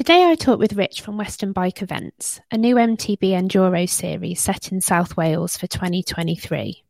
[0.00, 4.72] Today I talk with Rich from Western Bike Events, a new MTB Enduro series set
[4.72, 6.82] in South Wales for 2023.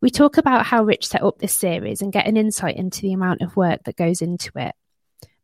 [0.00, 3.12] We talk about how Rich set up this series and get an insight into the
[3.12, 4.74] amount of work that goes into it.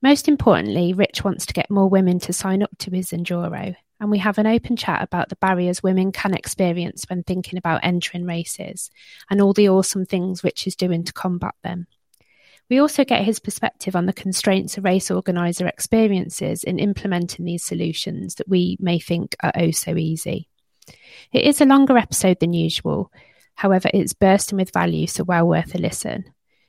[0.03, 4.11] Most importantly, Rich wants to get more women to sign up to his Enduro, and
[4.11, 8.25] we have an open chat about the barriers women can experience when thinking about entering
[8.25, 8.91] races
[9.31, 11.87] and all the awesome things Rich is doing to combat them.
[12.71, 17.65] We also get his perspective on the constraints a race organiser experiences in implementing these
[17.65, 20.49] solutions that we may think are oh so easy.
[21.33, 23.11] It is a longer episode than usual,
[23.55, 26.25] however, it's bursting with value, so well worth a listen.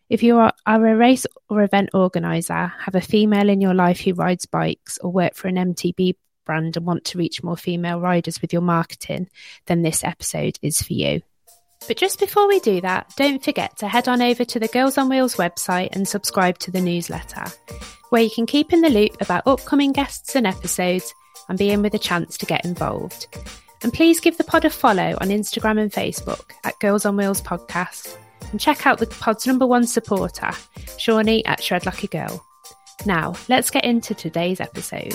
[0.09, 3.99] If you are, are a race or event organiser, have a female in your life
[3.99, 7.99] who rides bikes, or work for an MTB brand and want to reach more female
[7.99, 9.29] riders with your marketing,
[9.68, 11.21] then this episode is for you.
[11.88, 14.98] But just before we do that, don't forget to head on over to the Girls
[14.98, 17.46] on Wheels website and subscribe to the newsletter,
[18.10, 21.14] where you can keep in the loop about upcoming guests and episodes
[21.48, 23.27] and be in with a chance to get involved.
[23.82, 27.41] And please give the pod a follow on Instagram and Facebook at Girls on Wheels
[27.41, 28.18] Podcast
[28.52, 30.52] and check out the pod's number one supporter,
[30.98, 32.46] Shawnee at Shred a Girl.
[33.05, 35.14] Now, let's get into today's episode.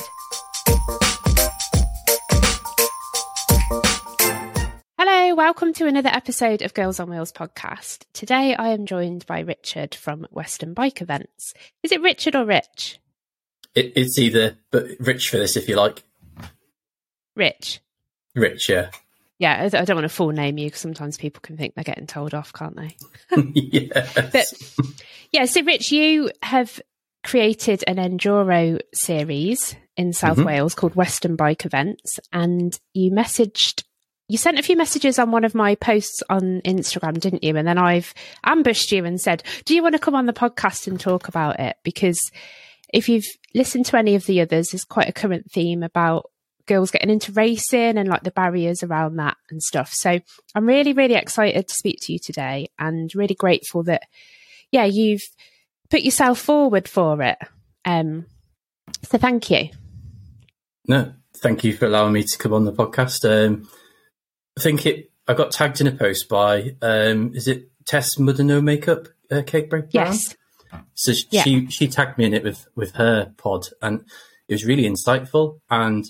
[5.35, 8.05] Hello, welcome to another episode of Girls on Wheels podcast.
[8.13, 11.55] Today I am joined by Richard from Western Bike Events.
[11.83, 13.01] Is it Richard or Rich?
[13.75, 16.05] It, it's either, but Rich for this if you like.
[17.35, 17.81] Rich.
[18.37, 18.91] Rich, yeah.
[19.41, 22.07] Yeah, I don't want to full name you because sometimes people can think they're getting
[22.07, 22.95] told off, can't they?
[23.55, 24.15] yes.
[24.15, 24.53] But
[25.33, 26.81] yeah, so Rich, you have
[27.25, 30.47] created an enduro series in South Mhm.
[30.47, 33.83] Wales called Western Bike Events, and you messaged.
[34.29, 37.57] You sent a few messages on one of my posts on Instagram, didn't you?
[37.57, 40.87] And then I've ambushed you and said, "Do you want to come on the podcast
[40.87, 42.19] and talk about it?" Because
[42.93, 46.31] if you've listened to any of the others, there's quite a current theme about
[46.67, 49.91] girls getting into racing and like the barriers around that and stuff.
[49.93, 50.21] So
[50.55, 54.05] I'm really, really excited to speak to you today and really grateful that,
[54.71, 55.23] yeah, you've
[55.91, 57.39] put yourself forward for it.
[57.85, 58.27] Um,
[59.03, 59.69] so thank you.
[60.89, 63.25] No, thank you for allowing me to come on the podcast.
[63.29, 63.69] Um,
[64.59, 65.11] I think it.
[65.27, 66.77] I got tagged in a post by.
[66.83, 69.91] Um, is it Tess Mud and No Makeup uh, Cake Break?
[69.91, 70.07] Brown?
[70.07, 70.37] Yes.
[70.95, 71.43] So sh- Yeah.
[71.43, 74.05] she she tagged me in it with with her pod, and
[74.49, 75.61] it was really insightful.
[75.71, 76.05] And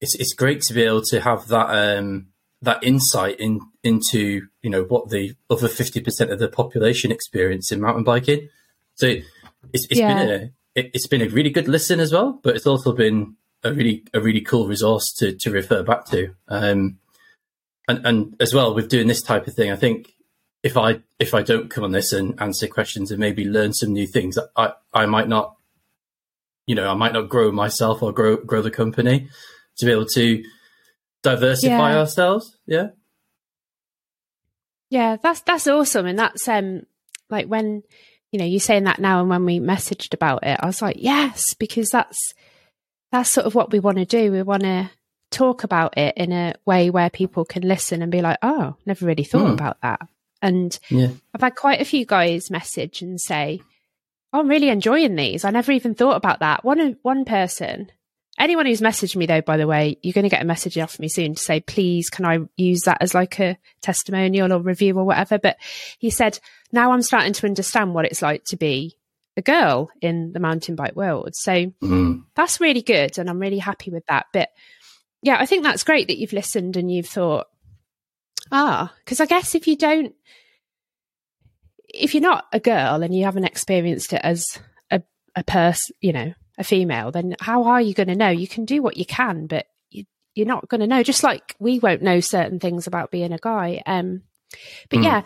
[0.00, 2.28] it's it's great to be able to have that um,
[2.60, 7.72] that insight in into you know what the other fifty percent of the population experience
[7.72, 8.48] in mountain biking.
[8.94, 9.06] So
[9.72, 10.14] it's it's Yeah.
[10.14, 13.36] been a it, it's been a really good listen as well, but it's also been
[13.64, 16.34] a really a really cool resource to to refer back to.
[16.48, 16.98] Um,
[17.88, 20.12] and and as well with doing this type of thing, I think
[20.62, 23.92] if I if I don't come on this and answer questions and maybe learn some
[23.92, 25.56] new things, I I might not,
[26.66, 29.28] you know, I might not grow myself or grow grow the company
[29.78, 30.42] to be able to
[31.22, 31.98] diversify Yeah.
[31.98, 32.56] ourselves.
[32.66, 32.88] Yeah,
[34.90, 36.82] Yeah, that's that's awesome, and that's um
[37.30, 37.82] like when
[38.30, 40.96] you know you're saying that now, and when we messaged about it, I was like,
[40.98, 42.34] yes, because that's
[43.10, 44.30] that's sort of what we want to do.
[44.32, 44.90] We want to
[45.32, 49.06] talk about it in a way where people can listen and be like, oh, never
[49.06, 49.52] really thought Hmm.
[49.54, 50.00] about that.
[50.40, 53.60] And yeah, I've had quite a few guys message and say,
[54.32, 55.44] oh, I'm really enjoying these.
[55.44, 56.64] I never even thought about that.
[56.64, 57.90] One one person.
[58.38, 60.98] Anyone who's messaged me though, by the way, you're going to get a message off
[60.98, 64.96] me soon to say, please, can I use that as like a testimonial or review
[64.98, 65.38] or whatever?
[65.38, 65.58] But
[65.98, 66.38] he said,
[66.72, 68.96] now I'm starting to understand what it's like to be
[69.36, 71.34] a girl in the mountain bike world.
[71.36, 72.24] So Mm.
[72.34, 73.18] that's really good.
[73.18, 74.26] And I'm really happy with that.
[74.32, 74.48] But
[75.22, 77.46] yeah, I think that's great that you've listened and you've thought,
[78.50, 80.14] ah, because I guess if you don't,
[81.88, 84.58] if you're not a girl and you haven't experienced it as
[84.90, 85.02] a,
[85.36, 88.30] a person, you know, a female, then how are you going to know?
[88.30, 91.02] You can do what you can, but you, you're not going to know.
[91.02, 93.82] Just like we won't know certain things about being a guy.
[93.86, 94.22] Um,
[94.90, 95.04] but Hmm.
[95.04, 95.22] yeah,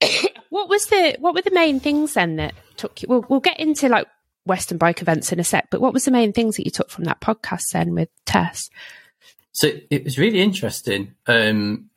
[0.50, 3.08] what was the what were the main things then that took you?
[3.08, 4.06] We'll, we'll get into like
[4.44, 6.90] Western bike events in a sec, but what was the main things that you took
[6.90, 8.70] from that podcast then with Tess?
[9.56, 11.14] So it was really interesting.
[11.26, 11.88] Um,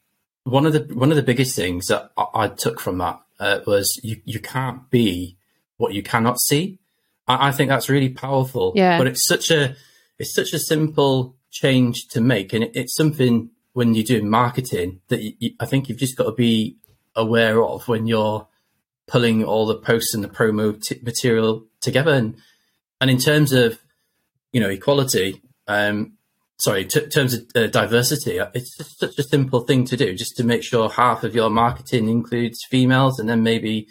[0.46, 3.60] one of the one of the biggest things that I, I took from that uh,
[3.68, 5.36] was you you can't be
[5.76, 6.80] what you cannot see.
[7.28, 8.72] I, I think that's really powerful.
[8.78, 8.98] Yeah.
[8.98, 9.76] But it's such a
[10.18, 15.02] it's such a simple change to make, and it, it's something when you're doing marketing
[15.10, 16.78] that you, you, I think you've just got to be
[17.14, 18.48] aware of when you're
[19.06, 22.14] pulling all the posts and the promo t- material together.
[22.14, 22.38] And
[23.02, 23.80] and in terms of
[24.54, 26.14] you know equality, um,
[26.60, 30.14] sorry, t- terms of uh, diversity, uh, it's just such a simple thing to do,
[30.16, 33.88] just to make sure half of your marketing includes females, and then maybe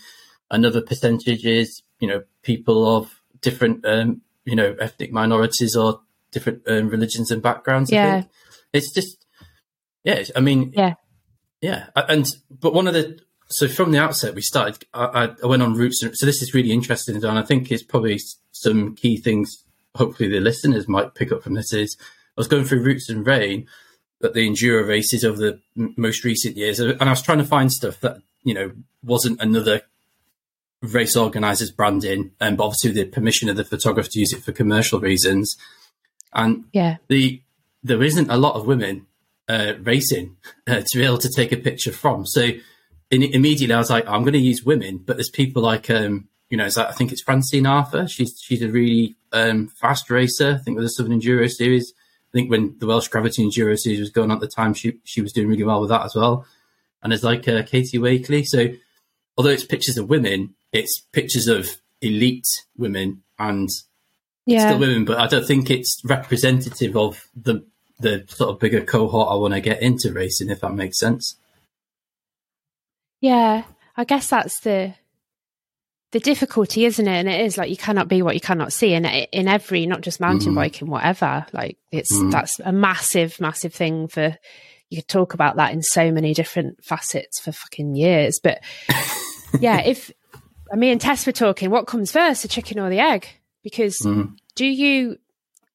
[0.50, 6.00] another percentage is you know people of different um, you know ethnic minorities or
[6.31, 7.91] different um, religions and backgrounds.
[7.91, 8.06] Yeah.
[8.06, 8.32] I think
[8.73, 9.26] it's just
[10.05, 10.23] yeah.
[10.37, 10.94] I mean Yeah.
[11.61, 11.87] yeah.
[11.97, 13.19] And but one of the
[13.49, 14.85] so from the outset we started.
[14.93, 16.00] I, I went on Roots.
[16.00, 18.21] So this is really interesting, and I think it's probably
[18.53, 19.64] some key things.
[19.94, 21.73] Hopefully, the listeners might pick up from this.
[21.73, 21.97] Is
[22.38, 23.67] I was going through Roots and Rain,
[24.20, 27.44] but the enduro races over the m- most recent years, and I was trying to
[27.44, 28.70] find stuff that you know
[29.02, 29.82] wasn't another
[30.82, 34.52] race organisers branding, and but obviously the permission of the photographer to use it for
[34.52, 35.56] commercial reasons.
[36.32, 36.99] And Yeah.
[37.08, 37.43] the
[37.82, 39.06] there isn't a lot of women
[39.49, 40.37] uh, racing
[40.69, 42.25] uh, to be able to take a picture from.
[42.26, 42.50] So
[43.11, 46.29] in, immediately I was like, I'm going to use women, but there's people like um,
[46.50, 48.06] you know, it's like, I think it's Francine Arthur.
[48.06, 50.58] She's she's a really um, fast racer.
[50.61, 51.93] I think with the Southern Enduro Series.
[52.30, 54.98] I think when the Welsh Gravity Enduro Series was going on at the time, she
[55.04, 56.46] she was doing really well with that as well.
[57.02, 58.44] And there's like uh, Katie Wakely.
[58.44, 58.69] So
[59.36, 61.69] although it's pictures of women, it's pictures of
[62.02, 62.46] elite
[62.76, 63.69] women and
[64.46, 64.66] Yeah.
[64.66, 67.64] still women, but I don't think it's representative of the
[68.00, 71.36] the sort of bigger cohort I want to get into racing, if that makes sense.
[73.20, 73.64] Yeah,
[73.96, 74.94] I guess that's the
[76.12, 77.10] the difficulty, isn't it?
[77.10, 80.00] And it is like you cannot be what you cannot see, and in every, not
[80.00, 80.56] just mountain Mhm.
[80.56, 81.44] biking, whatever.
[81.52, 82.31] Like it's Mhm.
[82.31, 84.37] that's a massive, massive thing for.
[84.90, 88.60] You could talk about that in so many different facets for fucking years, but
[89.60, 90.10] yeah, if
[90.72, 93.26] me and Tess were talking, what comes first, the chicken or the egg?
[93.62, 94.37] Because Mhm.
[94.54, 95.19] do you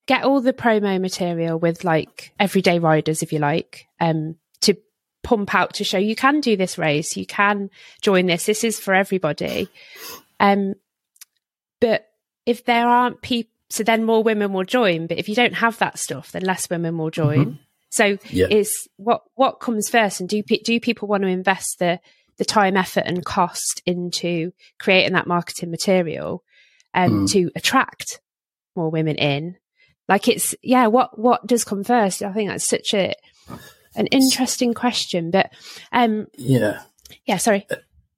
[0.07, 4.75] get all the promo material with like everyday riders, if you like, um, to
[5.21, 7.69] pump out to show you can do this race, you can
[8.01, 9.69] join this, this is for everybody.
[10.39, 10.75] Um,
[11.79, 12.07] but
[12.45, 15.07] if there aren't people, so then more women will join.
[15.07, 17.59] But if you don't have that stuff, then less women will join.
[17.89, 18.47] So Yeah.
[18.49, 21.99] is what what comes first, and do do people want to invest the
[22.37, 26.43] the time, effort, and cost into creating that marketing material
[26.95, 27.31] um, Mm.
[27.31, 28.19] to attract
[28.75, 29.57] more women in?
[30.09, 32.21] Like it's yeah, what what does come first?
[32.23, 33.13] I think that's such a
[33.95, 35.29] an interesting question.
[35.31, 35.51] But
[35.91, 36.81] um, Yeah.
[37.25, 37.67] yeah, sorry.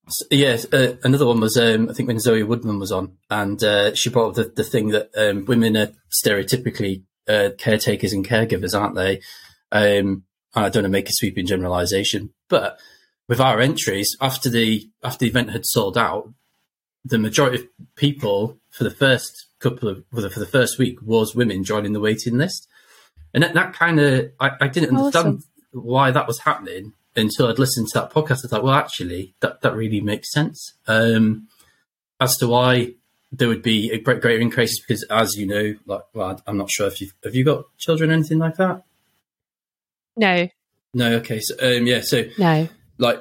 [0.07, 3.63] S- Yes, uh, another one was um, I think when Zoe Woodman was on, and
[3.63, 5.91] uh, she brought up the, the thing that um, women are
[6.23, 9.21] stereotypically uh, caretakers and caregivers, aren't they?
[9.71, 10.23] Um,
[10.53, 12.77] I don't want to make a sweeping generalisation, but
[13.27, 16.31] with our entries after the after the event had sold out,
[17.03, 20.99] the majority of people for the first couple of for the, for the first week
[21.01, 22.67] was women joining the waiting list,
[23.33, 25.43] and that, that kind of I, I didn't understand Awesome.
[25.71, 28.45] why that was happening until I'd listened to that podcast.
[28.45, 30.73] I like, well, actually, that, that really makes sense.
[30.87, 31.47] Um,
[32.19, 32.93] as to why
[33.31, 36.71] there would be a great, greater increases, because as you know, like, well, I'm not
[36.71, 38.83] sure if you've, have you got children or anything like that?
[40.17, 40.47] No,
[40.95, 41.15] No.
[41.15, 41.41] Okay.
[41.41, 42.01] So, um, yeah.
[42.01, 42.69] So no.
[42.97, 43.19] like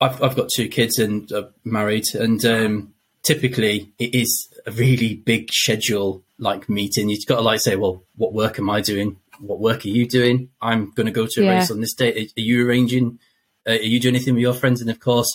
[0.00, 5.14] I've I've got two kids and uh, married, and um, typically it is a really
[5.14, 7.08] big schedule like meeting.
[7.08, 9.16] You've got to like say, well, what work am I doing?
[9.40, 10.50] What work are you doing?
[10.60, 11.50] I'm going to go to a Yeah.
[11.52, 12.32] race on this date.
[12.36, 13.18] Are, you arranging?
[13.66, 14.80] Uh, are you doing anything with your friends?
[14.80, 15.28] And of course,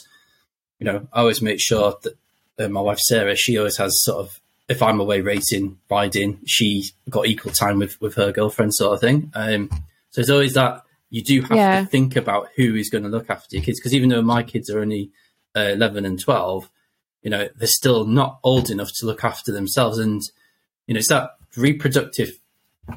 [0.80, 2.16] you know, I always make sure that
[2.60, 4.40] uh, my wife Sara, she always has sort of
[4.70, 9.02] if I'm away racing, riding, she's got equal time with with her girlfriend, sort of
[9.02, 9.32] thing.
[9.36, 9.70] Um,
[10.10, 11.80] so there's always that you do have Yeah.
[11.82, 14.42] to think about who is going to look after your kids because even though my
[14.42, 15.12] kids are only
[15.56, 16.68] uh, 11 and 12
[17.22, 20.24] you know they're still not old enough to look after themselves and
[20.88, 22.40] you know it's that reproductive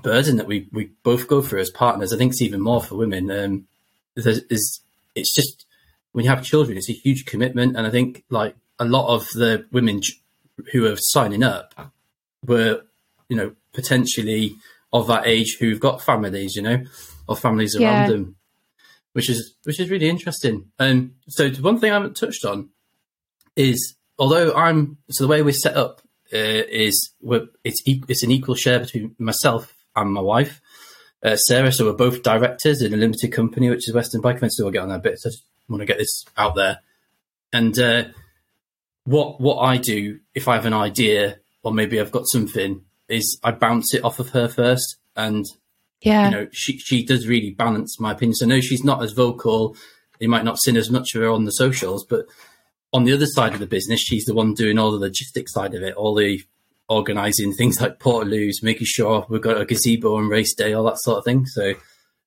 [0.02, 2.12] burden that we we both go through as partners.
[2.12, 3.30] I think it's even more for women.
[3.30, 3.66] Um
[4.16, 4.80] is
[5.14, 5.66] it's just
[6.12, 7.76] when you have children it's a huge commitment.
[7.76, 10.00] And i think like a lot of the women
[10.72, 11.74] who are signing up
[12.46, 12.82] were
[13.28, 14.56] you know potentially
[14.92, 16.84] of that age who've got families you know
[17.28, 18.36] or families around them
[19.12, 20.70] which is which is really interesting.
[20.78, 22.70] Um so the one thing i haven't touched on
[23.56, 28.30] is although i'm so the way we're set up uh, is we're, it's it's an
[28.30, 30.60] equal share between myself and my wife
[31.22, 31.72] uh, sara.
[31.72, 34.72] So we're both directors in a limited company which is western bike events so we'll
[34.72, 36.80] get on that bit so i just want to get this out there.
[37.52, 38.04] And uh
[39.04, 43.38] what what i do if i have an idea or maybe i've got something is
[43.44, 44.96] i bounce it off of her first.
[45.16, 45.44] And
[46.02, 48.42] Yeah, you know, she she does really balance my opinions.
[48.42, 49.76] I know she's not as vocal.
[50.20, 52.26] You might not seen as much of her on the socials, but
[52.92, 55.74] on the other side of the business, she's the one doing all the logistics side
[55.74, 56.42] of it, all the
[56.88, 60.98] organising things like Portaloos, making sure we've got a gazebo on race day, all that
[61.00, 61.46] sort of thing.
[61.46, 61.74] So,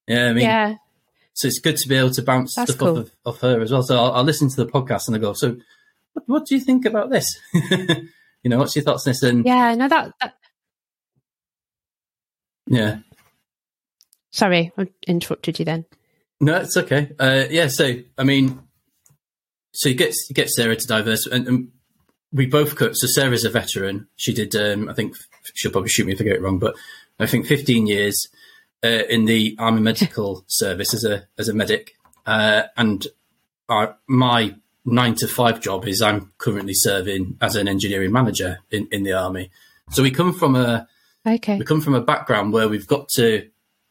[0.07, 0.75] yeah, I mean, yeah,
[1.33, 2.99] so it's good to be able to bounce That's stuff cool.
[2.99, 3.83] off of, of her as well.
[3.83, 5.55] So I'll, I'll listen to the podcast and I go, so
[6.13, 7.39] what, what do you think about this?
[7.53, 9.23] you know, what's your thoughts on this?
[9.23, 9.73] And yeah.
[9.75, 10.33] No, that, that
[12.69, 12.99] yeah,
[14.31, 15.85] sorry, I interrupted you then.
[16.39, 17.11] No, it's okay.
[17.19, 18.59] Uh, yeah, so I mean,
[19.73, 21.71] so you get you get Sara to diverse, and, and
[22.31, 22.95] we both cut.
[22.95, 24.07] So Sara's a veteran.
[24.15, 24.55] She did.
[24.55, 25.15] Um, I think
[25.55, 26.75] she'll probably shoot me if I get it wrong, but
[27.19, 28.27] I think 15 years
[28.83, 31.93] uh, in the Army Medical Service as a as a medic,
[32.25, 33.07] uh, and
[33.67, 34.55] our, my
[34.85, 39.13] nine to five job is I'm currently serving as an engineering manager in, in the
[39.13, 39.51] army.
[39.91, 40.87] So we come from a
[41.25, 41.57] okay.
[41.57, 43.47] we come from a background where we've got to,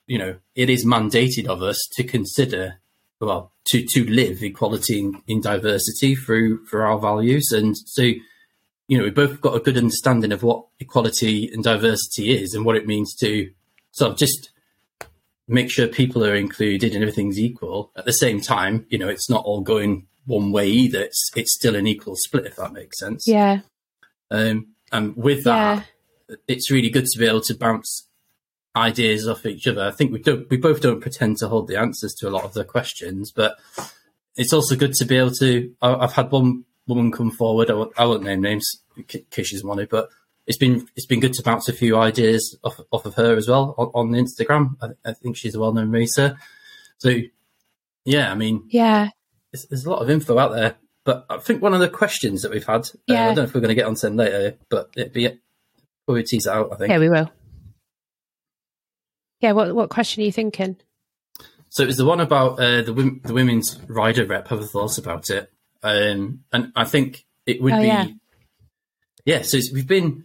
[0.07, 2.81] you know, it is mandated of us to consider
[3.21, 8.99] well to to live equality in, in diversity through for our values, and so you
[8.99, 12.77] know we've both got a good understanding of what equality and diversity is and what
[12.77, 13.51] it means to
[13.93, 14.51] sort of just
[15.49, 17.91] make sure people are included and everything's equal.
[17.97, 21.03] At the same time, you know, it's not all going one way either.
[21.03, 23.27] It's it's still an equal split, if that makes sense.
[23.27, 23.61] Yeah.
[24.31, 25.87] Um, and with that,
[26.29, 26.37] yeah.
[26.47, 28.08] it's really good to be able to bounce
[28.77, 29.83] ideas off each other.
[29.83, 32.45] I think we don't, we both don't pretend to hold the answers to a lot
[32.45, 33.59] of the questions, but
[34.37, 35.75] it's also good to be able to.
[35.83, 37.71] I've had one woman come forward.
[37.71, 40.09] I won't, I won't name names in case she's wanted, but
[40.47, 43.49] it's been it's been good to bounce a few ideas off off of her as
[43.49, 44.77] well on, on Instagram.
[44.81, 46.39] I, I, think she's a well known racer.
[46.99, 47.15] So
[48.05, 49.11] yeah, I mean, yeah,
[49.53, 50.77] there's, a lot of info out there.
[51.05, 53.21] But I think one of the questions that we've had, yeah.
[53.21, 55.13] Uh, I don't know if we're going to get on to them later, but it'd
[55.13, 55.39] be
[56.07, 56.73] we'll tease it out.
[56.73, 56.91] I think.
[56.91, 57.31] Yeah, we will.
[59.41, 60.77] Yeah, what what question are you thinking?
[61.71, 64.49] So it was the one about uh, the the women's rider rep.
[64.49, 65.53] Have a thought about it,
[65.83, 67.87] um, and I think it would oh, be.
[67.87, 68.07] Yeah.
[69.25, 70.25] yeah, so we've been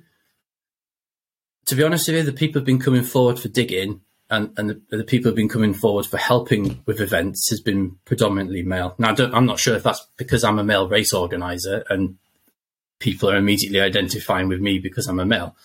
[1.65, 4.69] to be honest with you, the people have been coming forward for digging, and, and
[4.69, 8.95] the, the, people have been coming forward for helping with events has been predominantly male.
[8.97, 12.17] Now, I am not sure if that's because I'm a male race organizer and
[12.99, 15.55] people are immediately identifying with me because I'm a male.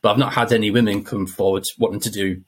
[0.00, 2.42] But I've not had any women come forward wanting to do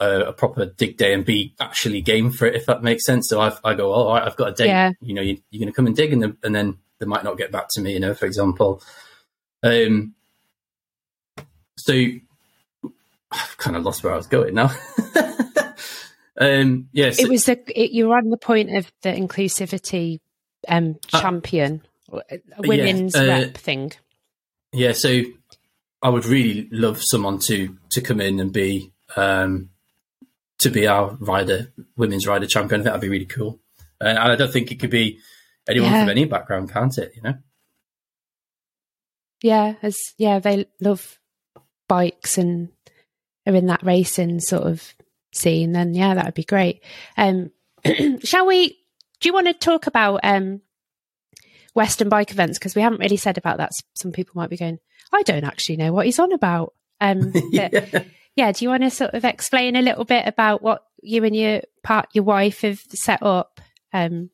[0.00, 3.28] a, a proper dig day and be actually game for it, if that makes sense.
[3.28, 4.68] So I've, i go, oh, all right, I've got a date.
[4.68, 4.92] Yeah.
[5.00, 7.24] You know, you, are going to come and dig, and, the, and then they might
[7.24, 7.92] not get back to me.
[7.92, 8.82] You know, for example.
[9.62, 10.14] Um,
[11.76, 11.92] so
[13.30, 14.70] I've kind of lost where I was going now.
[16.40, 20.20] um, yes, it was the it, you were on the point of the inclusivity
[20.68, 22.20] um, uh, champion, uh,
[22.58, 23.92] women's yeah, uh, rep thing.
[24.72, 25.22] Yeah, so
[26.02, 29.70] I would really love someone to to come in and be um,
[30.58, 32.80] to be our rider, women's rider champion.
[32.80, 33.60] I think that'd be really cool.
[34.00, 35.20] Uh, and I don't think it could be
[35.68, 36.02] anyone yeah.
[36.02, 37.12] from any background, can't it?
[37.16, 37.34] You know.
[39.42, 41.18] Yeah, as yeah, they love
[41.88, 42.70] bikes and
[43.46, 44.94] are in that racing sort of
[45.32, 46.82] scene, then yeah, that would be great.
[47.16, 47.50] Um,
[48.24, 48.78] shall we?
[49.20, 50.60] Do you want to talk about um,
[51.74, 53.72] Western bike events because we haven't really said about that?
[53.94, 54.78] Some people might be going,
[55.12, 56.74] I don't actually know what he's on about.
[57.00, 58.04] Um, yeah.
[58.36, 61.34] Yeah, do you want to sort of explain a little bit about what you and
[61.34, 63.60] your part, your wife, have set up?
[63.92, 64.30] Um,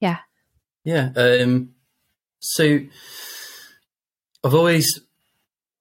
[0.00, 0.18] yeah,
[0.84, 1.10] yeah.
[1.16, 1.70] Um,
[2.40, 2.80] so
[4.44, 5.00] I've always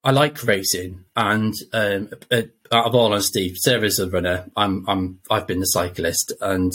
[0.04, 4.46] I like racing, and um, uh, out of all honesty, Sara's a runner.
[4.56, 6.72] I'm, I'm, I've been a cyclist, and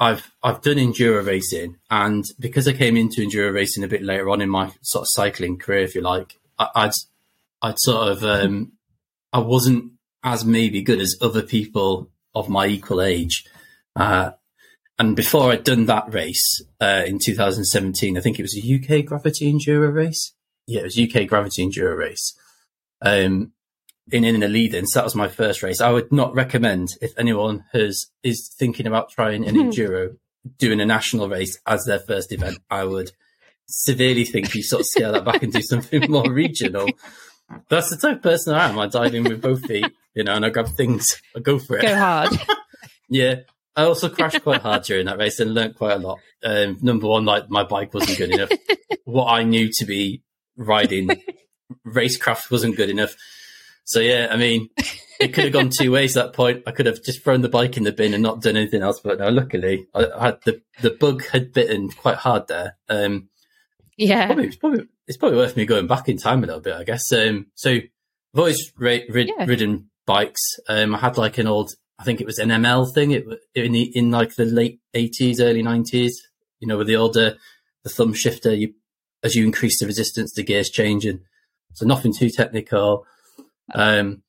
[0.00, 4.28] I've, I've done enduro racing, and because I came into enduro racing a bit later
[4.30, 6.92] on in my sort of cycling career, if you like, I, I'd,
[7.62, 8.72] I'd sort of, um,
[9.32, 13.44] I wasn't as maybe good as other people of my equal age.
[13.96, 14.32] Uh,
[14.98, 19.04] and before I'd done that race uh, in 2017, I think it was a UK
[19.04, 20.34] gravity enduro race.
[20.66, 22.34] Yeah, it was UK gravity enduro race
[23.02, 23.52] um,
[24.10, 24.86] in in the lead in.
[24.86, 25.80] So that was my first race.
[25.80, 30.16] I would not recommend if anyone has is thinking about trying an enduro,
[30.58, 32.58] doing a national race as their first event.
[32.70, 33.12] I would
[33.66, 36.88] severely think you sort of scale that back and do something more regional.
[37.68, 38.78] That's the type of person I am.
[38.78, 41.20] I dive in with both feet, you know, and I grab things.
[41.36, 41.82] I go for it.
[41.82, 42.30] Go hard.
[43.08, 43.36] yeah.
[43.76, 46.18] I also crashed quite hard during that race and learned quite a lot.
[46.42, 48.50] Um, number one, like my bike wasn't good enough.
[49.04, 50.22] what I knew to be
[50.56, 51.08] riding
[51.86, 53.14] racecraft wasn't good enough.
[53.84, 54.68] So yeah, I mean,
[55.20, 56.64] it could have gone two ways at that point.
[56.66, 59.00] I could have just thrown the bike in the bin and not done anything else.
[59.00, 62.76] But no, luckily, I, I had the the bug had bitten quite hard there.
[62.88, 63.28] Um,
[63.96, 66.74] yeah, probably, it's probably it's probably worth me going back in time a little bit,
[66.74, 67.10] I guess.
[67.12, 69.46] Um, so I've always rid, yeah.
[69.46, 70.40] ridden bikes.
[70.68, 73.12] Um, I had like an old, I think it was an ML thing.
[73.12, 76.20] It in the, in like the late eighties, early nineties.
[76.58, 77.36] You know, with the older
[77.84, 78.74] the thumb shifter, you
[79.22, 81.20] as you increase the resistance, the gears change and
[81.74, 83.06] so nothing too technical.
[83.74, 84.22] Um,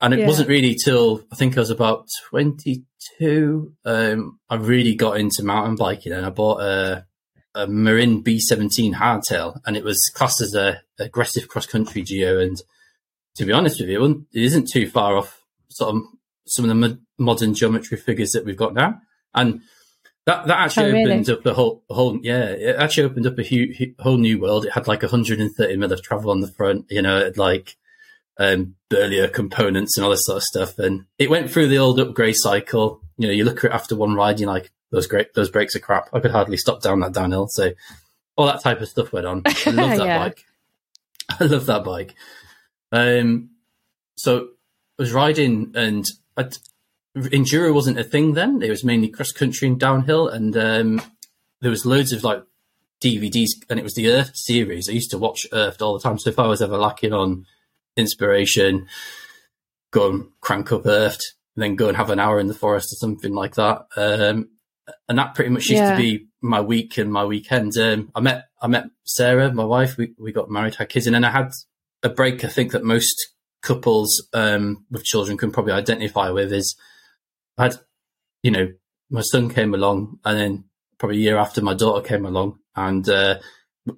[0.00, 0.26] and it yeah.
[0.26, 5.76] wasn't really till I think I was about 22, um, I really got into mountain
[5.76, 7.06] biking and I bought a,
[7.54, 12.38] a Marin B17 hardtail and it was classed as a aggressive cross country geo.
[12.38, 12.60] And
[13.36, 16.02] to be honest with you, it isn't too far off sort of
[16.46, 19.00] some of the modern geometry figures that we've got now.
[19.34, 19.60] And
[20.26, 21.12] That that actually Oh, really?
[21.12, 22.44] opened up a whole, a whole yeah.
[22.44, 24.64] It actually opened up a hu- hu- whole new world.
[24.64, 26.86] It had like 130 mil of travel on the front.
[26.90, 27.76] You know, it had like
[28.38, 30.78] um, burlier components and all this sort of stuff.
[30.78, 33.00] And it went through the old upgrade cycle.
[33.18, 35.74] You know, you look at it after one ride, you're like, those great, those brakes
[35.76, 36.08] are crap.
[36.12, 37.48] I could hardly stop down that downhill.
[37.48, 37.72] So
[38.36, 39.42] all that type of stuff went on.
[39.44, 40.18] I love that Yeah.
[40.18, 40.44] bike.
[41.40, 42.14] I love that bike.
[42.94, 43.50] Um,
[44.16, 44.38] so
[44.98, 46.56] I was riding and I'd,
[47.16, 48.62] enduro wasn't a thing then.
[48.62, 51.02] It was mainly cross country and downhill, and um,
[51.60, 52.42] there was loads of like
[53.02, 54.88] DVDs, and it was the Earthed series.
[54.88, 56.18] I used to watch Earthed all the time.
[56.18, 57.46] So if I was ever lacking on
[57.96, 58.86] inspiration,
[59.90, 61.22] go and crank up Earthed,
[61.56, 63.86] and then go and have an hour in the forest or something like that.
[63.96, 64.48] Um,
[65.08, 65.92] and that pretty much used Yeah.
[65.92, 67.76] to be my week and my weekend.
[67.78, 69.96] Um, I met I met Sara, my wife.
[69.96, 71.52] We we got married, had kids, and then I had
[72.04, 72.44] a break.
[72.44, 73.32] I think that most
[73.62, 76.76] couples um, with children can probably identify with is
[77.58, 77.76] I had,
[78.42, 78.72] you know,
[79.10, 80.64] my son came along, and then
[80.98, 83.38] probably a year after my daughter came along, and uh,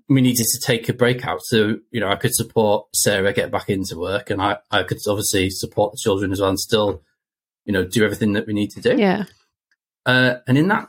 [0.09, 3.51] we needed to take a break out so you know I could support Sara get
[3.51, 7.03] back into work, and I I could obviously support the children as well, and still,
[7.65, 8.97] you know, do everything that we need to do.
[8.97, 9.25] Yeah.
[10.05, 10.89] Uh, and in that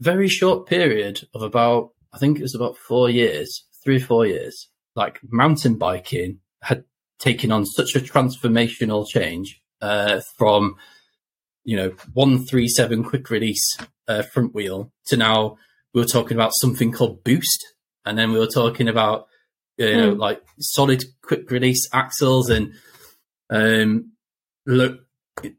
[0.00, 4.26] very short period of about, I think it was about four years, three or four
[4.26, 6.84] years, like mountain biking had
[7.18, 10.76] taken on such a transformational change uh, from,
[11.64, 13.76] you know, 137 quick release
[14.08, 15.56] uh, front wheel to now
[15.94, 17.64] we were talking about something called Boost.
[18.04, 19.26] And then we were talking about,
[19.78, 20.18] you know, Mm.
[20.18, 22.72] like solid quick release axles and,
[23.50, 24.12] um,
[24.66, 25.00] look,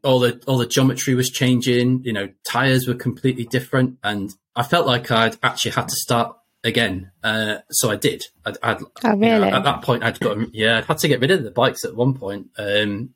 [0.02, 2.02] all the all the geometry was changing.
[2.04, 6.36] You know, tires were completely different, and I felt like I'd actually had to start
[6.64, 7.10] again.
[7.22, 8.24] Uh, so I did.
[8.44, 11.20] I'd, I'd Oh, you know, at that point, I'd got yeah, I'd had to get
[11.20, 13.10] rid of the bikes at one point um,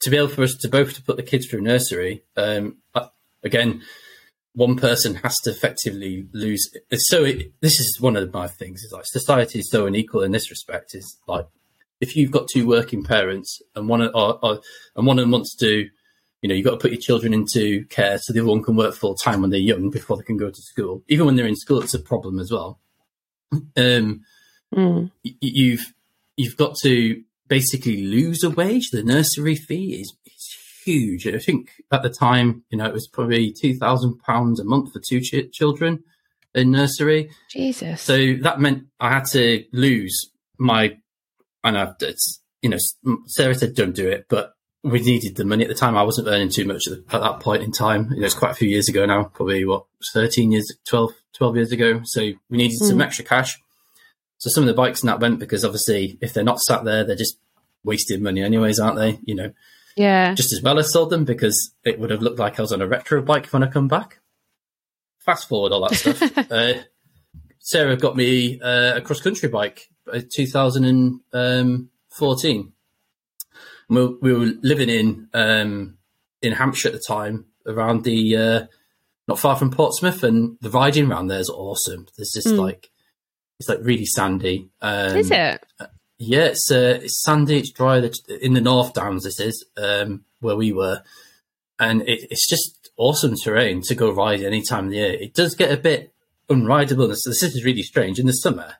[0.00, 2.24] to be able for us to both to put the kids through nursery.
[2.36, 3.08] Um, uh,
[3.42, 3.82] again,
[4.54, 6.70] one person has to effectively lose.
[6.92, 8.82] So it, this is one of my things.
[8.82, 10.94] Is like society is so unequal in this respect.
[10.94, 11.46] Is like
[12.00, 14.60] if you've got two working parents and one or, or
[14.96, 15.88] and one of them wants to,
[16.42, 18.76] you know, you've got to put your children into care so the other one can
[18.76, 21.02] work full time when they're young before they can go to school.
[21.08, 22.80] Even when they're in school, it's a problem as well.
[23.76, 24.22] Um,
[24.74, 25.10] Mm.
[25.24, 25.84] y- you've
[26.36, 28.88] you've got to basically lose a wage.
[28.90, 31.26] The nursery fee is, is huge.
[31.26, 34.92] I think at the time, you know, it was probably two thousand pounds a month
[34.92, 36.02] for two ch- children
[36.54, 37.30] in nursery.
[37.50, 38.00] Jesus.
[38.00, 40.96] So that meant I had to lose my,
[41.62, 42.78] and I, it's, you know,
[43.26, 45.96] Sara said don't do it, but we needed the money at the time.
[45.96, 48.10] I wasn't earning too much at, the, at that point in time.
[48.12, 51.56] You know, it's quite a few years ago now, probably what, 13 years, 12, 12
[51.56, 52.00] years ago.
[52.04, 53.04] So we needed some Mm.
[53.04, 53.58] extra cash.
[54.38, 57.04] So some of the bikes and that went because obviously if they're not sat there,
[57.04, 57.38] they're just
[57.84, 59.20] wasting money anyways, aren't they?
[59.24, 59.52] You know,
[59.96, 60.34] yeah.
[60.34, 62.82] just as well as sold them because it would have looked like I was on
[62.82, 64.18] a retro bike when I come back.
[65.18, 66.20] Fast forward all that stuff.
[66.50, 66.72] uh,
[67.60, 72.72] Sara got me uh, a cross country bike, uh, 2014.
[73.94, 75.98] We, we were living in um,
[76.40, 78.66] in Hampshire at the time, around the uh,
[79.28, 82.06] not far from Portsmouth, and the riding around there is awesome.
[82.16, 82.58] There's just Mm.
[82.58, 82.90] like
[83.60, 84.70] it's like really sandy.
[84.80, 85.64] Um, Is it?
[86.18, 87.98] yeah, it's uh, it's sandy, it's dry.
[88.40, 89.24] In the North Downs.
[89.24, 91.02] This is um, where we were,
[91.78, 95.12] and it, it's just awesome terrain to go ride any time of the year.
[95.12, 96.12] It does get a bit
[96.50, 97.08] unrideable.
[97.08, 98.74] This, this is really strange in the summer.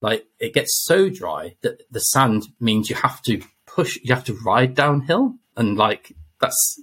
[0.00, 3.40] Like it gets so dry that the sand means you have to
[3.74, 6.80] push, you have to ride downhill, and like that's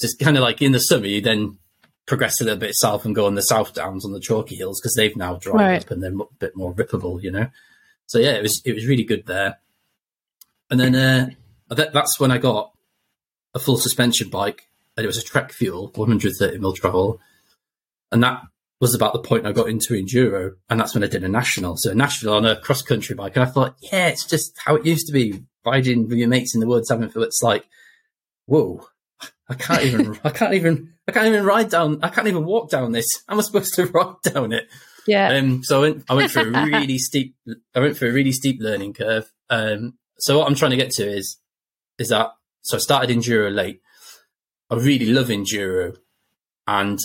[0.00, 1.58] just kind of like in the summer you then
[2.06, 4.78] progress a little bit south and go on the South Downs on the chalky hills
[4.80, 5.82] because they've now dried Right.
[5.84, 7.48] up and they're a bit more rippable, you know.
[8.06, 9.58] So yeah, it was it was really good there.
[10.70, 11.30] And then uh,
[11.74, 12.72] that, that's when I got
[13.54, 17.20] a full suspension bike, and it was a Trek Fuel 130 mil travel,
[18.12, 18.42] and that
[18.80, 21.76] was about the point I got into enduro, and that's when I did a national.
[21.78, 24.74] So a national on a cross country bike, and I thought, yeah, it's just how
[24.76, 27.22] it used to be riding with your mates in the woods, having fun.
[27.22, 27.64] It's like,
[28.46, 28.86] whoa,
[29.48, 32.70] I can't even, I can't even, I can't even ride down, I can't even walk
[32.70, 33.06] down this.
[33.26, 34.68] How am I supposed to ride down it?
[35.06, 35.34] Yeah.
[35.34, 37.34] Um, so I went, I went through a really steep,
[37.74, 39.30] I went for a really steep learning curve.
[39.50, 41.38] Um, so what I'm trying to get to is,
[41.98, 42.30] is that,
[42.62, 43.82] so I started enduro late.
[44.70, 45.96] I really love enduro
[46.66, 46.98] and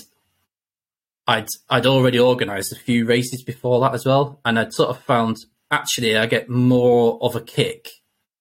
[1.28, 4.40] I'd, I'd already organized a few races before that as well.
[4.46, 5.38] And I'd sort of found
[5.70, 7.90] actually I get more of a kick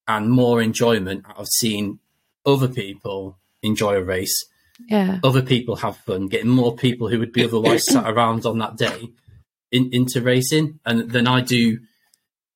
[0.08, 2.00] and more enjoyment out of seeing
[2.44, 4.46] other people enjoy a race
[4.86, 5.18] yeah.
[5.24, 8.76] other people have fun, getting more people who would be otherwise sat around on that
[8.76, 9.10] day
[9.72, 11.80] in, into racing, and then I do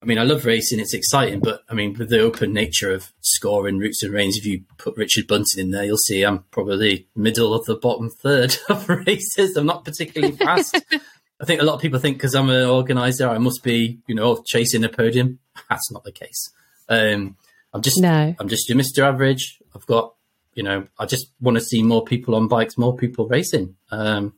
[0.01, 3.13] I mean, I love racing; it's exciting, but I mean, with the open nature of
[3.21, 7.07] scoring Roots and Rains, if you put Richard Bunton in there, you'll see I'm probably
[7.15, 9.57] middle of the bottom third of races.
[9.57, 10.77] I'm not particularly fast.
[11.41, 14.15] I think a lot of people think because I'm an organizer, I must be, you
[14.15, 15.39] know, chasing a podium.
[15.69, 16.51] That's not the case.
[16.93, 17.37] Um,
[17.73, 18.35] I'm just, No.
[18.39, 19.03] I'm just your Mr.
[19.03, 19.61] Average.
[19.75, 20.15] I've got,
[20.55, 23.77] you know, I just want to see more people on bikes, more people racing.
[23.91, 24.35] Um,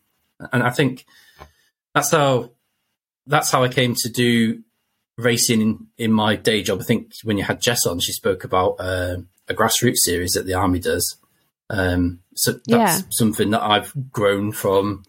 [0.53, 1.05] and I think
[1.95, 2.51] that's how,
[3.27, 4.63] that's how I came to do
[5.17, 6.81] racing in, in my day job.
[6.81, 9.17] I think when you had Jess on, she spoke about uh,
[9.49, 11.17] a grassroots series that the army does.
[11.71, 13.01] Um, so that's Yeah.
[13.11, 15.05] something that I've grown from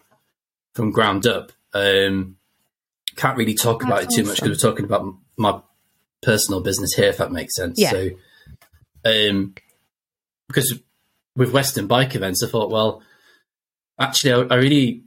[0.74, 1.52] from ground up.
[1.72, 2.36] Um,
[3.16, 5.06] can't really talk about it That's too much because we're talking about
[5.36, 5.60] my
[6.22, 7.78] personal business here, if that makes sense.
[7.78, 7.90] Yeah.
[7.90, 8.10] So,
[9.04, 9.54] um,
[10.48, 10.80] because
[11.36, 13.02] with Western bike events, I thought, well,
[13.98, 15.02] actually, I, I really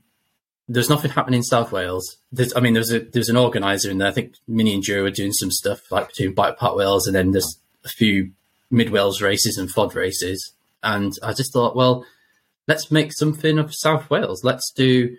[0.70, 2.18] there's nothing happening in South Wales.
[2.32, 4.08] There's, I mean, there's a there's an organizer in there.
[4.08, 7.32] I think Mini Enduro are doing some stuff like between Bike Park Wales and then
[7.32, 8.32] there's a few
[8.70, 10.54] Mid Wales races and FOD races.
[10.84, 12.06] And I just thought, well,
[12.68, 14.44] let's make something of South Wales.
[14.44, 15.18] Let's do,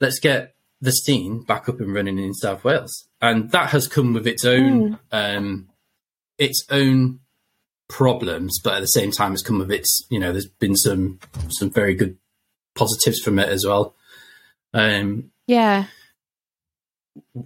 [0.00, 3.08] let's get the scene back up and running in South Wales.
[3.20, 5.68] And that has come with its own, um,
[6.38, 7.20] its own
[7.88, 11.18] problems, but at the same time, it's come with its, you know, there's been some,
[11.48, 12.18] some very good
[12.74, 13.94] positives from it as well.
[14.74, 15.86] Um, Yeah.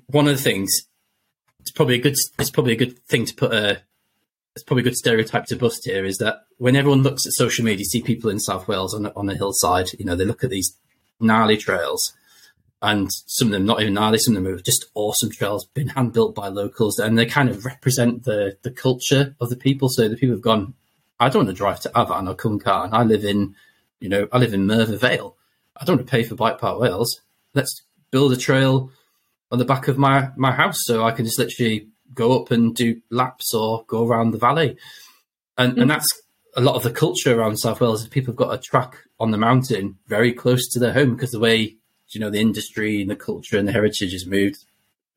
[0.07, 0.69] one of the things
[1.61, 3.83] it's probably a good it's probably a good thing to put a
[4.57, 7.65] it's probably a good stereotype to bust here is that when everyone looks at social
[7.65, 10.43] media, you see people in South Wales on on a hillside, you know, they look
[10.43, 10.77] at these
[11.21, 12.15] gnarly trails,
[12.83, 15.89] and some of them not even gnarly, some of them are just awesome trails, been
[15.89, 19.89] hand built by locals, and they kind of represent the the culture of the people.
[19.89, 20.75] So the people have gone,
[21.19, 22.91] I don't want to drive to Afan or Cwmcarn.
[22.93, 23.55] I live in,
[24.01, 25.37] you know, I live in Merthyr Vale.
[25.77, 27.21] I don't want to pay for Bike Park Wales.
[27.55, 28.91] Let's build a trail
[29.51, 32.75] on the back of my my house so I can just literally go up and
[32.75, 34.79] do laps or go around the valley.
[35.59, 35.95] And and mm.
[35.95, 36.09] that's
[36.57, 38.03] a lot of the culture around South Wales.
[38.03, 41.31] is People have got a track on the mountain very close to their home because
[41.31, 41.77] the way
[42.11, 44.65] you know the industry and the culture and the heritage has moved.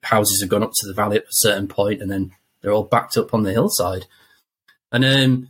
[0.03, 2.83] Houses have gone up to the valley at a certain point, and then they're all
[2.83, 4.05] backed up on the hillside.
[4.91, 5.49] And um,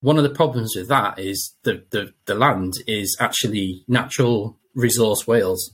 [0.00, 5.26] one of the problems with that is the, the, the land is actually natural resource
[5.26, 5.72] Wales.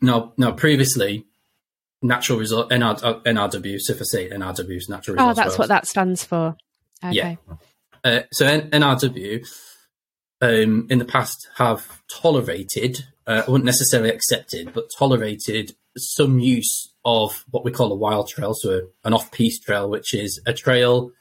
[0.00, 1.24] Now, now previously,
[2.02, 3.78] natural resource NR, uh, NRW.
[3.80, 5.30] So if I say NRW, is natural resource.
[5.30, 5.58] Oh, that's Wales.
[5.58, 6.56] what that stands for.
[7.02, 7.14] Okay.
[7.14, 7.36] Yeah.
[8.04, 9.46] Uh, so N- NRW
[10.40, 16.92] um, in the past have tolerated, uh, I wouldn't necessarily accepted, but tolerated some use
[17.04, 21.12] of what we call a wild trail, so an off-piste trail, which is a trail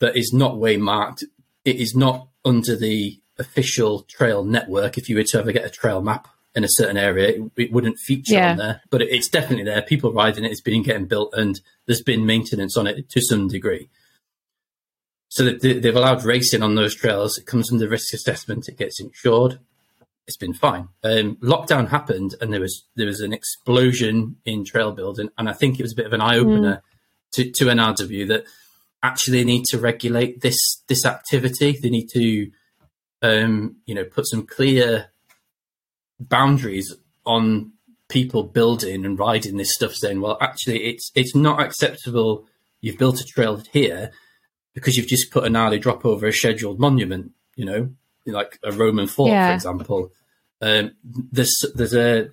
[0.00, 1.22] that is not waymarked.
[1.64, 4.98] It is not under the official trail network.
[4.98, 7.72] If you were to ever get a trail map in a certain area, it, it
[7.72, 8.50] wouldn't feature Yeah.
[8.52, 9.82] on there, but it, it's definitely there.
[9.82, 13.48] People riding it, it's been getting built, and there's been maintenance on it to some
[13.48, 13.88] degree.
[15.28, 17.36] So they- they've allowed racing on those trails.
[17.36, 18.68] It comes under risk assessment.
[18.68, 19.58] It gets insured.
[20.26, 20.88] It's been fine.
[21.04, 25.52] Um, lockdown happened, and there was there was an explosion in trail building, and I
[25.52, 26.82] think it was a bit of an eye opener
[27.32, 28.44] to, to NRW that
[29.02, 31.78] actually they need to regulate this this activity.
[31.80, 32.50] They need to,
[33.22, 35.10] um, you know, put some clear
[36.18, 37.72] boundaries on
[38.08, 39.94] people building and riding this stuff.
[39.94, 42.46] Saying, well, actually, it's it's not acceptable.
[42.80, 44.10] You've built a trail here
[44.74, 47.90] because you've just put a gnarly drop over a scheduled monument, you know,
[48.34, 49.48] like a Roman fort, Yeah.
[49.50, 50.12] for example.
[50.60, 52.30] Um, there's there's a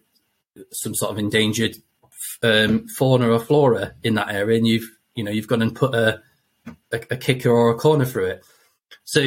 [0.72, 1.76] some sort of endangered
[2.42, 5.94] um, fauna or flora in that area, and you've you know you've gone and put
[5.94, 6.22] a,
[6.92, 8.46] a a kicker or a corner through it.
[9.04, 9.22] So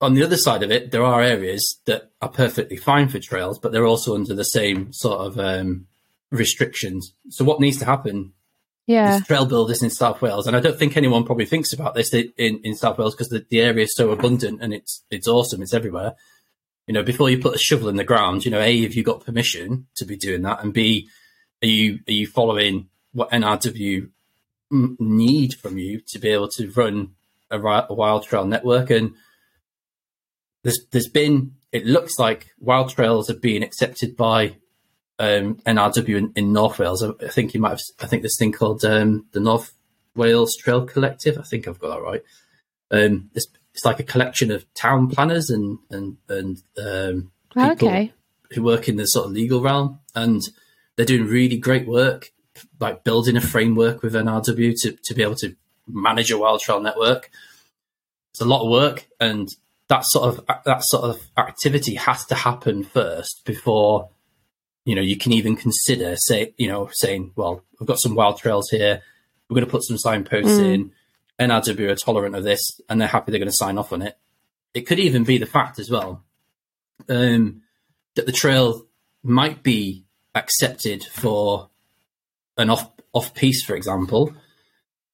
[0.00, 3.58] on the other side of it, there are areas that are perfectly fine for trails,
[3.58, 5.86] but they're also under the same sort of um,
[6.30, 7.12] restrictions.
[7.28, 8.32] So what needs to happen
[8.90, 9.20] Yeah.
[9.20, 12.32] trail builders in South Wales, and I don't think anyone probably thinks about this in,
[12.36, 15.62] in South Wales because the, the area is so abundant and it's it's awesome.
[15.62, 16.14] It's everywhere.
[16.88, 19.04] You know, before you put a shovel in the ground, you know, a have you
[19.04, 21.08] got permission to be doing that, and b
[21.62, 24.08] are you are you following what NRW
[24.70, 27.14] need from you to be able to run
[27.50, 28.90] a, a wild trail network?
[28.90, 29.14] And
[30.64, 34.56] there's there's been it looks like wild trails are being accepted by
[35.20, 37.04] um, NRW in, in North Wales.
[37.04, 37.80] I, I think you might have.
[38.00, 39.72] I think this thing called um, the North
[40.16, 41.38] Wales Trail Collective.
[41.38, 42.22] I think I've got that right.
[42.90, 48.12] Um, it's, it's like a collection of town planners and and and um, people Okay.
[48.52, 50.40] who work in the sort of legal realm, and
[50.96, 52.32] they're doing really great work,
[52.80, 55.54] like building a framework with NRW to to be able to
[55.86, 57.30] manage a wild trail network.
[58.32, 59.50] It's a lot of work, and
[59.88, 64.08] that sort of that sort of activity has to happen first before
[64.84, 68.38] you know, you can even consider say, you know, saying, well, we've got some wild
[68.38, 69.02] trails here.
[69.48, 70.74] We're going to put some signposts mm.
[70.74, 70.92] in.
[71.38, 74.16] NRW are tolerant of this, and they're happy they're going to sign off on it.
[74.74, 76.22] It could even be the fact as well
[77.08, 77.62] um,
[78.14, 78.86] that the trail
[79.22, 81.70] might be accepted for
[82.56, 84.32] an off off piste, for example,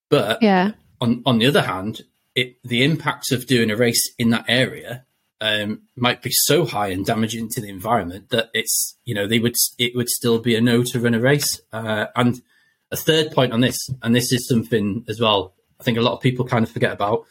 [0.08, 0.72] but yeah.
[1.00, 2.02] on on the other hand,
[2.34, 5.05] it the impact of doing a race in that area
[5.40, 9.38] um, might be so high and damaging to the environment that it's you know they
[9.38, 11.60] would it would still be a no to run a race.
[11.72, 12.40] Uh, and
[12.90, 16.14] a third point on this, and this is something as well, I think a lot
[16.14, 17.26] of people kind of forget about,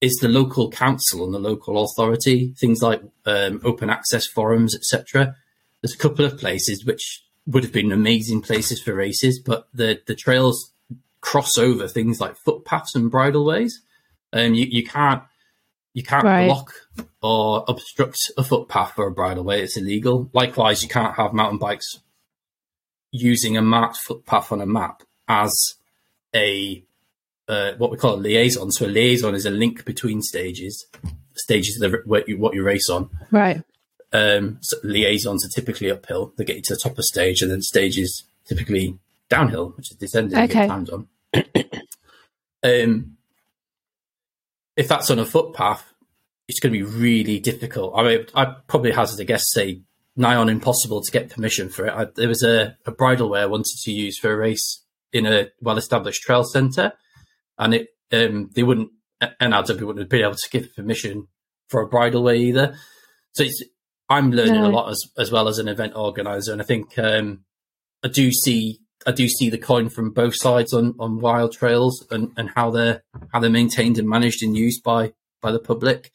[0.00, 2.54] is the local council and the local authority.
[2.58, 5.36] Things like um, open access forums, etc.
[5.80, 10.00] There's a couple of places which would have been amazing places for races, but the
[10.06, 10.72] the trails
[11.20, 13.80] cross over things like footpaths and bridleways.
[14.32, 15.22] Um, you, you can't
[15.94, 16.46] you can't right.
[16.46, 16.74] block
[17.24, 19.60] or obstruct a footpath or a bridleway.
[19.60, 20.28] It's illegal.
[20.34, 21.86] Likewise, you can't have mountain bikes
[23.12, 25.50] using a marked footpath on a map as
[26.36, 26.84] a
[27.48, 28.70] uh, what we call a liaison.
[28.72, 30.86] So a liaison is a link between stages,
[31.34, 33.08] stages of the, what, you, what you race on.
[33.30, 33.62] Right.
[34.12, 36.34] Um, so liaisons are typically uphill.
[36.36, 38.98] They get you to the top of stage, and then stages typically
[39.30, 40.38] downhill, which is descending.
[40.38, 40.66] Okay.
[40.66, 41.08] Times on.
[42.62, 43.16] um,
[44.76, 45.93] if that's on a footpath,
[46.48, 47.94] it's going to be really difficult.
[47.96, 49.82] I mean, I probably hazard a guess say
[50.16, 51.92] nigh on impossible to get permission for it.
[51.92, 55.48] I, there was a, a bridleway I wanted to use for a race in a
[55.60, 56.92] well-established trail centre,
[57.58, 58.90] and it um, they wouldn't
[59.22, 61.28] NRW wouldn't have been able to give permission
[61.68, 62.76] for a bridleway either.
[63.32, 63.44] So
[64.08, 64.68] I'm learning no.
[64.68, 67.44] a lot as as well as an event organizer, and I think um,
[68.04, 72.06] I do see I do see the coin from both sides on, on wild trails
[72.10, 73.02] and, and how they're
[73.32, 76.10] how they're maintained and managed and used by by the public.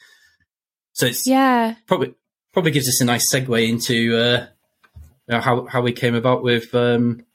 [0.99, 2.13] So it's yeah probably
[2.51, 4.47] probably gives us a nice segue into uh,
[5.29, 7.25] you know, how how we came about with um,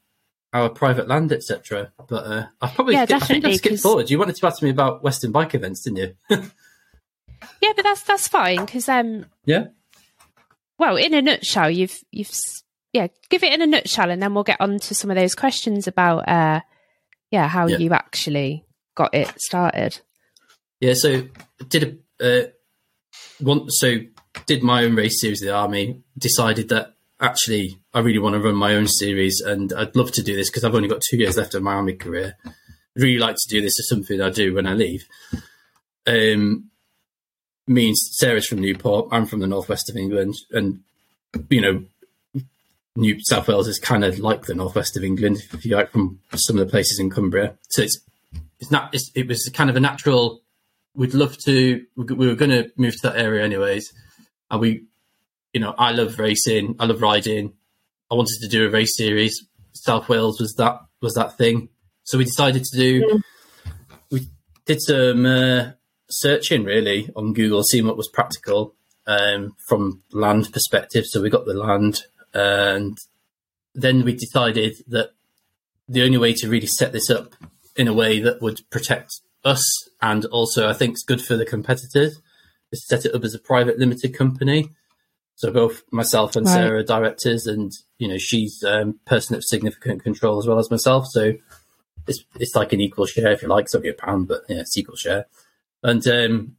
[0.53, 1.91] our private land, etc.
[2.07, 4.11] But uh, I probably yeah, definitely, I think I skipped forward.
[4.11, 6.15] You wanted to ask me about Western bike events, didn't you?
[7.63, 9.69] yeah, but that's that's fine because um yeah.
[10.79, 12.31] Well, in a nutshell, you've you've
[12.93, 15.35] yeah, give it in a nutshell, and then we'll get on to some of those
[15.35, 16.61] questions about uh
[17.31, 17.79] yeah how yeah.
[17.79, 20.01] you actually got it started.
[20.81, 21.29] Yeah, so
[21.67, 22.47] did a uh,
[23.41, 23.99] one so
[24.47, 26.03] did my own race series of the army.
[26.19, 30.23] Decided that actually I really want to run my own series, and I'd love to
[30.23, 32.37] do this because I've only got two years left of my army career.
[32.45, 32.53] I'd
[33.03, 35.05] really like to do this as something I do when I leave.
[36.07, 36.71] Um,
[37.67, 39.09] means Sara's from Newport.
[39.11, 40.81] I'm from the northwest of England, and
[41.49, 41.85] you know,
[42.97, 46.21] New South Wales is kind of like the northwest of England, if you like, from
[46.35, 47.57] some of the places in Cumbria.
[47.71, 47.99] So it's
[48.61, 48.95] it's not.
[48.95, 50.41] It's, it was kind of a natural.
[50.95, 51.85] We'd love to.
[51.97, 53.93] We were going to move to that area anyways,
[54.51, 54.85] and we,
[55.53, 56.77] you know, I love racing.
[56.79, 57.53] I love riding.
[58.11, 59.45] I wanted to do a race series.
[59.73, 61.69] South Wales was that was that thing.
[62.05, 63.03] So we decided to do.
[63.03, 63.23] Mm.
[64.11, 64.29] We
[64.67, 65.73] did some uh,
[66.09, 68.75] searching really on Google, seeing what was practical
[69.07, 71.05] um, from land perspective.
[71.07, 72.03] So we got the land,
[72.33, 72.97] and
[73.75, 75.11] then we decided that
[75.89, 77.35] the only way to really set this up
[77.77, 81.45] in a way that would protect us and also I think it's good for the
[81.45, 82.21] competitors
[82.75, 84.71] is set it up as a private limited company.
[85.37, 86.53] So both myself and right.
[86.53, 90.59] Sara are directors, and you know she's a um, person of significant control as well
[90.59, 91.07] as myself.
[91.09, 91.33] So
[92.07, 93.65] it's it's like an equal share if you like.
[93.65, 95.27] It's only a pound, but yeah, it's equal share.
[95.83, 96.57] And um,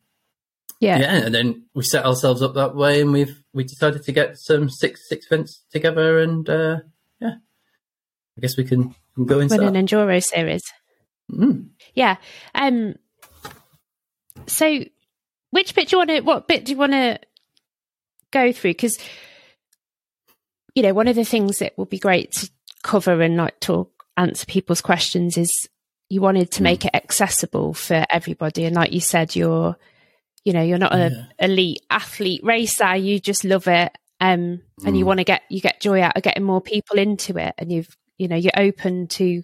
[0.81, 4.11] yeah, yeah, and then we set ourselves up that way, and we've we decided to
[4.11, 6.79] get some six six fence together, and uh,
[7.21, 7.35] yeah,
[8.37, 10.63] I guess we can, can go into an enduro series.
[11.31, 11.69] Mm.
[11.93, 12.17] Yeah.
[12.53, 12.95] Um.
[14.47, 14.83] So,
[15.51, 16.21] which bit do you want to?
[16.21, 17.19] What bit do you want to
[18.31, 18.71] go through?
[18.71, 18.97] Because
[20.75, 22.49] you know, one of the things that will be great to
[22.83, 25.51] cover and like talk answer people's questions is
[26.09, 26.87] you wanted to make mm.
[26.87, 29.77] it accessible for everybody, and like you said, you're
[30.45, 31.45] you know you're not an yeah.
[31.47, 34.97] elite athlete racer you just love it um, and mm.
[34.97, 37.71] you want to get you get joy out of getting more people into it and
[37.71, 39.43] you've you know you're open to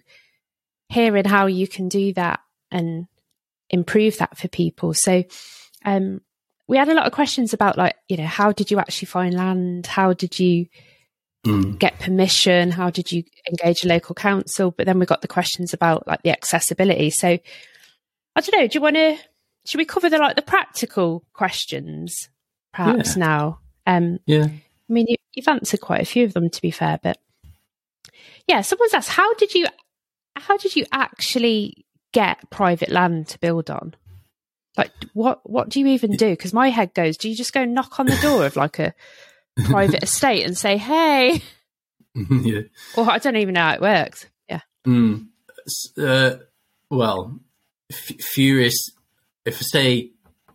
[0.92, 3.06] hearing how you can do that and
[3.70, 5.24] improve that for people so
[5.84, 6.20] um,
[6.68, 9.34] we had a lot of questions about like you know how did you actually find
[9.34, 10.66] land how did you
[11.46, 11.78] mm.
[11.78, 15.72] get permission how did you engage a local council but then we got the questions
[15.72, 17.28] about like the accessibility so
[18.36, 19.16] i don't know do you want to
[19.64, 22.28] should we cover the like the practical questions
[22.72, 23.24] perhaps yeah.
[23.24, 23.60] now?
[23.86, 24.46] Um, yeah.
[24.46, 27.18] I mean, you, you've answered quite a few of them, to be fair, but
[28.48, 29.66] yeah, someone's asked, how did you,
[30.42, 33.94] how did you actually get private land to build on?
[34.76, 36.30] Like, what, what do you even do?
[36.30, 38.94] Because my head goes, do you just go knock on the door of like a
[39.64, 41.42] private estate and say, hey?
[42.14, 42.62] yeah.
[42.96, 44.26] Or I don't even know how it works.
[44.48, 44.60] Yeah.
[44.86, 45.28] Mm.
[45.98, 46.36] Uh,
[46.90, 47.38] well,
[47.90, 48.90] f- Furious,
[49.44, 50.10] if I say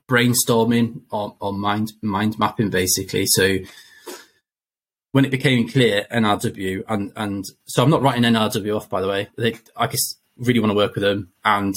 [0.09, 3.25] brainstorming or, or mind mind mapping, basically.
[3.27, 3.57] So
[5.11, 9.07] when it became clear NRW, and and so I'm not writing NRW off, by the
[9.07, 9.29] way.
[9.37, 11.75] They, I just really want to work with them, and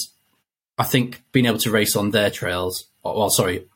[0.78, 3.66] I think being able to race on their trails, or, well, sorry,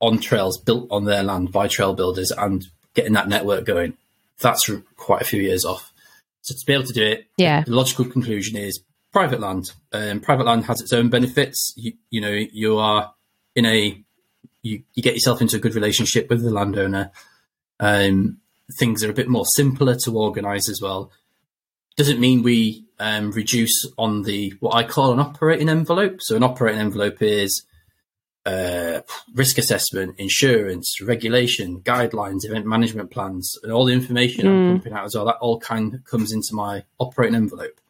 [0.00, 3.96] on trails built on their land by trail builders, and getting that network going,
[4.40, 5.92] that's quite a few years off.
[6.42, 8.80] So to be able to do it, yeah, the logical conclusion is
[9.12, 9.72] private land.
[9.92, 11.72] Um, private land has its own benefits.
[11.76, 13.14] You, you know, you are
[13.54, 14.02] in a
[14.62, 17.10] you, you get yourself into a good relationship with the landowner.
[17.78, 18.39] Um,
[18.78, 21.10] things are a bit more simpler to organise as well.
[21.96, 26.18] Doesn't mean we um, reduce on the what I call an operating envelope.
[26.20, 27.64] So an operating envelope is
[28.46, 29.00] uh,
[29.34, 34.48] risk assessment, insurance, regulation, guidelines, event management plans, and all the information mm.
[34.48, 35.26] I'm pumping out as well.
[35.26, 37.80] That all kind of comes into my operating envelope,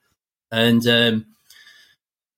[0.50, 1.26] and um,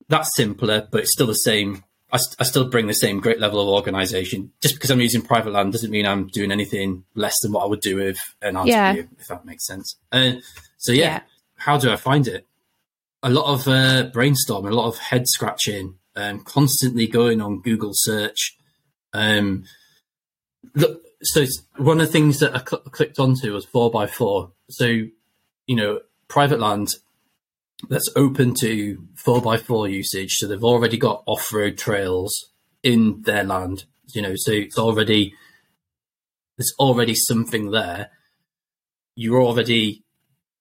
[0.08, 3.40] that's simpler, but it's still the same I, st- I, still bring the same great
[3.40, 4.52] level of organization.
[4.60, 7.66] Just because I'm using private land doesn't mean I'm doing anything less than what I
[7.66, 8.94] would do with an RTU, yeah.
[9.18, 9.96] if that makes sense.
[10.12, 10.32] Uh,
[10.76, 11.20] so yeah, yeah,
[11.56, 12.46] how do I find it?
[13.22, 17.92] A lot of uh, brainstorming, a lot of head scratching, um, constantly going on Google
[17.94, 18.58] search.
[19.14, 19.64] Um,
[20.74, 21.46] look, so
[21.78, 24.52] one of the things that I cl- clicked onto was four by four.
[24.68, 26.96] So you know, private land
[27.88, 30.36] that's open to four by four usage.
[30.36, 32.50] So they've already got off road trails
[32.82, 35.34] in their land, you know, so it's already
[36.56, 38.10] there's already something there.
[39.14, 40.04] You're already,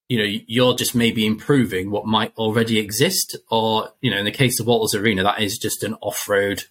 [0.10, 4.32] you know, you're just maybe improving what might already exist, or you know, in the
[4.32, 6.64] case of Walters Arena, that is just an off road.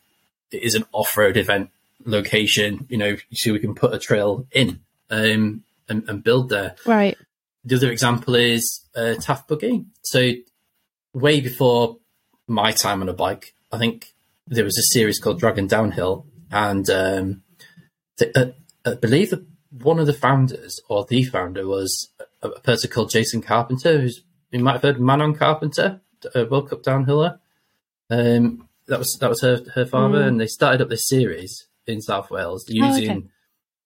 [0.50, 1.70] It is an off road event
[2.04, 2.86] location.
[2.88, 6.74] You know, so we can put a trail in um, and, and build there.
[6.86, 7.16] Right.
[7.70, 9.84] The other example is uh, Taff Buggy.
[10.02, 10.32] So,
[11.14, 11.98] way before
[12.48, 14.12] my time on a bike, I think
[14.48, 17.42] there was a series called Dragon Downhill, and um,
[18.18, 18.36] the,
[18.84, 22.08] uh, I believe that one of the founders or the founder was
[22.42, 26.00] a, a, person called Jason Carpenter, who's you might have heard Manon Carpenter,
[26.34, 27.38] a World Cup downhiller.
[28.10, 30.26] Um, that was that was her her father, mm.
[30.26, 33.26] and they started up this series in South Wales using oh, okay.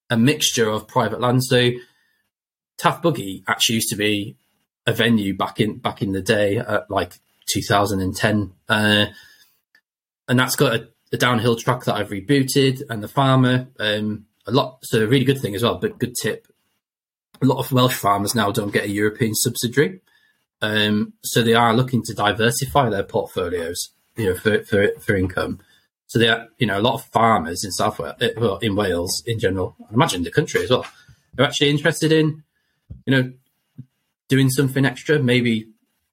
[0.09, 1.45] a mixture of private land.
[1.45, 1.73] So
[2.79, 4.37] Taff Buggy actually used to be
[4.87, 9.07] a venue back in back in the day, like 2010, uh,
[10.29, 13.69] and that's got a, a, downhill track that I've rebooted, and the farmer.
[13.79, 15.79] Um, a lot, so a really good thing as well.
[15.79, 16.47] But good tip:
[17.41, 20.01] a lot of Welsh farmers now don't get a European subsidiary,
[20.61, 25.61] um, so they are looking to diversify their portfolios, you know, for for, for income.
[26.07, 28.77] So they are, you know, a lot of farmers in South Wales, uh, well, in
[28.77, 30.87] Wales in general, I imagine the country as well,
[31.39, 32.45] are actually interested in
[33.07, 33.33] you know,
[34.29, 35.69] doing something extra, maybe,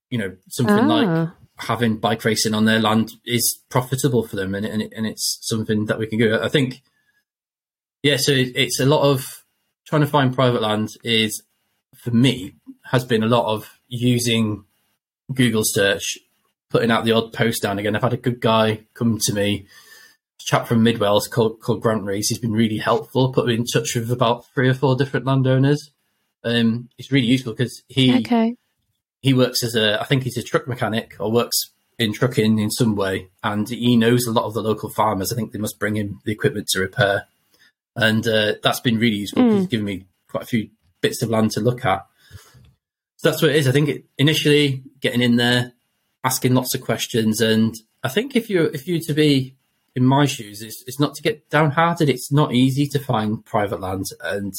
[0.09, 0.87] you know, something ah.
[0.87, 5.37] like having bike racing on their land is profitable for them and, and, and it's
[5.41, 6.39] something that we can do.
[6.39, 6.81] I think,
[8.03, 9.43] yeah, so it's a lot of
[9.85, 11.43] trying to find private land is,
[11.95, 14.65] for me, has been a lot of using
[15.33, 16.17] Google search,
[16.69, 17.95] putting out the odd post down again.
[17.95, 19.67] I've had a good guy come to me,
[20.39, 22.29] chap from Mid Wales called, called Grant Rees.
[22.29, 25.91] He's been really helpful, put me in touch with about three or four different landowners
[26.43, 28.55] um, it's really useful because he okay.
[29.21, 32.71] he works as a I think he's a truck mechanic or works in trucking in
[32.71, 35.31] some way, and he knows a lot of the local farmers.
[35.31, 37.27] I think they must bring him the equipment to repair,
[37.95, 39.43] and uh, that's been really useful.
[39.43, 39.57] Mm.
[39.57, 40.69] He's given me quite a few
[41.01, 42.05] bits of land to look at.
[43.17, 43.67] So that's what it is.
[43.67, 45.73] I think it, initially getting in there,
[46.23, 49.55] asking lots of questions, and I think if you if you to be
[49.95, 52.09] in my shoes, it's, it's not to get downhearted.
[52.09, 54.53] It's not easy to find private land, and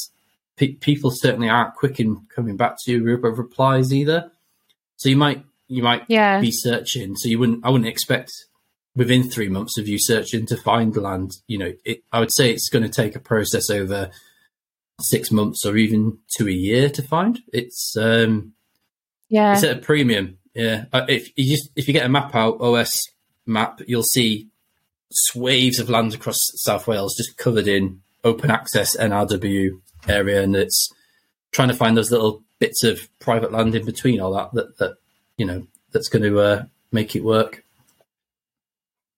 [0.57, 4.31] pe- people certainly aren't quick in coming back to you with replies either.
[4.97, 6.39] So you might you might yeah.
[6.39, 7.15] be searching.
[7.15, 8.31] So you wouldn't I wouldn't expect
[8.95, 11.31] within three months of you searching to find land.
[11.47, 14.11] You know, it, I would say it's going to take a process over
[15.01, 17.39] six months or even to a year to find.
[17.51, 18.53] It's um,
[19.29, 20.37] yeah, it's at a premium.
[20.53, 23.01] Yeah, uh, if you just if you get a map out OS
[23.45, 24.49] map, you'll see
[25.11, 30.91] swathes of land across South Wales just covered in open access NRW area, and it's
[31.51, 34.95] trying to find those little bits of private land in between all that that that
[35.37, 37.63] you know that's going to uh, make it work.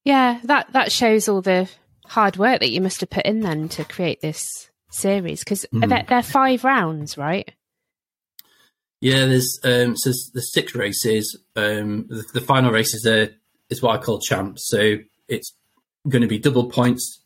[0.04, 1.70] Yeah, that that shows all the
[2.06, 5.88] hard work that you must have put in then to create this series because mm.
[5.90, 7.52] they're, they're, five rounds, right?
[9.02, 11.38] Yeah, there's um, so there's six races.
[11.56, 13.30] Um, the, the final race is a
[13.70, 14.68] is what I call champs.
[14.68, 15.54] So it's
[16.08, 17.22] going to be double points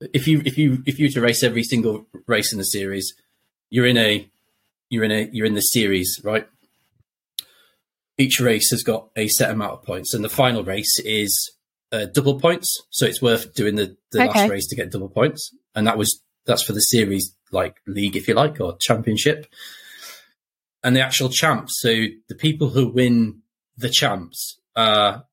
[0.00, 3.14] if you if you if you to race every single race in the series,
[3.70, 4.28] you're in a
[4.90, 6.46] you're in a you're in the series, right?
[8.16, 11.52] Each race has got a set amount of points, and the final race is
[11.90, 12.72] uh, double points.
[12.90, 14.28] So it's worth doing the, the Okay.
[14.28, 18.16] last race to get double points, and that was that's for the series like league,
[18.16, 19.46] if you like, or championship.
[20.82, 21.88] And the actual champs, so
[22.28, 23.40] the people who win
[23.76, 25.24] the champs are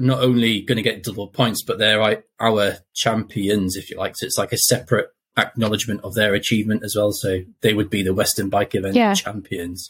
[0.00, 4.16] not only going to get double points, but they're like our champions, if you like.
[4.16, 7.12] So it's like a separate acknowledgement of their achievement as well.
[7.12, 9.14] So they would be the Western Bike Event Yeah.
[9.14, 9.88] champions,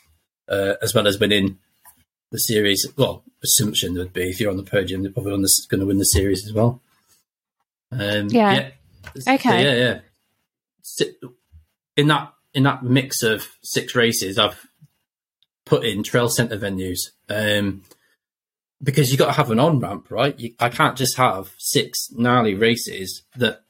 [0.49, 1.59] uh, as well as winning
[2.31, 2.87] the series.
[2.97, 5.87] Well, assumption would be if you're on the podium, they're probably on the, going to
[5.87, 6.81] win the series as well.
[7.93, 8.71] Um, Yeah.
[9.19, 9.65] So, Okay.
[9.65, 10.01] yeah,
[11.01, 11.07] yeah.
[11.97, 14.67] In that in that mix of six races, I've
[15.65, 16.99] put in trail centre venues.
[17.29, 17.83] Um,
[18.83, 20.39] because you've got to have an on ramp, right?
[20.39, 23.63] You, I can't just have six gnarly races that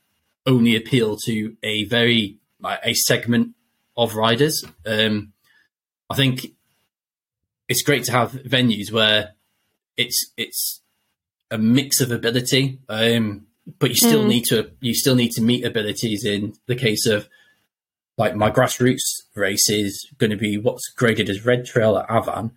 [0.46, 3.54] only appeal to a very like a segment
[3.96, 4.64] of riders.
[4.86, 5.32] Um,
[6.08, 6.46] I think
[7.68, 9.32] it's great to have venues where
[9.96, 10.80] it's it's
[11.50, 13.46] a mix of ability, um,
[13.78, 14.28] but you still Mm.
[14.28, 16.24] need to you still need to meet abilities.
[16.24, 17.28] In the case of
[18.16, 22.52] like my grassroots race is going to be what's graded as red trail at Afan,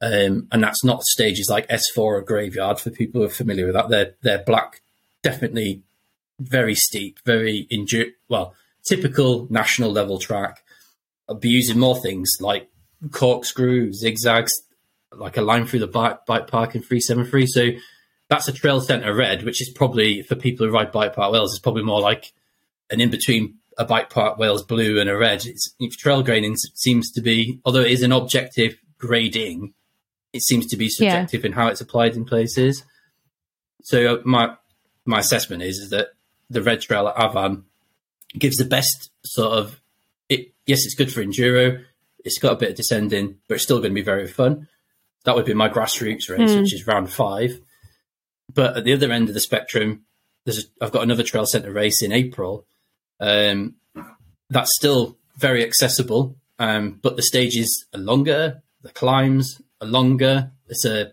[0.00, 3.74] um, and that's not stages like S4 or Graveyard for people who are familiar with
[3.74, 3.88] that.
[3.88, 4.80] They're they're black,
[5.22, 5.82] definitely
[6.38, 10.62] very steep, very endu- well typical national level track.
[11.28, 12.68] I'll be using more things like
[13.10, 14.52] corkscrew, zigzags,
[15.12, 17.46] like a line through the bike, bike park in 373.
[17.46, 17.68] So
[18.28, 21.52] that's a trail centre red, which is probably for people who ride Bike Park Wales,
[21.52, 22.32] is probably more like
[22.88, 25.44] an in between a Bike Park Wales blue and a red.
[25.46, 29.74] It's, if trail grading seems to be, although it is an objective grading,
[30.32, 32.84] it seems to be subjective in how it's applied in places.
[33.82, 34.56] So uh, my
[35.04, 36.08] my assessment is, is that
[36.48, 37.64] the red trail at Afan
[38.38, 39.80] gives the best sort of
[40.28, 40.52] it.
[40.66, 41.82] Yes, it's good for enduro.
[42.24, 44.68] It's got a bit of descending, but it's still going to be very fun.
[45.24, 46.60] That would be my grassroots race, Mm.
[46.60, 47.60] which is round five.
[48.52, 50.04] But at the other end of the spectrum,
[50.44, 52.66] there's a, I've got another trail centre race in April.
[53.20, 53.76] Um,
[54.48, 58.62] that's still very accessible, um, but the stages are longer.
[58.82, 60.50] The climbs are longer.
[60.68, 61.12] It's a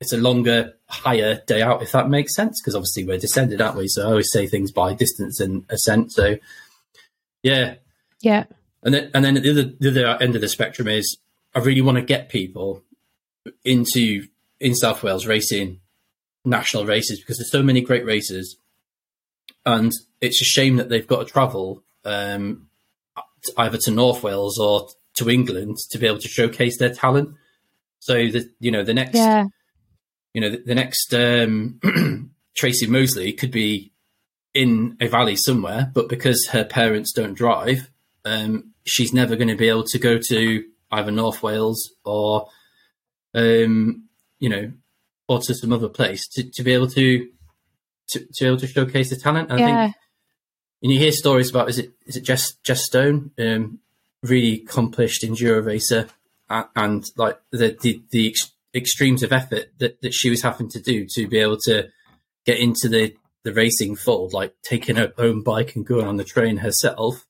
[0.00, 2.60] it's a longer, higher day out, if that makes sense.
[2.60, 3.86] Because obviously we're descended, aren't we?
[3.88, 6.12] So I always say things by distance and ascent.
[6.12, 6.36] So
[7.42, 7.74] yeah,
[8.22, 8.44] Yeah.
[8.82, 11.18] and then and then at the other the other end of the spectrum is
[11.54, 12.82] I really want to get people
[13.64, 14.26] into
[14.58, 15.80] in South Wales racing
[16.44, 18.56] national races because there's so many great races,
[19.66, 22.66] and it's a shame that they've got to travel um,
[23.56, 27.34] either to North Wales or to England to be able to showcase their talent.
[28.00, 29.44] So the you know the next Yeah.
[30.34, 31.80] you know the, the next um,
[32.56, 33.92] Tracy Moseley could be
[34.52, 37.88] in a valley somewhere, but because her parents don't drive,
[38.24, 42.48] um, she's never going to be able to go to either North Wales or,
[43.34, 44.08] um,
[44.40, 44.72] you know,
[45.28, 47.28] or to some other place to, to be able to,
[48.08, 49.50] to to be able to showcase the talent.
[49.50, 49.96] And I think
[50.82, 53.78] and you hear stories about is it is it Jess Jess Stone, um,
[54.22, 56.08] really accomplished enduro racer,
[56.74, 60.80] and, like the the, the ex- extremes of effort that, that she was having to
[60.80, 61.88] do to be able to
[62.44, 66.24] get into the the racing fold, like taking her own bike and going on the
[66.24, 67.24] train herself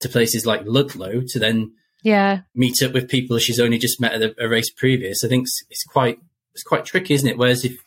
[0.00, 1.72] to places like Ludlow to then
[2.04, 2.42] Yeah.
[2.54, 5.24] meet up with people she's only just met at a, a race previous.
[5.24, 6.18] I think it's, it's quite
[6.54, 7.38] it's quite tricky, isn't it?
[7.38, 7.78] Whereas if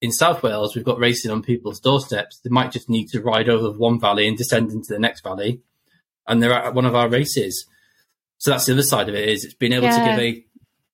[0.00, 3.48] in South Wales we've got racing on people's doorsteps, they might just need to ride
[3.48, 5.60] over one valley and descend into the next valley,
[6.28, 7.66] and they're at one of our races.
[8.44, 10.44] So that's the other side of it is it's being able to give a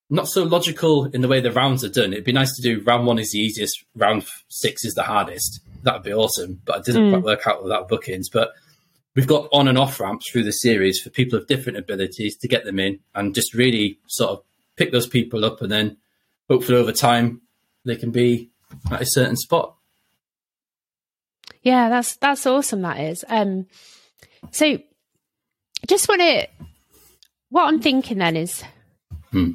[0.09, 2.13] not so logical in the way the rounds are done.
[2.13, 5.59] It'd be nice to do round one is the easiest, round six is the hardest.
[5.83, 7.11] That would be awesome, but it didn't Mm.
[7.11, 8.29] quite work out without bookings.
[8.29, 8.53] But
[9.17, 12.47] we've got on and off ramps through the series for people of different abilities to
[12.47, 14.45] get them in and just really sort of
[14.77, 15.97] pick those people up and then
[16.49, 17.41] hopefully over time
[17.85, 18.49] they can be
[18.93, 19.75] at a certain spot.
[21.63, 22.83] Yeah, that's that's awesome.
[22.83, 23.25] That is.
[23.29, 23.67] Um,
[24.53, 24.79] so,
[25.89, 26.47] just want to.
[27.51, 28.63] What I'm thinking then is,
[29.33, 29.51] Hmm.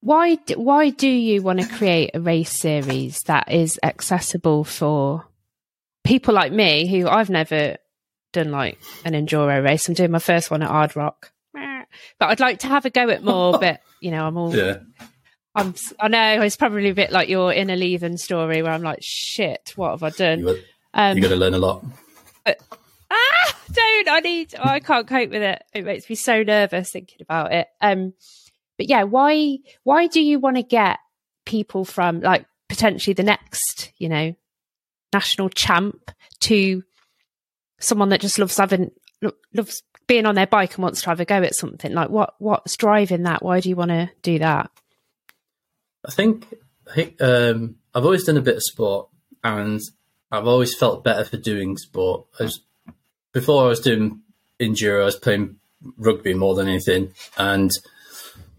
[0.00, 5.26] why why do you want to create a race series that is accessible for
[6.04, 7.76] people like me who I've never
[8.32, 9.86] done like an enduro race.
[9.88, 13.08] I'm doing my first one at Hard Rock, but I'd like to have a go
[13.10, 13.58] at more.
[13.58, 14.78] but you know, I'm all Yeah.
[15.54, 19.00] I'm, I know it's probably a bit like your inner leaving story where I'm like,
[19.02, 20.38] shit, what have I done?
[20.40, 20.56] You got,
[20.94, 21.84] Um, you got to learn a lot.
[22.46, 22.54] ah,
[23.74, 24.08] don't.
[24.08, 24.54] I need.
[24.58, 25.62] Oh, I can't cope with it.
[25.72, 27.68] It makes me so nervous thinking about it.
[27.80, 28.14] Um,
[28.76, 29.58] but yeah, why?
[29.84, 30.98] Why do you want to get
[31.44, 34.34] people from like potentially the next, you know,
[35.12, 36.10] national champ
[36.40, 36.82] to
[37.78, 38.90] someone that just loves having
[39.54, 41.92] loves being on their bike and wants to have a go at something.
[41.92, 43.42] Like what what's driving that?
[43.42, 44.70] Why do you want to do that?
[46.04, 46.46] I think,
[46.90, 49.08] I think um, I've always done a bit of sport,
[49.44, 49.80] and
[50.32, 52.26] I've always felt better for doing sport.
[52.38, 52.60] I was,
[53.32, 54.22] before I was doing
[54.58, 55.56] enduro, I was playing
[55.96, 57.70] rugby more than anything, and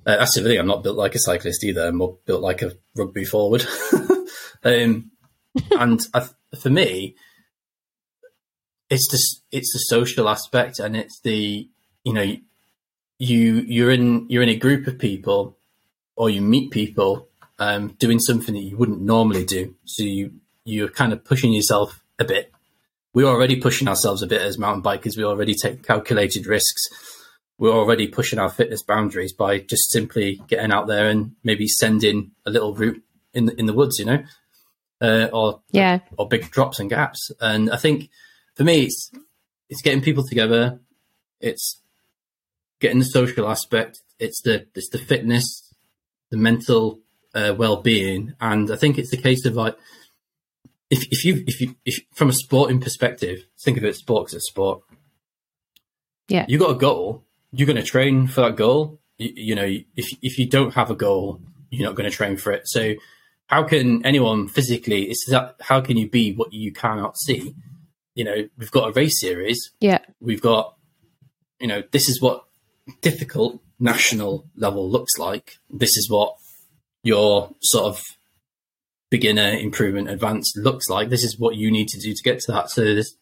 [0.06, 0.60] uh, that's the thing.
[0.60, 1.88] I'm not built like a cyclist either.
[1.88, 3.66] I'm more built like a rugby forward.
[4.64, 5.12] um,
[5.78, 7.16] and I, for me,
[8.90, 11.70] it's the it's the social aspect, and it's the
[12.04, 12.36] you know
[13.20, 15.58] you you're in you're in a group of people,
[16.16, 17.28] or you meet people
[17.60, 19.76] um, doing something that you wouldn't normally do.
[19.86, 20.34] So you
[20.66, 22.51] you're kind of pushing yourself a bit.
[23.14, 25.18] We're already pushing ourselves a bit as mountain bikers.
[25.18, 26.82] We already take calculated risks.
[27.58, 32.32] We're already pushing our fitness boundaries by just simply getting out there and maybe sending
[32.46, 33.04] a little route
[33.34, 34.24] in the, in the woods, you know,
[35.02, 36.00] uh, or Yeah.
[36.18, 37.32] or big drops and gaps.
[37.40, 38.10] And I think
[38.56, 39.12] for me, it's
[39.70, 40.80] it's getting people together.
[41.40, 41.82] It's
[42.80, 44.00] getting the social aspect.
[44.20, 45.74] It's the it's the fitness,
[46.30, 47.00] the mental
[47.36, 49.76] uh, well being, and I think it's the case of like
[50.92, 54.36] if if you if you if from a sporting perspective, think of it sport as
[54.36, 54.84] a sport.
[56.28, 56.46] Yeah.
[56.48, 57.26] you got a goal.
[57.52, 59.02] You're going to train for that goal.
[59.18, 59.66] You, you know,
[59.96, 62.64] if if you don't have a goal, you're not going to train for it.
[62.66, 62.94] So,
[63.48, 65.04] how can anyone physically?
[65.10, 67.56] It's that how can you be what you cannot see?
[68.14, 69.72] You know, we've got a race series.
[69.80, 70.00] Yeah.
[70.20, 70.76] We've got,
[71.60, 72.46] you know, this is what
[73.00, 75.58] difficult national level looks like.
[75.70, 76.36] This is what
[77.04, 78.04] your sort of
[79.12, 81.10] beginner improvement advanced looks like.
[81.10, 82.72] This is what you need to do to get to that.
[82.72, 83.14] So this,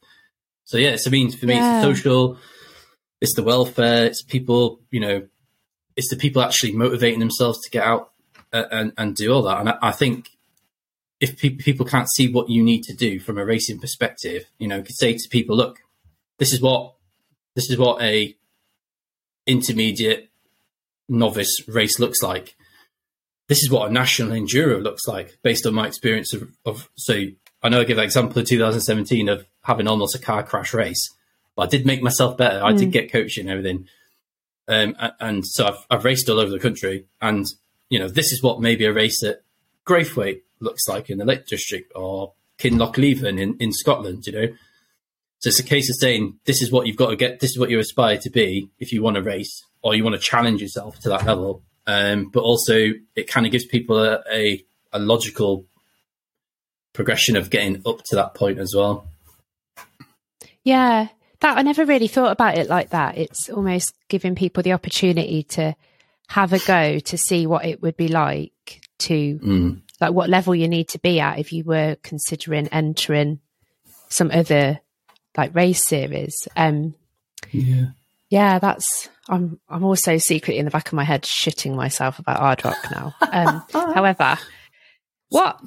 [0.63, 1.79] so yeah, so I mean, for me, Yeah.
[1.79, 2.37] it's the social,
[3.19, 5.27] it's the welfare, it's people, you know,
[5.97, 8.11] it's the people actually motivating themselves to get out
[8.53, 9.59] uh, and, and do all that.
[9.59, 10.29] And I, I think
[11.19, 14.67] if pe- people can't see what you need to do from a racing perspective, you
[14.67, 15.79] know, you could say to people, look,
[16.37, 16.93] this is what,
[17.55, 18.35] this is what a
[19.47, 20.29] intermediate
[21.09, 22.55] novice race looks like.
[23.49, 27.25] This is what a national enduro looks like based on my experience of, of so
[27.63, 31.09] I know I give that example of 2017 of having almost a car crash race,
[31.55, 32.63] but I did make myself better.
[32.63, 33.87] I did get coaching and everything.
[34.67, 37.47] Um, and so I've, I've raced all over the country and,
[37.89, 39.41] you know, this is what maybe a race at
[39.83, 44.47] Graythwaite looks like in the Lake District or Kinlochleven in, in Scotland, you know.
[45.39, 47.57] So it's a case of saying this is what you've got to get, this is
[47.57, 50.61] what you aspire to be if you want to race or you want to challenge
[50.61, 51.63] yourself to that level.
[51.87, 54.63] Um, but also, it kind of gives people a, a,
[54.93, 55.65] a logical
[56.93, 59.07] progression of getting up to that point as well.
[60.63, 61.07] Yeah.
[61.41, 63.17] That I never really thought about it like that.
[63.17, 65.73] It's almost giving people the opportunity to
[66.27, 69.81] have a go to see what it would be like to Mm.
[70.01, 73.39] like what level you need to be at if you were considering entering
[74.09, 74.79] some other
[75.37, 76.47] like race series.
[76.57, 76.93] Um
[77.51, 77.85] Yeah.
[78.29, 82.39] yeah, that's I'm I'm also secretly in the back of my head shitting myself about
[82.39, 83.15] hard rock now.
[83.31, 83.63] Um
[83.93, 84.37] however,
[85.29, 85.61] what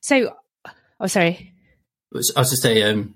[0.00, 0.36] so
[1.00, 1.52] oh sorry.
[2.14, 3.14] I was to say, um,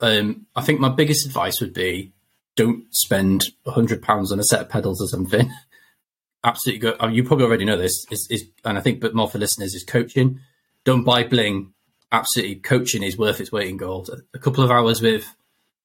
[0.00, 2.12] um, I think my biggest advice would be
[2.56, 5.50] don't spend hundred pounds on a set of pedals or something.
[6.44, 6.96] Absolutely, go.
[7.00, 8.04] I mean, you probably already know this.
[8.10, 10.40] Is, is and I think, but more for listeners is coaching.
[10.84, 11.72] Don't buy bling.
[12.12, 14.10] Absolutely, coaching is worth its weight in gold.
[14.10, 15.26] A, a couple of hours with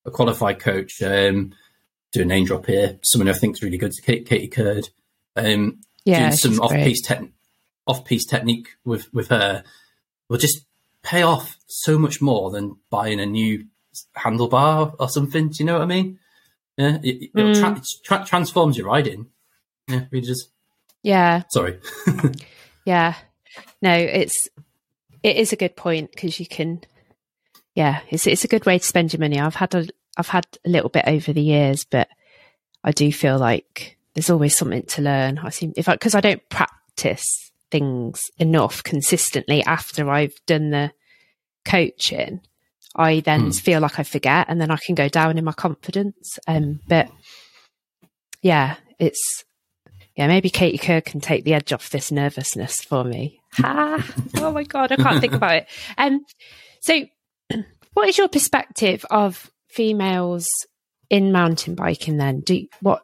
[0.05, 1.01] a qualified coach.
[1.01, 1.53] Um,
[2.11, 2.97] do a name drop here.
[3.03, 4.89] Someone I think is really good, Kate, Katy Curd.
[5.35, 7.21] Um, Yeah, doing some off piste tech
[7.85, 9.63] off piste technique with with her
[10.27, 10.65] will just
[11.03, 13.65] pay off so much more than buying a new
[14.17, 15.49] handlebar or something.
[15.49, 16.19] Do you know what I mean?
[16.77, 17.59] Yeah, it, Mm.
[17.59, 19.27] tra- tra- transforms your riding.
[19.87, 20.49] Yeah, really just
[21.03, 21.43] Yeah.
[21.49, 21.79] sorry.
[22.85, 23.15] Yeah.
[23.81, 24.49] No, it's
[25.21, 26.81] it is a good point because you can
[27.75, 29.39] yeah, it's it's a good way to spend your money.
[29.39, 29.87] I've had a
[30.19, 32.07] I've had a little bit over the years, but
[32.83, 35.39] I do feel like there's always something to learn.
[35.39, 40.91] I seem if I because I don't practice things enough consistently after I've done the
[41.65, 42.41] coaching,
[42.95, 43.49] I then Hmm.
[43.51, 46.37] feel like I forget and then I can go down in my confidence.
[46.47, 47.09] Um but
[48.41, 49.45] yeah, it's
[50.15, 53.39] yeah, maybe Katy Curd can take the edge off this nervousness for me.
[53.53, 54.03] Ha!
[54.37, 55.67] oh my god, I can't think about it.
[55.97, 56.25] Um,
[56.81, 57.05] so,
[57.93, 60.47] what is your perspective of females
[61.09, 62.17] in mountain biking?
[62.17, 63.03] Then, do what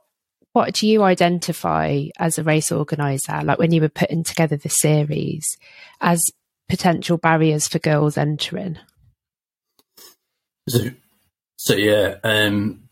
[0.53, 4.69] what do you identify as a race organizer, like when you were putting together the
[4.69, 5.45] series,
[5.99, 6.23] as
[6.69, 8.77] potential barriers for girls entering?
[10.69, 10.91] So,
[11.57, 12.87] so yeah, um,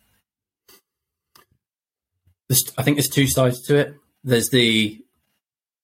[2.77, 3.95] I think there's two sides to it.
[4.23, 5.01] There's the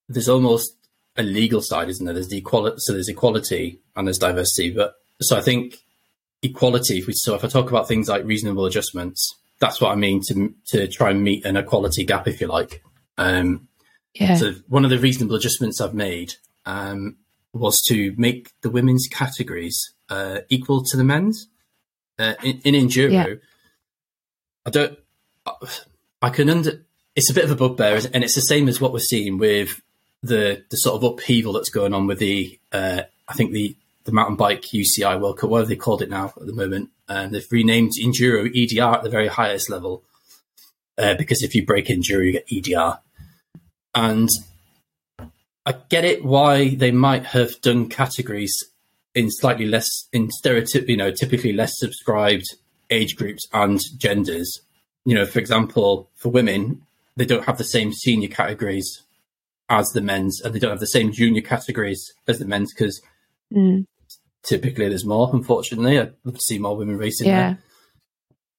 [0.08, 0.76] there's almost
[1.16, 2.14] a legal side, isn't there?
[2.14, 4.72] There's the equality, so there's equality and there's diversity.
[4.72, 5.78] But so I think
[6.44, 7.00] equality.
[7.00, 10.22] If we so if I talk about things like reasonable adjustments, that's what I mean
[10.28, 12.82] to to try and meet an equality gap, if you like.
[13.18, 13.68] Um,
[14.14, 14.36] Yeah.
[14.36, 16.34] so one of the reasonable adjustments I've made
[16.66, 17.18] um,
[17.54, 19.78] was to make the women's categories
[20.10, 21.48] uh, equal to the men's.
[22.18, 23.26] Uh, in, in enduro, Yeah.
[24.66, 25.00] I don't.
[26.22, 26.84] I can under.
[27.16, 29.82] It's a bit of a bugbear, and it's the same as what we're seeing with
[30.22, 32.60] the the sort of upheaval that's going on with the.
[32.72, 33.76] Uh, I think the
[34.10, 37.34] the mountain bike UCI World Cup, whatever they called it now at the moment, and
[37.34, 40.04] they've renamed enduro EDR at the very highest level.
[40.98, 43.00] Uh, because if you break enduro, you get EDR,
[43.96, 44.30] and
[45.66, 48.54] I get it why they might have done categories
[49.16, 52.46] in slightly less in stereotyp, you know, typically less subscribed
[52.90, 54.62] age groups and genders.
[55.06, 56.82] You know, for example, for women,
[57.16, 59.04] they don't have the same senior categories
[59.70, 63.02] as the men's, and they don't have the same junior categories as the men's because
[63.54, 63.86] Mm,
[64.44, 65.30] typically there's more.
[65.34, 67.28] Unfortunately, I'd love see more women racing.
[67.28, 67.50] yeah.
[67.50, 67.58] there.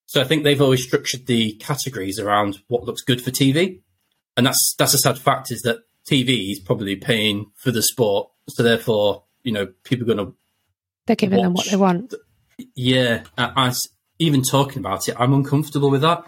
[0.05, 3.81] So I think they've always structured the categories around what looks good for TV,
[4.35, 5.79] and that's that's a sad fact is that
[6.09, 10.35] TV is probably paying for the sport, so therefore you know people are going to
[11.07, 12.13] They're giving them what they want.
[12.75, 13.23] yeah.
[13.37, 13.79] I- As
[14.19, 16.23] even talking about it, I'm uncomfortable with that.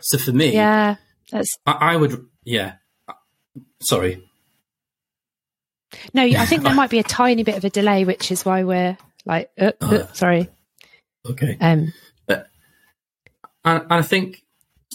[0.00, 0.96] So for me, Yeah.
[1.30, 2.74] That's I, I would yeah.
[3.80, 4.28] Sorry,
[6.12, 6.22] no.
[6.22, 8.96] I think there might be a tiny bit of a delay, which is why we're
[9.24, 10.48] like, uh, uh, sorry.
[11.28, 11.56] okay.
[11.60, 11.92] Um,
[13.64, 14.42] And, and I think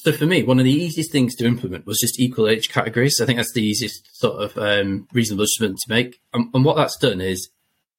[0.04, 3.20] so for me, one of the easiest things to implement was just equal age categories.
[3.22, 6.22] I think that's the easiest sort of um, reasonable adjustment to make.
[6.34, 7.50] And, and what that's done is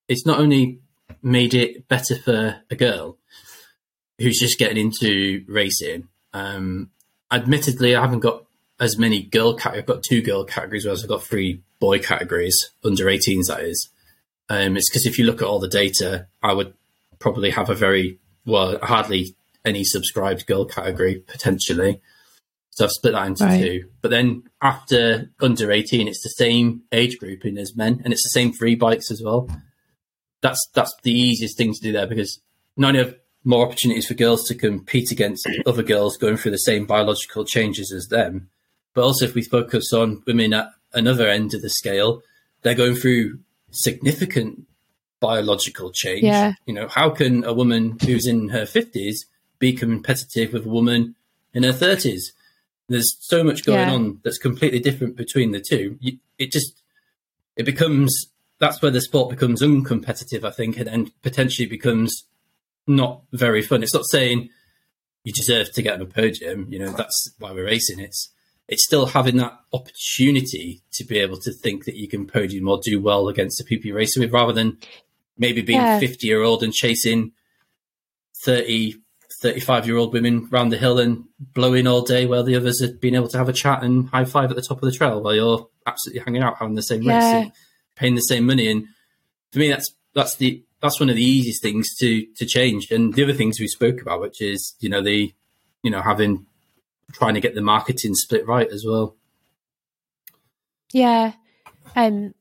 [0.09, 0.81] it's not only
[1.23, 3.19] made it better for a girl
[4.19, 6.09] who's just getting into racing.
[6.33, 6.91] Um,
[7.31, 8.45] admittedly, I haven't got
[8.79, 9.75] as many girl cat.
[9.75, 13.47] I've got two girl categories, whereas I've got three boy categories under 18s.
[13.49, 13.89] That is.
[14.49, 16.75] Um, it's because if you look at all the data, I would
[17.19, 22.01] probably have a very well, hardly any subscribed girl category potentially.
[22.71, 23.63] So I've split that into Right.
[23.63, 23.89] two.
[24.01, 28.31] But then after under 18, it's the same age grouping as men, and it's the
[28.31, 29.49] same free bikes as well.
[30.41, 32.41] That's that's the easiest thing to do there because
[32.77, 36.59] not only have more opportunities for girls to compete against other girls going through the
[36.59, 38.49] same biological changes as them,
[38.95, 42.23] but also if we focus on women at another end of the scale,
[42.63, 43.39] they're going through
[43.71, 44.67] significant
[45.21, 46.25] biological change.
[46.25, 46.55] Yeah.
[46.67, 49.17] You know, how can a woman who's in her 50s
[49.59, 51.15] be competitive with a woman
[51.53, 52.21] in her 30s?
[52.89, 53.93] There's so much going Yeah.
[53.93, 55.97] on that's completely different between the two.
[56.01, 56.83] You, it just,
[57.57, 58.27] it becomes,
[58.59, 62.25] that's where the sport becomes uncompetitive, I think, and, and potentially becomes
[62.87, 63.83] not very fun.
[63.83, 64.49] It's not saying
[65.23, 68.01] you deserve to get on a podium, you know, that's why we're racing.
[68.01, 68.31] It's,
[68.71, 72.79] it's still having that opportunity to be able to think that you can podium or
[72.83, 74.79] do well against the people you're racing with rather than
[75.37, 75.99] maybe being Yeah.
[75.99, 77.33] 50 year old and chasing
[78.45, 78.95] 30,
[79.43, 83.01] 35 year old women round the hill and blowing all day while the others have
[83.01, 85.21] been able to have a chat and high five at the top of the trail
[85.23, 87.15] while you're absolutely hanging out having the same Yeah.
[87.17, 87.53] race, and
[87.97, 88.71] paying the same money.
[88.71, 88.87] And
[89.53, 92.91] for me, that's, that's the, that's one of the easiest things to, to change.
[92.91, 95.35] And the other things we spoke about, which is, you know, the,
[95.83, 96.47] you know, having,
[97.13, 99.17] trying to get the marketing split right as well.
[100.93, 101.33] Yeah,
[101.97, 102.35] um,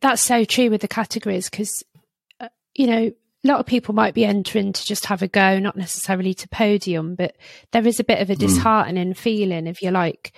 [0.00, 1.84] that's so true with the categories because
[2.40, 3.12] uh, you know
[3.44, 6.48] a lot of people might be entering to just have a go, not necessarily to
[6.48, 7.36] podium, but
[7.72, 10.32] there is a bit of a disheartening feeling if you're like,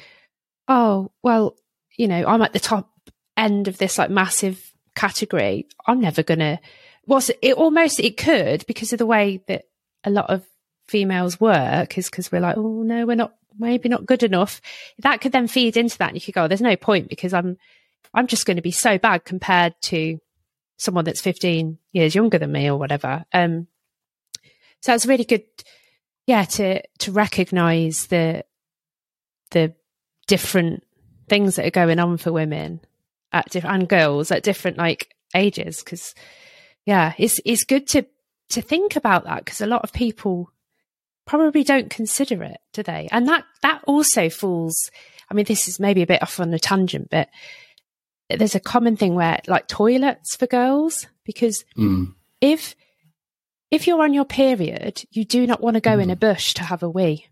[0.68, 1.56] oh well,
[1.96, 2.90] you know, I'm at the top
[3.36, 5.66] end of this like massive category.
[5.86, 6.60] I'm never gonna.
[7.06, 9.64] Was it almost it could because of the way that
[10.04, 10.44] a lot of
[10.86, 14.60] females work is because we're like, oh no, we're not maybe not good enough.
[14.98, 17.32] That could then feed into that, and you could go, oh, there's no point because
[17.34, 17.56] I'm
[18.14, 20.18] I'm just going to be so bad compared to
[20.76, 23.24] someone that's 15 years younger than me or whatever.
[23.32, 23.68] Um,
[24.80, 25.44] so it's really good,
[26.26, 28.44] yeah, to to recognise the
[29.50, 29.74] the
[30.26, 30.84] different
[31.28, 32.80] things that are going on for women
[33.32, 36.14] at diff- and girls at different like ages because
[36.84, 38.04] yeah it's it's good to
[38.48, 40.50] to think about that because a lot of people
[41.26, 44.90] probably don't consider it do they and that that also falls
[45.30, 47.28] i mean this is maybe a bit off on a tangent but
[48.28, 52.14] there's a common thing where like toilets for girls because Mm.
[52.40, 52.74] if
[53.70, 56.62] if you're on your period, you do not want to go in a bush to
[56.62, 57.26] have a wee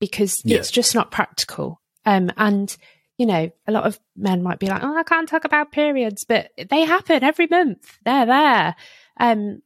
[0.00, 0.56] because Yeah.
[0.56, 1.82] it's just not practical.
[2.06, 2.74] Um, and
[3.18, 6.24] you know, a lot of men might be like, "Oh, I can't talk about periods,"
[6.24, 7.98] but they happen every month.
[8.06, 8.74] They're there
[9.20, 9.60] um,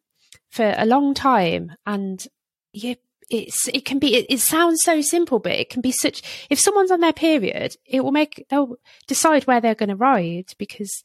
[0.50, 2.26] for a long time, and
[2.72, 2.96] you,
[3.28, 4.14] it's it can be.
[4.14, 6.22] It, it sounds so simple, but it can be such.
[6.50, 10.54] If someone's on their period, it will make they'll decide where they're going to ride
[10.58, 11.02] because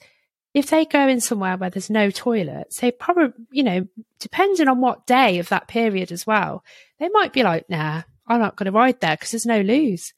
[0.53, 3.87] if they go in somewhere where there's no toilets, they probably, you know,
[4.19, 6.63] depending on what day of that period as well,
[6.99, 10.13] they might be like, nah, I'm not going to ride there because there's no loos.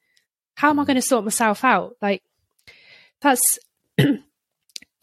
[0.56, 1.96] How am I going to sort myself out?
[2.02, 2.22] Like
[3.20, 3.58] that's,
[3.98, 4.22] you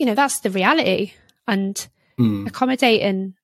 [0.02, 1.14] know, that's the reality
[1.48, 1.88] and
[2.20, 2.46] Mm.
[2.46, 3.36] accommodating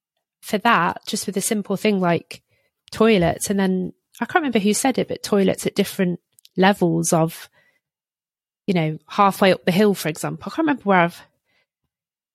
[0.41, 2.43] for that just with a simple thing like
[2.91, 3.49] toilets.
[3.49, 6.19] And then I can't remember who said it, but toilets at different
[6.55, 7.49] levels of,
[8.65, 10.43] you know, halfway up the hill, for example.
[10.51, 11.21] I can't remember where I've,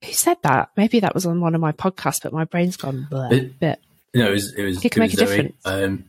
[0.04, 0.70] who said that?
[0.76, 3.06] Maybe that was on one of my podcasts, but my brain's gone.
[3.30, 3.80] It- but
[4.14, 5.26] No, it was it was, It was make a Zoe.
[5.26, 5.56] difference.
[5.64, 6.04] Um,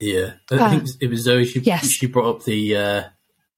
[0.00, 0.70] yeah, I Ah.
[0.70, 1.44] think it was Zoe.
[1.44, 1.88] She Yes.
[1.90, 3.02] she brought up the uh,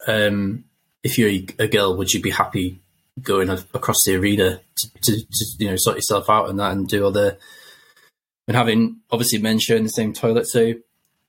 [0.07, 0.65] um,
[1.03, 2.81] if you're a girl, would you be happy
[3.23, 6.89] going across the arena to, to, to you know sort yourself out and that and
[6.89, 7.39] do all the
[8.51, 10.49] and having obviously men sharing the same toilet.
[10.49, 10.73] So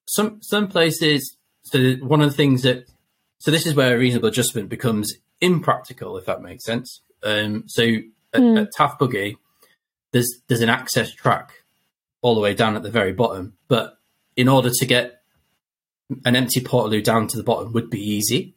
[0.06, 1.38] some some places.
[1.62, 2.88] So one of the things that
[3.38, 7.02] so this is where a reasonable adjustment becomes impractical, if that makes sense.
[7.22, 7.84] Um, so
[8.34, 8.60] at, Mm.
[8.64, 9.38] at Taft Buggy,
[10.14, 11.52] there's there's an access track
[12.24, 14.00] all the way down at the very bottom, but
[14.36, 15.22] in order to get
[16.26, 18.56] an empty portaloo down to the bottom would be easy.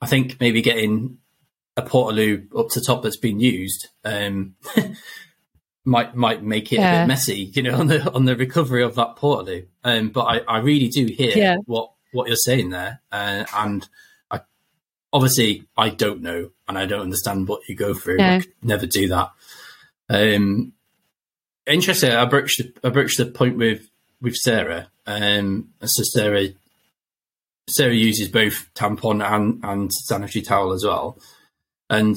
[0.00, 1.18] I think maybe getting
[1.76, 4.54] a portaloo up to top that's been used um,
[5.84, 8.94] might might make it a bit messy, you know, on the on the recovery of
[8.96, 9.66] that portaloo.
[9.84, 11.56] Um, but I, I really do hear Yeah.
[11.66, 13.88] what what you're saying there, uh, and
[14.30, 14.40] I
[15.12, 18.20] obviously I don't know and I don't understand what you go through.
[18.20, 19.30] I could never do that.
[20.08, 20.72] Um,
[21.66, 22.10] interesting.
[22.12, 23.88] I broached the, I broached the point with
[24.20, 24.88] with Sara.
[25.06, 26.48] Um, so Sara
[27.68, 31.18] Sara uses both tampon and and sanitary towel as well,
[31.88, 32.16] and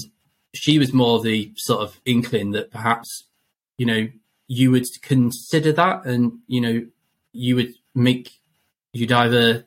[0.56, 3.26] she was more the sort of inkling that perhaps
[3.78, 4.08] you know
[4.48, 6.86] you would consider that, and you know
[7.32, 8.32] you would make
[8.92, 9.66] you'd either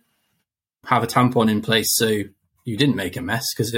[0.84, 2.22] have a tampon in place so
[2.64, 3.76] you didn't make a mess because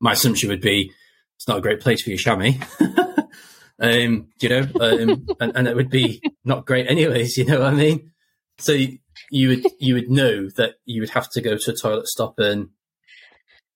[0.00, 0.92] my assumption would be
[1.36, 2.54] it's not a great place for your chamois.
[3.78, 7.36] um, you know, um, and, and it would be not great anyways.
[7.36, 8.12] You know what I mean?
[8.58, 8.98] So you,
[9.30, 12.38] you would you would know that you would have to go to a toilet stop
[12.38, 12.70] and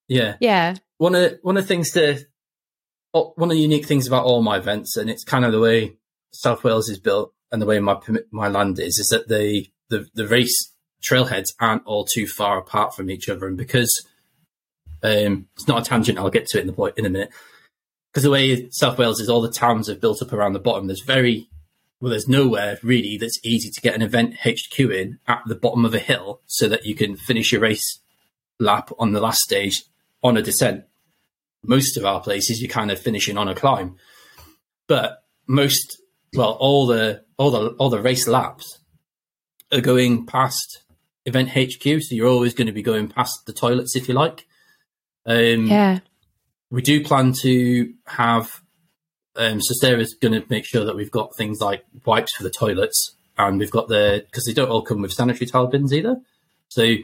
[0.08, 0.36] yeah.
[0.40, 2.18] yeah, One of one of the things to
[3.12, 5.96] one of the unique things about all my events, and it's kind of the way
[6.32, 7.98] South Wales is built and the way my
[8.30, 12.94] my land is, is that the the the race trailheads aren't all too far apart
[12.94, 13.92] from each other, and because
[15.02, 17.30] um, it's not a tangent, I'll get to it in the point in a minute.
[18.10, 20.86] Because the way South Wales is, all the towns are built up around the bottom.
[20.86, 21.48] There's very
[22.00, 25.84] well, there's nowhere really that's easy to get an event HQ in at the bottom
[25.84, 28.00] of a hill so that you can finish your race
[28.58, 29.84] lap on the last stage
[30.22, 30.84] on a descent.
[31.62, 33.96] Most of our places you're kind of finishing on a climb,
[34.88, 36.00] but most
[36.34, 38.78] well, all the all the all the race laps
[39.72, 40.82] are going past
[41.26, 44.46] event HQ, so you're always going to be going past the toilets if you like.
[45.26, 45.98] Um, yeah,
[46.70, 48.62] we do plan to have
[49.36, 52.50] um so Sara's going to make sure that we've got things like wipes for the
[52.50, 56.16] toilets and we've got the because they don't all come with sanitary towel bins either
[56.68, 56.96] so we're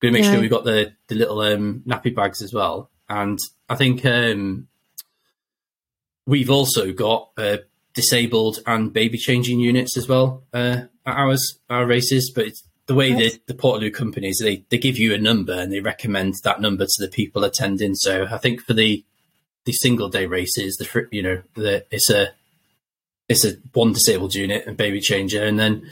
[0.00, 0.32] going to make Yeah.
[0.32, 3.38] sure we've got the the little um nappy bags as well and
[3.72, 4.68] i think um
[6.26, 7.58] we've also got uh,
[7.94, 12.94] disabled and baby changing units as well uh at ours our races but it's the
[12.94, 13.34] way Nice.
[13.34, 16.84] the, the Portaloo companies they, they give you a number and they recommend that number
[16.84, 17.94] to the people attending.
[17.94, 19.04] So I think for the
[19.64, 22.30] the single day races, the you know the it's a
[23.28, 25.88] it's a one disabled unit and baby changer, and then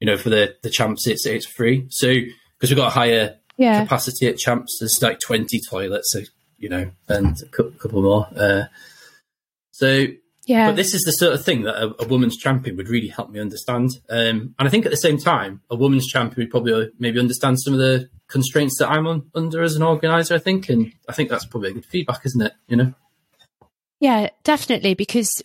[0.00, 1.86] you know for the the champs it's it's free.
[1.90, 6.20] So because we've got a higher yeah, capacity at champs, there's like twenty toilets, so
[6.58, 8.28] you know, and a couple more.
[8.36, 8.64] Uh,
[9.70, 10.06] so
[10.48, 10.68] yeah.
[10.68, 13.30] but this is the sort of thing that a, a woman's champion would really help
[13.30, 13.90] me understand.
[14.08, 17.60] Um, and I think at the same time, a woman's champion would probably maybe understand
[17.60, 20.34] some of the constraints that I'm on, under as an organizer.
[20.34, 22.52] I think, and I think that's probably a good feedback, isn't it?
[22.66, 22.94] You know?
[24.00, 24.94] Yeah, definitely.
[24.94, 25.42] Because,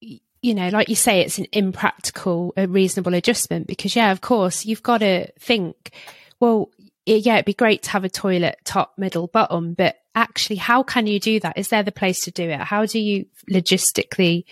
[0.00, 3.66] you know, like you say, it's an impractical, a reasonable adjustment.
[3.66, 5.90] Because, yeah, of course, you've got to think,
[6.38, 6.70] well,
[7.04, 11.06] yeah, it'd be great to have a toilet top, middle, bottom, but actually, how can
[11.06, 11.58] you do that?
[11.58, 12.60] Is there the place to do it?
[12.60, 14.44] How do you logistically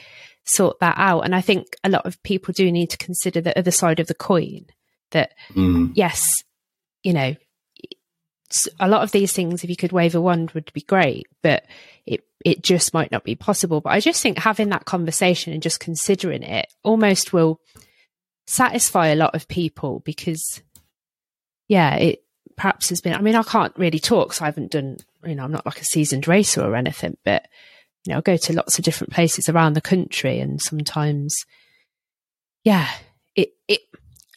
[0.44, 1.20] sort that out?
[1.20, 4.06] And I think a lot of people do need to consider the other side of
[4.06, 4.66] the coin
[5.11, 5.90] that mm.
[5.94, 6.26] yes,
[7.02, 7.34] you know,
[8.80, 11.64] a lot of these things, if you could wave a wand, would be great, but
[12.06, 13.80] it it just might not be possible.
[13.80, 17.61] But I just think having that conversation and just considering it almost will
[18.46, 20.62] satisfy a lot of people because,
[21.68, 22.22] yeah, it
[22.59, 23.14] perhaps has been.
[23.14, 24.98] I mean, I can't really talk, so I haven't done.
[25.24, 27.46] You know, I'm not like a seasoned racer or anything, but
[28.04, 31.34] you know, I go to lots of different places around the country, and sometimes,
[32.64, 32.88] yeah,
[33.34, 33.80] it it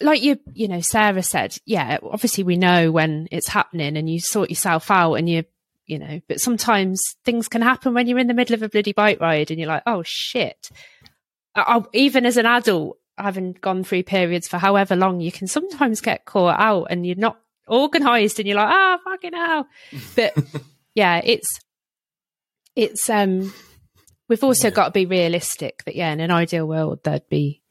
[0.02, 4.20] like you you know sara said yeah obviously we know when it's happening and you
[4.20, 5.44] sort yourself out and you
[5.86, 8.94] you know but sometimes things can happen when you're in the middle of a bloody
[8.94, 10.72] bike ride and you're like oh shit
[11.54, 15.46] I, I- even as an adult having gone through periods for however long, you can
[15.46, 17.40] sometimes get caught out and you're not
[17.72, 19.68] organized and you're like, ah, oh, fucking hell.
[20.16, 20.38] But
[20.96, 21.60] yeah, it's,
[22.76, 23.54] it's, um,
[24.28, 24.74] we've also yeah.
[24.74, 27.62] got to be realistic that, yeah, in an ideal world, there'd be,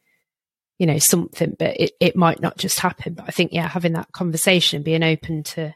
[0.79, 3.15] you know, something, but it, it might not just happen.
[3.15, 5.75] But I think, yeah, having that conversation, being open to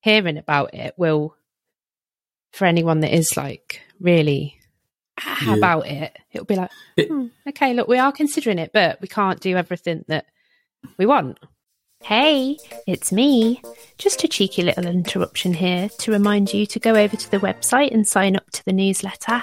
[0.00, 1.36] hearing about it will,
[2.52, 4.58] for anyone that is like really
[5.42, 5.54] yeah.
[5.54, 9.40] about it, it'll be like, hmm, okay, look, we are considering it, but we can't
[9.40, 10.26] do everything that
[10.96, 11.38] we want.
[12.02, 13.60] Hey, it's me.
[13.98, 17.92] Just a cheeky little interruption here to remind you to go over to the website
[17.92, 19.42] and sign up to the newsletter.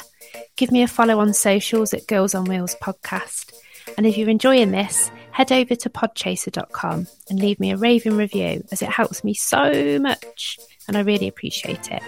[0.55, 3.53] Give me a follow on socials at Girls on Wheels podcast.
[3.97, 8.63] And if you're enjoying this, head over to podchaser.com and leave me a raving review
[8.71, 12.03] as it helps me so much and I really appreciate it.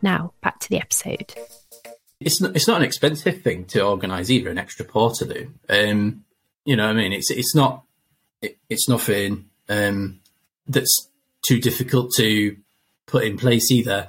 [0.00, 1.34] Now, back to the episode
[2.24, 4.50] it's not it's not an expensive thing to organise either.
[4.50, 6.24] An extra portaloo, um,
[6.64, 7.84] you know, what I mean, it's it's not
[8.40, 10.20] it, it's nothing um,
[10.66, 11.08] that's
[11.46, 12.56] too difficult to
[13.06, 14.08] put in place either.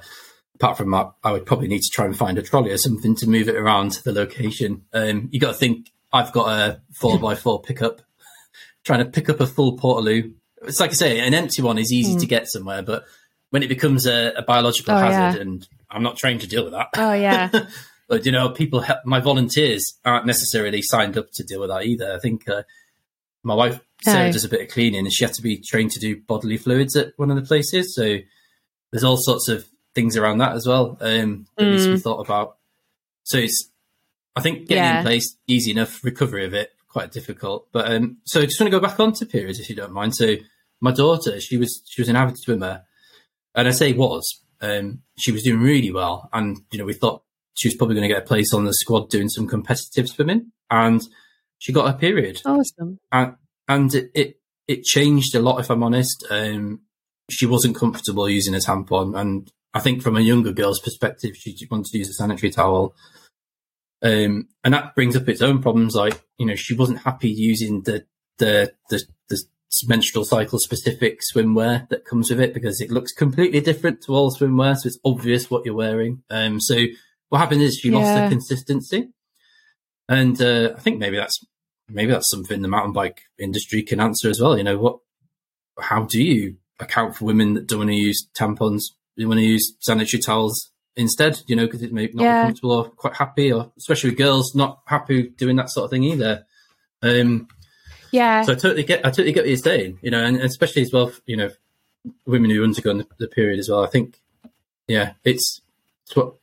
[0.56, 3.16] Apart from that, I would probably need to try and find a trolley or something
[3.16, 4.84] to move it around the location.
[4.92, 8.02] Um, you got to think I've got a four by four pickup.
[8.84, 11.92] Trying to pick up a full portaloo, it's like I say, an empty one is
[11.92, 12.20] easy mm.
[12.20, 13.04] to get somewhere, but
[13.48, 15.42] when it becomes a, a biological oh, hazard, yeah.
[15.42, 16.88] and I'm not trained to deal with that.
[16.96, 17.48] Oh yeah,
[18.08, 22.14] But you know, people, my volunteers aren't necessarily signed up to deal with that either.
[22.14, 22.62] I think uh,
[23.42, 24.32] my wife Sara no.
[24.32, 26.96] does a bit of cleaning, and she had to be trained to do bodily fluids
[26.96, 27.94] at one of the places.
[27.94, 28.18] So
[28.90, 31.70] there's all sorts of things around that as well um, that mm.
[31.70, 32.02] needs to be mm.
[32.02, 32.56] thought about.
[33.22, 33.70] So it's,
[34.36, 34.98] I think, getting yeah.
[34.98, 36.04] in place easy enough.
[36.04, 37.68] Recovery of it quite difficult.
[37.72, 40.14] But um, so I just want to go back onto periods if you don't mind.
[40.14, 40.36] So
[40.80, 42.84] my daughter, she was she was an avid swimmer,
[43.54, 44.40] and I say was.
[44.60, 47.22] Um, she was doing really well, and you know we thought
[47.54, 50.52] she was probably going to get a place on the squad doing some competitive swimming,
[50.70, 51.02] and
[51.58, 52.40] she got her period.
[52.46, 52.98] Awesome.
[53.12, 53.36] And
[53.68, 55.60] and it it, it changed a lot.
[55.60, 56.80] If I'm honest, um,
[57.30, 61.56] she wasn't comfortable using a tampon, and I think from a younger girl's perspective, she
[61.70, 62.94] wanted to use a sanitary towel.
[64.02, 65.94] Um, and that brings up its own problems.
[65.94, 68.04] Like you know, she wasn't happy using the
[68.38, 69.42] the the, the
[69.86, 74.30] menstrual cycle specific swimwear that comes with it because it looks completely different to all
[74.30, 74.76] swimwear.
[74.76, 76.22] So it's obvious what you're wearing.
[76.30, 76.84] Um, so
[77.30, 77.98] what happened is she yeah.
[77.98, 79.08] lost her consistency,
[80.08, 81.40] and uh, I think maybe that's
[81.88, 84.56] maybe that's something the mountain bike industry can answer as well.
[84.56, 84.98] You know what?
[85.78, 88.82] How do you account for women that don't want to use tampons?
[89.16, 91.40] They want to use sanitary towels instead.
[91.46, 92.42] You know, because it's maybe not yeah.
[92.44, 96.04] comfortable or quite happy, or especially with girls not happy doing that sort of thing
[96.04, 96.46] either.
[97.02, 97.48] Um,
[98.10, 98.42] yeah.
[98.42, 99.98] So I totally get I totally get what you're saying.
[100.02, 101.50] You know, and especially as well, you know,
[102.26, 103.84] women who undergo the, the period as well.
[103.84, 104.20] I think,
[104.86, 105.60] yeah, it's
[106.06, 106.34] it's what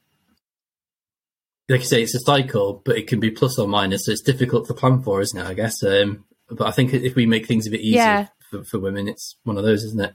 [1.70, 4.06] like you say, it's a cycle, but it can be plus or minus.
[4.06, 5.46] So it's difficult to plan for, isn't it?
[5.46, 5.84] I guess.
[5.84, 8.28] Um, but I think if we make things a bit easier yeah.
[8.50, 10.14] for, for women, it's one of those, isn't it?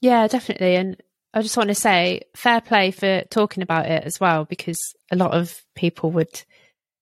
[0.00, 0.76] Yeah, definitely.
[0.76, 1.02] And
[1.32, 5.16] I just want to say fair play for talking about it as well, because a
[5.16, 6.42] lot of people would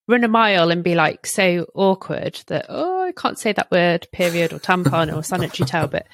[0.09, 4.09] run a mile and be like so awkward that oh I can't say that word
[4.13, 6.07] period or tampon or sanitary towel but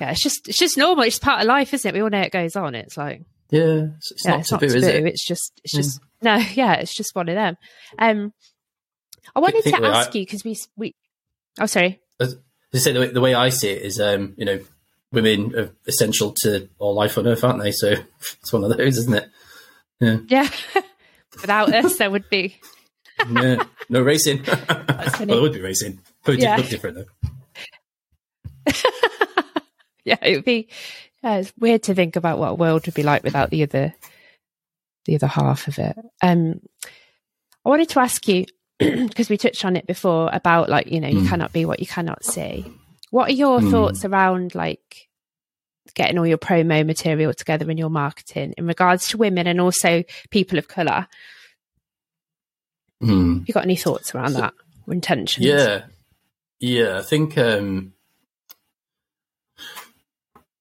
[0.00, 2.20] yeah it's just it's just normal it's part of life isn't it we all know
[2.20, 4.86] it goes on it's like yeah it's, it's yeah, not it's taboo, not taboo, is
[4.86, 5.06] it?
[5.06, 7.56] it's just it's just no, yeah, it's just one of them.
[7.98, 8.32] Um,
[9.34, 10.94] I wanted to ask I, you because we we.
[11.60, 12.00] Oh, sorry.
[12.20, 12.36] As
[12.74, 14.60] I say, the way, the way I see it is, um, you know,
[15.12, 17.72] women are essential to all life on Earth, aren't they?
[17.72, 17.94] So
[18.40, 19.30] it's one of those, isn't it?
[20.00, 20.18] Yeah.
[20.28, 20.48] Yeah.
[21.40, 22.56] Without us, there would be.
[23.30, 23.64] yeah.
[23.88, 24.42] No racing.
[24.46, 26.00] well, it would be racing.
[26.24, 26.56] Probably yeah.
[26.56, 28.72] look different though.
[30.04, 30.68] yeah, it would be.
[31.22, 33.94] Yeah, it's weird to think about what a world would be like without the other
[35.04, 35.96] the other half of it.
[36.22, 36.60] Um,
[37.64, 38.46] I wanted to ask you
[38.78, 41.28] because we touched on it before about like you know you mm.
[41.28, 42.64] cannot be what you cannot see.
[43.10, 43.70] What are your mm.
[43.70, 45.08] thoughts around like
[45.94, 50.04] getting all your promo material together in your marketing in regards to women and also
[50.30, 51.08] people of color?
[53.02, 53.46] Mm.
[53.46, 54.54] You got any thoughts around so, that
[54.86, 55.44] or intentions?
[55.44, 55.84] Yeah,
[56.60, 56.98] yeah.
[56.98, 57.94] I think um,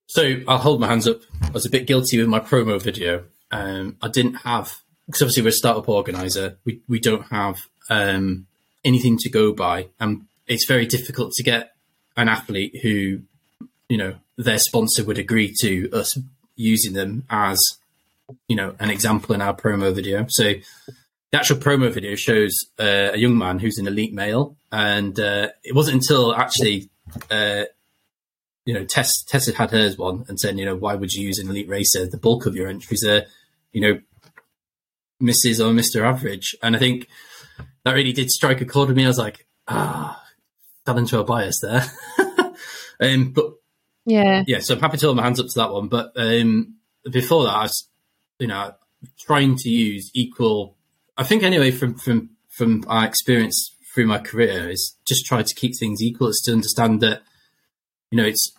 [0.07, 0.41] so.
[0.47, 1.21] I'll hold my hands up.
[1.43, 5.43] I was a bit guilty with my promo video um, I didn't have because obviously
[5.43, 6.57] we're a startup organizer.
[6.65, 8.47] We we don't have um,
[8.83, 11.73] anything to go by, and it's very difficult to get
[12.15, 13.21] an athlete who
[13.89, 16.17] you know their sponsor would agree to us
[16.55, 17.59] using them as
[18.47, 20.25] you know an example in our promo video.
[20.29, 20.53] So
[21.31, 25.49] the actual promo video shows uh, a young man who's an elite male, and uh,
[25.63, 26.89] it wasn't until actually.
[27.31, 27.63] Uh,
[28.67, 31.25] you know, Tess Tess had had hers one and said, you know, why would you
[31.25, 32.05] use an elite racer?
[32.05, 33.25] The bulk of your entries are
[33.73, 33.99] you know,
[35.21, 35.59] Mrs.
[35.59, 36.01] or Mr.
[36.01, 36.55] Average.
[36.63, 37.07] And I think
[37.83, 39.03] that really did strike a chord with me.
[39.03, 40.23] I was like, ah,
[40.85, 41.83] fell into a bias there.
[42.99, 43.53] um, but
[44.05, 44.43] Yeah.
[44.47, 45.89] yeah, so I'm happy to hold my hands up to that one.
[45.89, 46.75] But um,
[47.11, 47.87] before that, I was,
[48.39, 48.73] you know,
[49.19, 50.75] trying to use equal.
[51.17, 55.55] I think anyway, from from from our experience through my career, is just try to
[55.55, 56.29] keep things equal.
[56.29, 57.21] It's to understand that,
[58.11, 58.51] you know, it's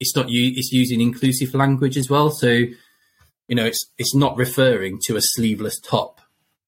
[0.00, 0.52] it's not you.
[0.54, 2.30] It's using inclusive language as well.
[2.30, 6.20] So, you know, it's it's not referring to a sleeveless top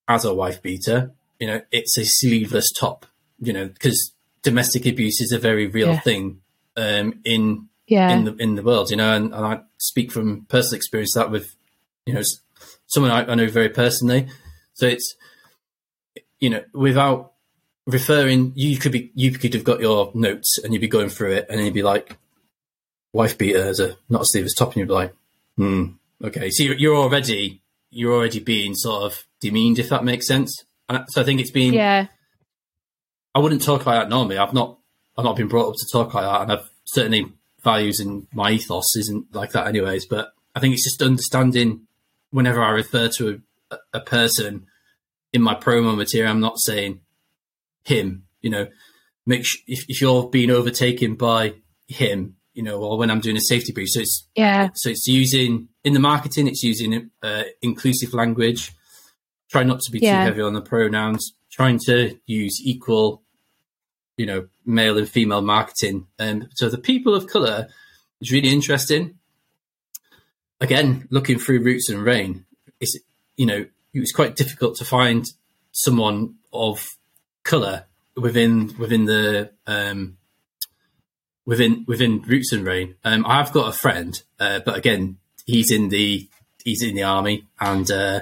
[0.08, 1.12] as a wife beater.
[1.40, 3.06] You know, it's a sleeveless top.
[3.38, 6.00] You know, because domestic abuse is a very real Yeah.
[6.00, 6.40] thing
[6.76, 8.10] um, in Yeah.
[8.10, 11.30] in the in the world, you know, and, and I speak from personal experience that
[11.30, 11.54] with,
[12.06, 12.22] you know,
[12.86, 14.28] someone I, I know very personally.
[14.74, 15.16] So it's,
[16.38, 17.32] you know, without
[17.86, 21.32] referring, you could be, you could have got your notes and you'd be going through
[21.32, 22.16] it, and you'd be like,
[23.16, 25.14] wife beater as a not a sleeveless top, and you'd be like,
[25.56, 25.86] hmm,
[26.22, 26.50] okay.
[26.50, 30.64] So you're, you're already you're already being sort of demeaned, if that makes sense.
[30.88, 32.06] And so I think it's been yeah.
[33.34, 34.38] I wouldn't talk like that normally.
[34.38, 34.78] I've not
[35.16, 37.32] I've not been brought up to talk like that, and I've certainly
[37.64, 40.06] values and my ethos isn't like that anyways.
[40.06, 41.86] But I think it's just understanding
[42.30, 44.66] whenever I refer to a, a person
[45.32, 47.00] in my promo material, I'm not saying
[47.84, 48.24] him.
[48.40, 48.66] You know,
[49.24, 51.54] make sh- if, if you're being overtaken by
[51.88, 54.70] him, you know, or when I'm doing a safety brief, so it's Yeah.
[54.74, 58.72] so it's using in the marketing, it's using uh, inclusive language.
[59.52, 60.18] Try not to be Yeah.
[60.24, 61.22] too heavy on the pronouns.
[61.50, 63.22] Trying to use equal,
[64.16, 66.06] you know, male and female marketing.
[66.18, 67.68] And so the people of color
[68.20, 69.18] is really interesting.
[70.60, 72.46] Again, looking through Roots and Rain,
[72.80, 72.96] it's
[73.36, 75.24] you know it was quite difficult to find
[75.72, 76.86] someone of
[77.42, 77.84] color
[78.16, 80.16] within within the um,
[81.46, 82.96] within within Roots and Rain.
[83.04, 85.16] Um, I've got a friend, uh, but again,
[85.46, 86.28] he's in the
[86.64, 88.20] he's in the army, and uh,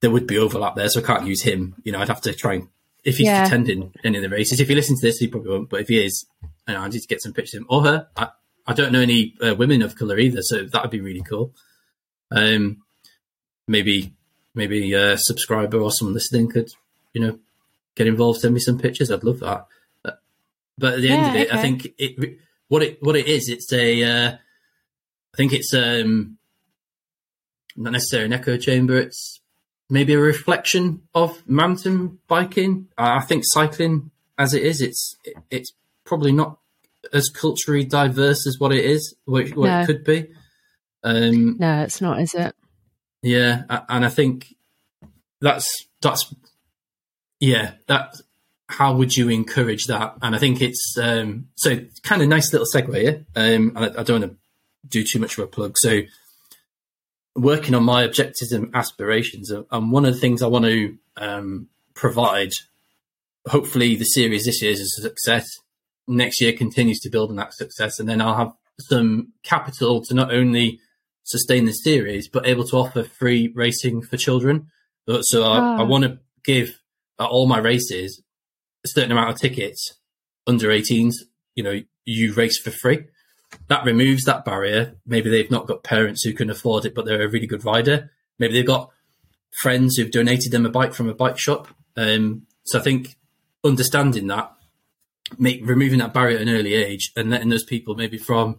[0.00, 1.74] there would be overlap there, so I can't use him.
[1.84, 2.68] You know, I'd have to try and
[3.04, 3.46] if he's Yeah.
[3.46, 4.58] attending any of the races.
[4.58, 5.68] If he listens to this, he probably won't.
[5.70, 6.26] But if he is,
[6.66, 8.08] you know, I need to get some pictures of him or her.
[8.16, 8.28] I,
[8.66, 11.52] I don't know any uh, women of color either, so that would be really cool.
[12.32, 12.82] Um,
[13.68, 14.12] maybe
[14.54, 16.72] maybe a subscriber or someone listening could,
[17.12, 17.38] you know,
[17.94, 19.10] get involved, send me some pictures.
[19.10, 19.66] I'd love that.
[20.02, 20.20] But,
[20.78, 22.38] but at the end of Yeah, it, I think it
[22.68, 23.48] what it what it is.
[23.48, 26.38] It's a uh, I think it's um
[27.76, 28.96] not necessarily an echo chamber.
[28.98, 29.40] It's
[29.90, 32.88] maybe a reflection of mountain biking.
[32.96, 35.16] I think cycling, as it is, it's
[35.50, 35.72] it's
[36.04, 36.58] probably not
[37.12, 39.80] as culturally diverse as what it is, what, it- what No.
[39.82, 40.26] it could be.
[41.04, 42.52] Um, No, it's not, is it?
[43.22, 44.54] yeah, and I think
[45.40, 45.68] that's
[46.02, 46.34] that's
[47.38, 48.14] yeah that.
[48.68, 50.16] How would you encourage that?
[50.22, 53.24] And I think it's um, so kind of nice little segue here.
[53.36, 54.36] Um, I, I don't want to
[54.88, 55.76] do too much of a plug.
[55.78, 56.00] So
[57.34, 60.96] working on my objectives and aspirations, uh, and one of the things I want to
[61.16, 62.52] um, provide.
[63.48, 65.48] Hopefully, the series this year is a success.
[66.08, 70.14] Next year continues to build on that success, and then I'll have some capital to
[70.14, 70.80] not only
[71.22, 74.66] sustain the series, but able to offer free racing for children.
[75.08, 75.78] Uh, So I, Ah.
[75.78, 76.80] I want to give
[77.20, 78.22] at all my races
[78.86, 79.94] a certain amount of tickets
[80.46, 81.14] under 18s.
[81.54, 83.04] You know, you race for free.
[83.68, 84.96] That removes that barrier.
[85.06, 88.10] Maybe they've not got parents who can afford it, but they're a really good rider.
[88.38, 88.90] Maybe they've got
[89.60, 91.68] friends who've donated them a bike from a bike shop.
[91.96, 93.16] Um, so I think
[93.64, 94.52] understanding that,
[95.38, 98.58] make removing that barrier at an early age, and letting those people maybe from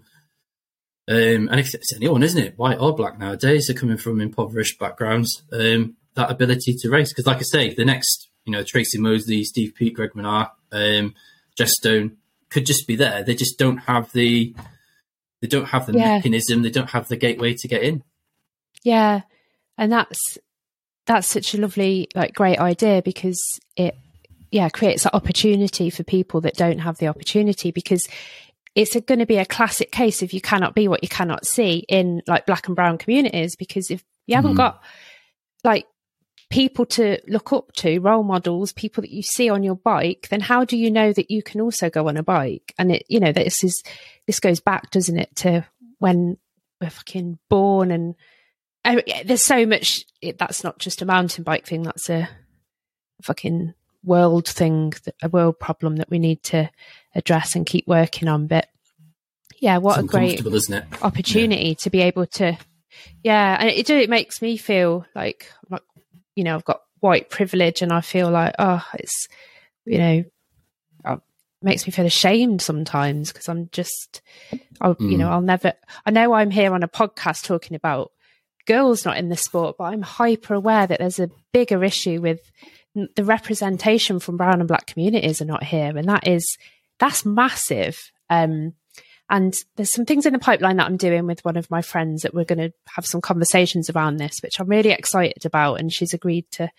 [1.09, 2.57] um, and it's, anyone, isn't it?
[2.57, 5.43] White or black nowadays, they're coming from impoverished backgrounds.
[5.53, 9.43] Um, that ability to race, because like I say, the next, you know, Tracy Moseley,
[9.43, 11.13] Steve Peat, Greg Minnaar, um,
[11.55, 12.17] Jess Stone
[12.49, 13.23] could just be there.
[13.23, 14.55] They just don't have the,
[15.41, 16.15] they don't have the Yeah.
[16.15, 16.61] mechanism.
[16.63, 18.03] They don't have the gateway to get in.
[18.83, 19.21] Yeah.
[19.77, 20.37] And that's
[21.05, 23.41] that's such a lovely, like great idea because
[23.77, 23.95] it
[24.51, 28.07] yeah, creates that opportunity for people that don't have the opportunity because
[28.75, 31.85] it's going to be a classic case of you cannot be what you cannot see
[31.89, 34.57] in like black and brown communities because if you haven't Mhm.
[34.57, 34.83] got
[35.63, 35.85] like
[36.49, 40.39] people to look up to, role models, people that you see on your bike, then
[40.39, 42.73] how do you know that you can also go on a bike?
[42.77, 43.83] And it, you know, this is
[44.25, 45.65] this goes back, doesn't it, to
[45.99, 46.37] when
[46.79, 48.15] we're fucking born and
[48.85, 50.05] oh, I, there's so much.
[50.21, 51.83] It, that's not just a mountain bike thing.
[51.83, 52.29] That's a
[53.23, 53.73] fucking
[54.03, 56.69] world thing, a world problem that we need to
[57.13, 58.47] address and keep working on.
[58.47, 58.67] But
[59.59, 61.03] yeah, what it's a great uncomfortable, isn't it?
[61.03, 62.57] opportunity to be able to
[63.23, 65.83] yeah and it, it makes me feel like like
[66.37, 69.27] you know i've got white privilege and i feel like oh it's
[69.85, 70.23] you know
[71.05, 71.21] uh, it
[71.63, 74.21] makes me feel ashamed sometimes because i'm just
[74.79, 75.73] I, you know i'll never
[76.05, 78.11] i know i'm here on a podcast talking about
[78.65, 82.51] girls not in the sport but i'm hyper aware that there's a bigger issue with
[83.15, 86.57] the representation from brown and black communities are not here and that is
[86.99, 88.11] that's massive.
[88.29, 88.73] Um,
[89.29, 92.21] and there's some things in the pipeline that I'm doing with one of my friends
[92.21, 95.75] that we're going to have some conversations around this, which I'm really excited about.
[95.75, 96.69] And she's agreed to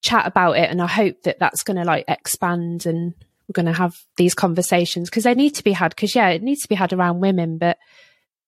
[0.00, 0.70] chat about it.
[0.70, 3.14] And I hope that that's going to like expand and
[3.48, 5.90] we're going to have these conversations because they need to be had.
[5.90, 7.78] Because yeah, it needs to be had around women, but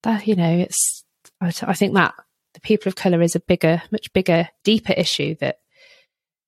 [0.03, 1.05] that you know, it's
[1.41, 2.15] I, I think that
[2.55, 5.59] the people of color is a bigger, much bigger, deeper issue that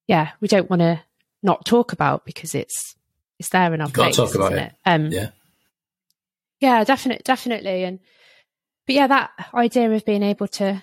[0.06, 1.00] yeah we don't want to
[1.42, 2.94] not talk about because it's
[3.38, 4.16] it's there in our Got face.
[4.16, 4.58] to talk about it.
[4.58, 4.72] it?
[4.84, 5.30] Um, Yeah.
[6.62, 7.82] Yeah, definitely, definitely.
[7.82, 7.98] And
[8.86, 10.80] but yeah, that idea of being able to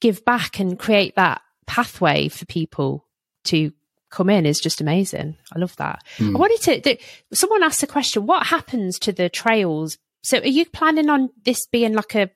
[0.00, 3.04] give back and create that pathway for people
[3.44, 3.72] to
[4.10, 5.36] come in is just amazing.
[5.54, 6.02] I love that.
[6.16, 6.34] Hmm.
[6.34, 6.80] I wanted to.
[6.80, 7.02] th-
[7.34, 9.98] Someone asked a question: What happens to the trails?
[10.22, 12.30] So, are you planning on this being like a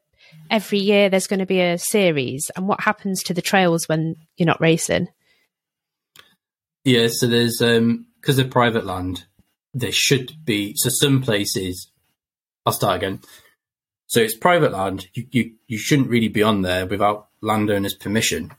[0.50, 1.08] every year?
[1.08, 4.60] There's going to be a series, and what happens to the trails when you're not
[4.60, 5.08] racing?
[6.84, 9.24] Yeah, so there's um because of private land,
[9.72, 11.88] there should be so some places.
[12.66, 13.20] I'll start again.
[14.06, 15.08] So it's private land.
[15.14, 18.52] You you, you shouldn't really be on there without landowners' permission.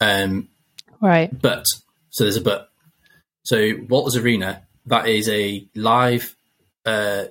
[0.00, 0.48] Um,
[1.00, 1.30] Right.
[1.40, 1.64] but
[2.10, 2.70] so there's a but.
[3.44, 6.34] So Walters Arena that is a live
[6.86, 7.24] uh,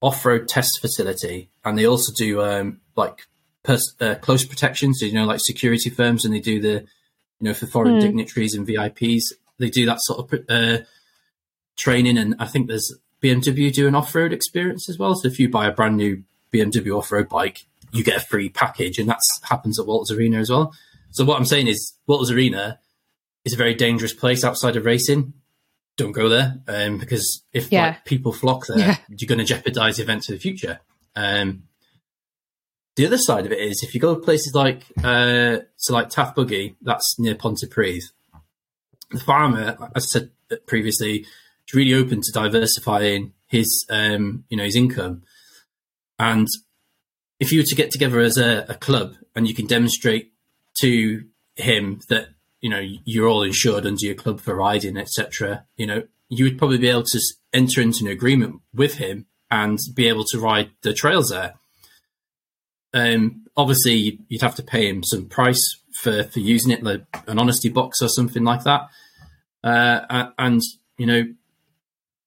[0.00, 3.26] off-road test facility, and they also do um, like
[3.64, 4.94] pers- uh, close protection.
[4.94, 6.72] So you know, like security firms, and they do the
[7.40, 8.00] you know for foreign Hmm.
[8.00, 9.22] dignitaries and VIPs,
[9.58, 10.84] they do that sort of uh,
[11.76, 12.18] training.
[12.18, 15.14] And I think there's BMW do an off-road experience as well.
[15.14, 18.98] So if you buy a brand new BMW off-road bike, you get a free package,
[18.98, 20.74] and that happens at Walters Arena as well.
[21.10, 22.78] So what I'm saying is, Walters Arena
[23.44, 25.32] is a very dangerous place outside of racing.
[25.96, 27.86] Don't go there um, because if Yeah.
[27.86, 28.96] like, people flock there, Yeah.
[29.08, 30.80] you're going to jeopardize events of the future.
[31.14, 31.62] Um,
[32.96, 36.10] the other side of it is if you go to places like uh, so like
[36.10, 38.02] Taff Buggy, that's near Pontypridd.
[39.10, 40.30] The farmer, as I said
[40.66, 41.24] previously,
[41.66, 45.22] is really open to diversifying his um, you know his income,
[46.18, 46.48] and
[47.38, 50.32] if you were to get together as a, a club and you can demonstrate
[50.80, 51.24] to
[51.56, 52.28] him that
[52.60, 55.66] you know you're all insured under your club for riding, etc.
[55.76, 57.20] You know, you would probably be able to
[57.52, 61.54] enter into an agreement with him and be able to ride the trails there.
[62.92, 65.62] Um, obviously, you'd have to pay him some price
[66.02, 68.88] for for using it, like an honesty box or something like that.
[69.62, 70.62] Uh, and
[70.98, 71.24] you know,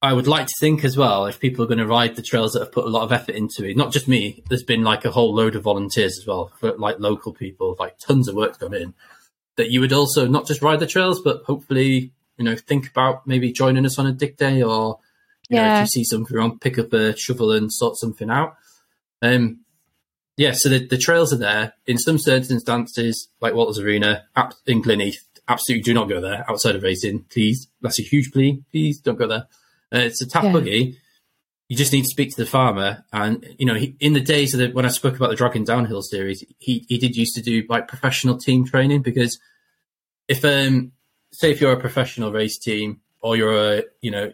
[0.01, 2.53] I would like to think as well, if people are going to ride the trails
[2.53, 5.03] that have put a lot of effort into it, not just me, there's been like
[5.03, 8.57] a whole load of volunteers as well, for like local people, like tons of work
[8.59, 8.93] gone in,
[9.57, 13.27] that you would also not just ride the trails, but hopefully, you know, think about
[13.27, 14.99] maybe joining us on a dig day or,
[15.49, 18.55] you know, if you see something wrong, pick up a shovel and sort something out.
[19.21, 19.65] Um,
[20.37, 21.73] yeah, so the, the trails are there.
[21.85, 24.23] In some circumstances, like Walters Arena,
[24.65, 25.17] in Glynneath,
[25.49, 27.67] absolutely do not go there outside of racing, please.
[27.81, 28.63] That's a huge plea.
[28.71, 29.47] Please don't go there.
[29.93, 30.53] Uh, it's a tap Yeah.
[30.53, 30.97] buggy.
[31.67, 34.53] You just need to speak to the farmer, and you know, he, in the days
[34.55, 37.41] of the, when I spoke about the Dragon Downhill series, he he did used to
[37.41, 39.37] do like professional team training because
[40.27, 40.91] if um
[41.31, 44.31] say if you're a professional race team or you're a you know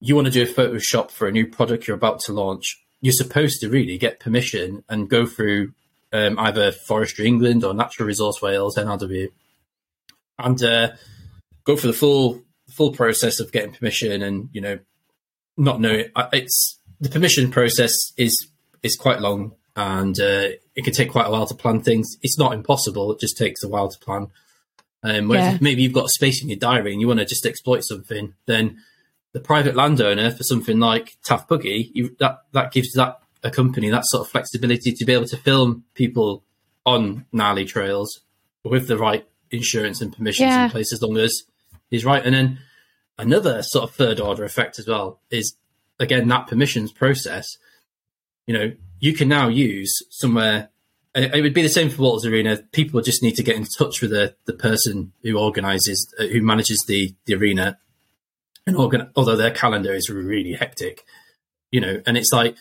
[0.00, 3.12] you want to do a Photoshop for a new product you're about to launch, you're
[3.12, 5.72] supposed to really get permission and go through
[6.12, 9.28] um, either Forestry England or Natural Resource Wales (NRW)
[10.40, 10.90] and uh,
[11.64, 12.42] go for the full
[12.76, 14.78] full process of getting permission and you know
[15.56, 18.48] not knowing it's the permission process is
[18.82, 22.16] is quite long and uh, it can take quite a while to plan things.
[22.22, 24.28] It's not impossible; it just takes a while to plan.
[25.02, 25.58] Um, Yeah.
[25.60, 28.78] maybe you've got space in your diary and you want to just exploit something, then
[29.32, 33.90] the private landowner for something like Taff Buggy, you, that that gives that a company
[33.90, 36.42] that sort of flexibility to be able to film people
[36.86, 38.20] on gnarly trails
[38.64, 40.64] with the right insurance and permissions Yeah.
[40.64, 41.42] in place as long as
[41.90, 42.24] he's right.
[42.24, 42.58] And then
[43.18, 45.56] another sort of third order effect as well is
[45.98, 47.56] again that permissions process.
[48.46, 50.70] You know, you can now use somewhere.
[51.14, 52.58] It it would be the same for Walters Arena.
[52.72, 56.42] People just need to get in touch with the, the person who organises, uh, who
[56.42, 57.78] manages the, the arena,
[58.66, 59.10] and organ.
[59.16, 61.04] Although their calendar is really hectic,
[61.70, 62.56] you know, and it's like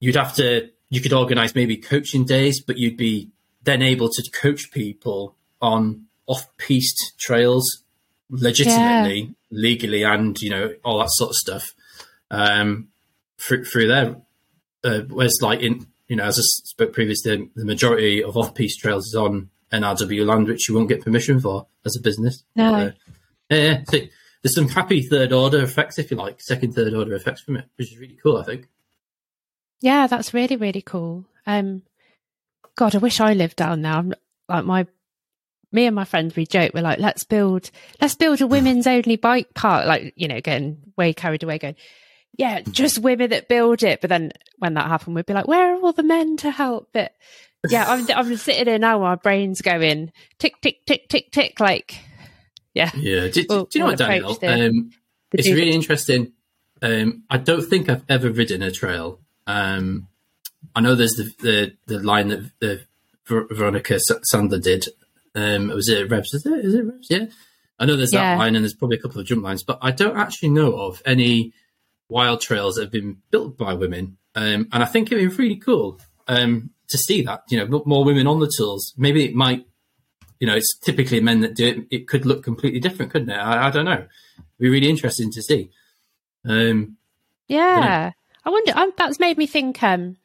[0.00, 0.70] you'd have to.
[0.90, 3.30] You could organise maybe coaching days, but you'd be
[3.62, 7.84] then able to coach people on off-piste trails
[8.30, 11.64] legitimately, legally, and you know all that sort of stuff
[12.30, 12.88] um,
[13.38, 14.16] through, through there.
[14.84, 19.06] Uh, whereas, like in you know, as I spoke previously, the majority of off-piste trails
[19.06, 22.44] is on NRW land, which you won't get permission for as a business.
[22.56, 22.74] No.
[22.74, 22.90] Uh,
[23.50, 23.82] yeah, yeah.
[23.86, 23.98] So
[24.42, 27.66] there's some happy third order effects, if you like, second, third order effects from it,
[27.76, 28.38] which is really cool.
[28.38, 28.68] I think.
[29.80, 31.24] Yeah, that's really really cool.
[31.46, 31.82] Um,
[32.74, 33.92] God, I wish I lived down there.
[33.92, 34.14] I'm,
[34.48, 34.86] like my,
[35.72, 36.72] me and my friends, we joke.
[36.74, 37.70] We're like, let's build,
[38.00, 39.86] let's build a women's only bike park.
[39.86, 41.58] Like you know, getting way carried away.
[41.58, 41.76] Going,
[42.36, 44.00] yeah, just women that build it.
[44.00, 46.88] But then when that happened, we'd be like, where are all the men to help?
[46.92, 47.12] But
[47.68, 51.60] yeah, I'm, I'm sitting here now, my brains going tick, tick, tick, tick, tick.
[51.60, 51.98] Like,
[52.74, 52.90] yeah.
[52.94, 53.28] Yeah.
[53.28, 54.34] Do, we'll, do you know what, Daniel?
[54.34, 54.90] The, um,
[55.30, 56.32] the it's really interesting.
[56.80, 59.20] Um, I don't think I've ever ridden a trail.
[59.46, 60.06] Um,
[60.74, 62.82] I know there's the, the, the line that the
[63.26, 63.98] Veronique
[64.32, 64.86] Sandler did.
[65.38, 66.34] Um, was it Revs?
[66.34, 66.64] Is it?
[66.64, 67.06] Is it Revs?
[67.10, 67.26] Yeah.
[67.78, 68.34] I know there's yeah.
[68.34, 70.76] that line and there's probably a couple of jump lines, but I don't actually know
[70.76, 71.52] of any
[72.08, 74.16] wild trails that have been built by women.
[74.34, 78.04] Um, and I think it'd be really cool um, to see that, you know, more
[78.04, 78.94] women on the tools.
[78.96, 79.64] Maybe it might,
[80.40, 81.86] you know, it's typically men that do it.
[81.90, 83.36] It could look completely different, couldn't it?
[83.36, 83.92] I, I don't know.
[83.92, 85.70] It'd be really interesting to see.
[86.44, 86.96] Um,
[87.46, 88.12] yeah.
[88.44, 90.16] I wonder, um, that's made me think, um,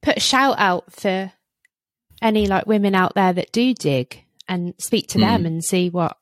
[0.00, 1.32] put a shout out for
[2.20, 5.22] any like women out there that do dig and speak to mm.
[5.22, 6.16] them and see what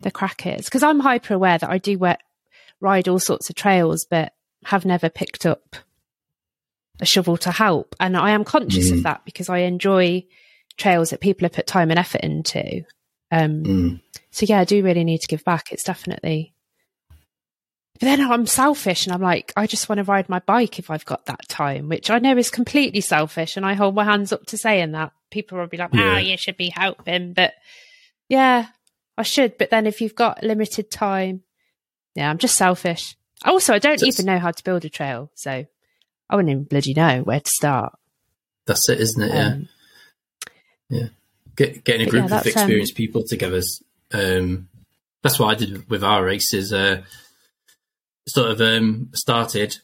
[0.00, 0.64] the crack is.
[0.64, 2.20] Because I'm hyper aware that I do work,
[2.80, 4.32] ride all sorts of trails, but
[4.64, 5.76] have never picked up
[7.00, 7.96] a shovel to help.
[7.98, 8.98] And I am conscious mm.
[8.98, 10.24] of that because I enjoy
[10.76, 12.84] trails that people have put time and effort into.
[13.30, 14.00] Um, mm.
[14.30, 15.72] So yeah, I do really need to give back.
[15.72, 16.52] It's definitely.
[17.94, 20.90] But then I'm selfish and I'm like, I just want to ride my bike if
[20.90, 23.56] I've got that time, which I know is completely selfish.
[23.56, 25.12] And I hold my hands up to saying that.
[25.30, 26.18] People will be like, ah, yeah.
[26.18, 27.32] you should be helping.
[27.32, 27.54] But
[28.28, 28.66] yeah,
[29.16, 29.58] I should.
[29.58, 31.42] But then if you've got limited time,
[32.14, 33.16] yeah, I'm just selfish.
[33.44, 35.64] Also, I don't even know how to build a trail, so
[36.28, 37.98] I wouldn't even bloody know where to start.
[38.66, 39.30] That's it, isn't it?
[39.30, 39.68] Um,
[40.88, 41.06] yeah, yeah.
[41.56, 43.62] Get, getting a group yeah, of um, experienced um, people together.
[44.12, 44.68] Um,
[45.22, 46.72] that's what I did with our races.
[46.72, 47.02] Uh,
[48.28, 49.78] sort of um, started.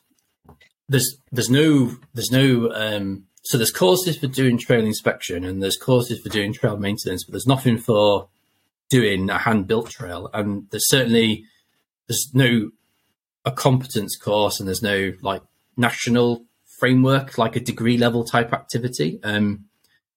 [0.88, 5.76] There's there's no there's no um, so there's courses for doing trail inspection and there's
[5.76, 8.26] courses for doing trail maintenance, but there's nothing for
[8.90, 10.28] doing a hand built trail.
[10.34, 11.44] And there's certainly
[12.08, 12.70] there's no
[13.44, 15.42] a competence course and there's no like
[15.76, 16.44] national
[16.80, 19.20] framework like a degree level type activity.
[19.22, 19.66] Um,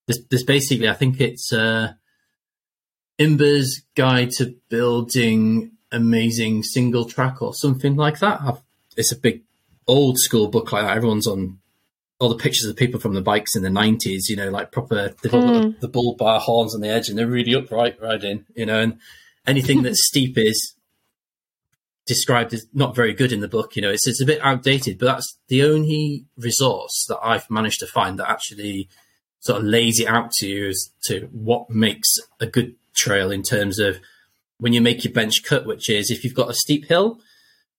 [0.07, 1.93] there's, there's basically I think it's uh,
[3.19, 8.41] IMBA's guide to building amazing single track or something like that.
[8.41, 8.61] I've,
[8.97, 9.43] it's a big
[9.85, 10.97] old school book like that.
[10.97, 11.59] Everyone's on
[12.19, 15.15] all the pictures of people from the bikes in the 90s, you know, like proper,
[15.21, 15.73] they've got mm.
[15.73, 18.81] the, the bull bar horns on the edge and they're really upright riding, you know,
[18.81, 18.99] and
[19.47, 20.75] anything that's steep is
[22.05, 23.75] described as not very good in the book.
[23.75, 27.79] You know, it's, it's a bit outdated, but that's the only resource that I've managed
[27.79, 28.89] to find that actually
[29.39, 33.43] sort of lays it out to you as to what makes a good trail in
[33.43, 33.99] terms of
[34.57, 37.21] when you make your bench cut, which is if you've got a steep hill,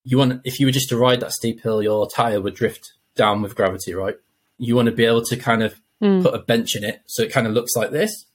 [0.02, 2.94] you want, if you were just to ride that steep hill, your tire would drift
[3.16, 4.16] down with gravity, right?
[4.60, 6.22] You want to be able to kind of mm.
[6.22, 8.26] put a bench in it so it kind of looks like this.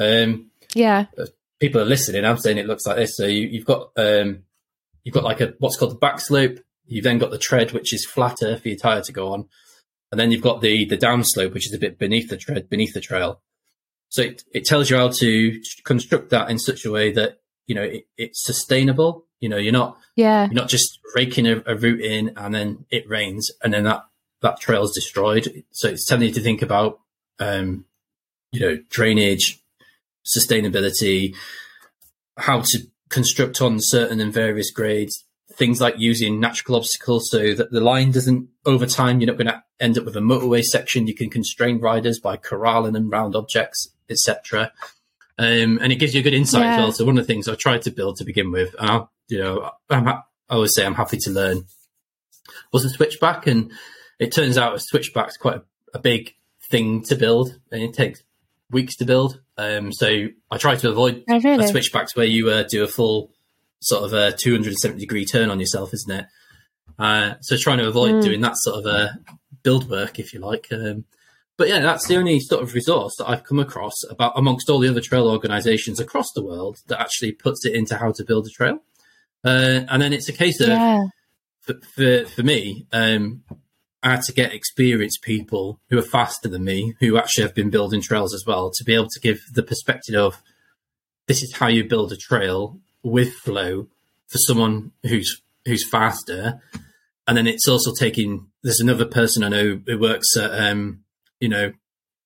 [0.00, 1.06] Um, yeah.
[1.58, 2.24] People are listening.
[2.24, 3.16] I'm saying it looks like this.
[3.16, 4.44] So you, have got um,
[5.02, 6.58] you've got like a what's called the back slope.
[6.86, 9.48] You've then got the tread, which is flatter for your tire to go on,
[10.12, 12.70] and then you've got the the down slope, which is a bit beneath the tread,
[12.70, 13.40] beneath the trail.
[14.10, 17.74] So it, it tells you how to construct that in such a way that you
[17.74, 19.26] know it, it's sustainable.
[19.40, 22.84] You know, you're not yeah you're not just raking a, a route in and then
[22.90, 24.04] it rains and then that
[24.42, 25.64] that trail is destroyed.
[25.72, 27.00] So it's telling you to think about,
[27.38, 27.84] um,
[28.52, 29.62] you know, drainage,
[30.24, 31.34] sustainability,
[32.36, 32.78] how to
[33.08, 38.12] construct on certain and various grades, things like using natural obstacles so that the line
[38.12, 41.06] doesn't, over time, you're not going to end up with a motorway section.
[41.06, 44.72] You can constrain riders by corralling them round objects, etc.
[45.38, 46.74] Um, and it gives you a good insight yeah.
[46.74, 46.92] as well.
[46.92, 49.38] So one of the things I tried to build to begin with, and I, you
[49.38, 51.64] know, I'm, I always say I'm happy to learn,
[52.72, 53.72] was a switchback and
[54.18, 55.62] it turns out a switchback's quite a,
[55.94, 56.34] a big
[56.70, 58.22] thing to build, and it takes
[58.70, 59.40] weeks to build.
[59.56, 61.64] Um, so I try to avoid oh, really?
[61.64, 63.32] a switchbacks where you uh, do a full
[63.80, 66.26] sort of a 270 degree turn on yourself, isn't it?
[66.98, 68.22] Uh, so trying to avoid mm.
[68.22, 69.18] doing that sort of a
[69.62, 70.68] build work, if you like.
[70.72, 71.04] Um,
[71.56, 74.78] but yeah, that's the only sort of resource that I've come across about amongst all
[74.78, 78.46] the other trail organisations across the world that actually puts it into how to build
[78.46, 78.78] a trail.
[79.44, 81.04] Uh, and then it's a case of yeah.
[81.60, 83.42] for, for, for me, um,
[84.02, 87.70] I had to get experienced people who are faster than me, who actually have been
[87.70, 90.40] building trails as well, to be able to give the perspective of
[91.26, 93.88] this is how you build a trail with flow
[94.28, 96.60] for someone who's who's faster.
[97.26, 101.00] And then it's also taking there's another person I know who works at um,
[101.40, 101.72] you know,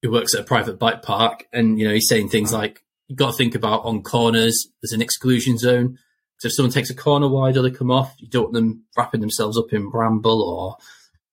[0.03, 3.19] who works at a private bike park and you know, he's saying things like you've
[3.19, 5.99] got to think about on corners, there's an exclusion zone.
[6.39, 8.85] So if someone takes a corner wide or they come off, you don't want them
[8.97, 10.77] wrapping themselves up in bramble or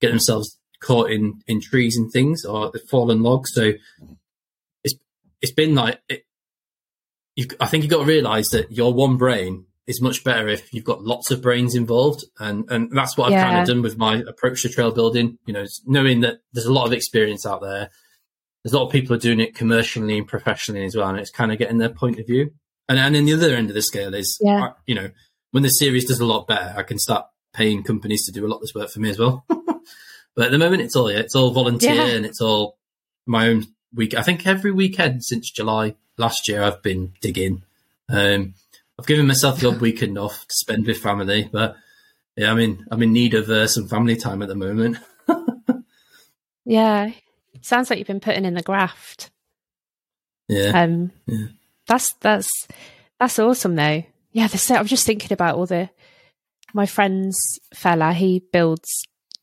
[0.01, 3.51] get themselves caught in, in trees and things or the fallen logs.
[3.53, 3.73] So
[4.83, 4.95] it's
[5.41, 6.23] it's been like it,
[7.59, 10.83] I think you've got to realize that your one brain is much better if you've
[10.83, 14.17] got lots of brains involved, and and that's what I've kind of done with my
[14.27, 15.37] approach to trail building.
[15.45, 17.89] You know, it's knowing that there's a lot of experience out there.
[18.63, 21.31] There's a lot of people are doing it commercially and professionally as well, and it's
[21.31, 22.51] kind of getting their point of view.
[22.87, 24.61] And and then the other end of the scale is, Yeah.
[24.63, 25.09] I- you know,
[25.51, 28.49] when the series does a lot better, I can start paying companies to do a
[28.49, 29.45] lot of this work for me as well.
[30.39, 32.05] but at the moment, it's all yeah, it's all volunteer Yeah.
[32.15, 32.77] and it's all
[33.25, 34.13] my own week.
[34.15, 37.63] I think every weekend since July last year, I've been digging.
[38.07, 38.53] Um,
[38.97, 41.75] I've given myself the odd weekend off to spend with family, but
[42.37, 44.97] yeah, I'm in I'm in need of uh, some family time at the moment.
[46.65, 47.11] Yeah.
[47.61, 49.31] Sounds like you've been putting in the graft.
[50.47, 51.47] Yeah, Um, Yeah.
[51.87, 52.47] that's that's
[53.19, 54.03] that's awesome though.
[54.31, 55.89] Yeah, the so I'm just thinking about all the
[56.73, 57.37] my friend's
[57.73, 58.13] fella.
[58.13, 58.87] He builds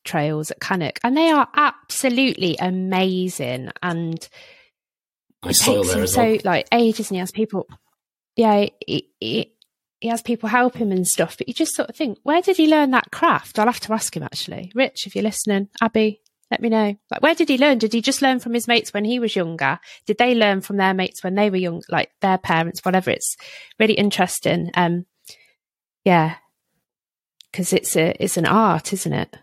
[0.06, 3.70] trails at Cannock, and they are absolutely amazing.
[3.82, 4.28] And
[5.42, 6.38] I it takes him so well.
[6.44, 7.66] like ages, and he has people.
[8.36, 9.52] Yeah, he, he,
[10.00, 11.36] he has people help him and stuff.
[11.38, 13.58] But you just sort of think, where did he learn that craft?
[13.58, 14.72] I'll have to ask him actually.
[14.74, 16.20] Rich, if you're listening, Abby,
[16.50, 16.94] let me know.
[17.10, 17.78] Like, where did he learn?
[17.78, 19.80] Did he just learn from his mates when he was younger?
[20.06, 23.10] Did they learn from their mates when they were young, like their parents, whatever?
[23.10, 23.36] It's
[23.80, 24.70] really interesting.
[24.74, 25.06] Um,
[26.04, 26.36] yeah,
[27.50, 29.36] because it's a it's an art, isn't it?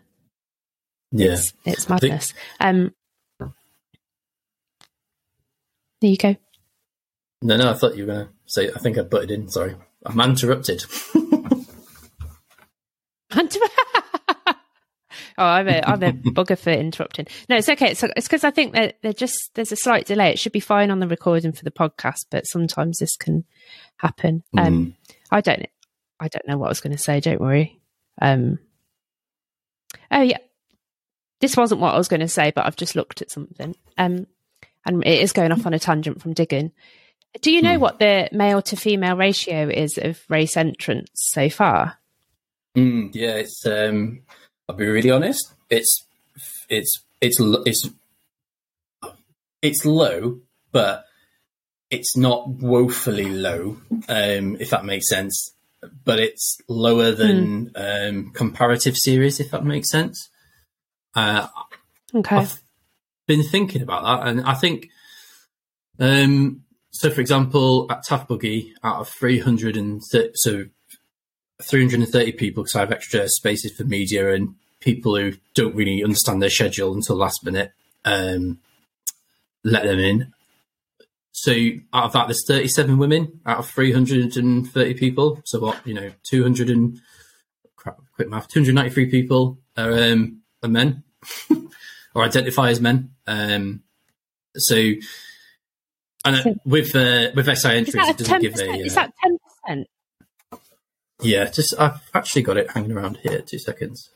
[1.16, 2.34] Yeah, It's, it's think- madness.
[2.60, 2.92] Um,
[3.38, 3.50] there
[6.10, 6.34] you go.
[7.40, 8.68] no, no, I thought you were going to say.
[8.74, 9.48] I think I butted in.
[9.48, 10.84] Sorry, I'm interrupted.
[15.38, 17.26] oh, I'm a I'm a bugger for interrupting.
[17.48, 17.90] No, it's okay.
[17.92, 20.30] It's it's because I think that they're just there's a slight delay.
[20.30, 23.44] It should be fine on the recording for the podcast, but sometimes this can
[23.98, 24.42] happen.
[24.58, 24.96] Um,
[25.30, 25.66] I don't
[26.20, 27.20] I don't know what I was going to say.
[27.20, 27.80] Don't worry.
[28.20, 28.58] Um,
[30.10, 30.38] oh yeah,
[31.40, 33.74] this wasn't what I was going to say, but I've just looked at something.
[33.98, 34.26] Um,
[34.86, 36.72] and it is going off on a tangent from digging.
[37.40, 37.80] Do you know Hmm.
[37.80, 41.98] what the male to female ratio is of race entrants so far?
[42.76, 43.64] Mm, yeah, it's.
[43.66, 44.22] Um,
[44.68, 45.52] I'll be really honest.
[45.70, 46.04] It's
[46.68, 47.88] it's it's it's
[49.62, 50.40] it's low,
[50.72, 51.04] but
[51.90, 53.78] it's not woefully low.
[54.08, 55.50] Um, if that makes sense.
[56.04, 60.30] But it's lower than um, comparative series, if that makes sense.
[61.14, 61.48] Uh,
[62.14, 62.36] Okay.
[62.36, 62.60] I've
[63.26, 64.90] been thinking about that, and I think,
[65.98, 70.66] um, so for example, at Taff Buggy, out of 330, so
[71.62, 76.40] 330 people, because I have extra spaces for media and people who don't really understand
[76.40, 77.72] their schedule until last minute,
[78.04, 78.58] um,
[79.64, 80.32] let them in.
[81.32, 81.52] So
[81.92, 85.40] out of that, there's 37 women out of 330 people.
[85.44, 87.00] So what, you know, 200 and
[87.74, 91.02] crap, quick math, 293 people are, um, are men
[92.14, 93.10] or identify as men.
[93.26, 93.82] Um,
[94.56, 94.76] so,
[96.24, 98.70] and uh, So- with uh, with SI entries, it doesn't give a.
[98.80, 99.88] Is uh, that ten percent?
[101.22, 103.40] yeah, just I've actually got it hanging around here.
[103.42, 104.10] Two seconds.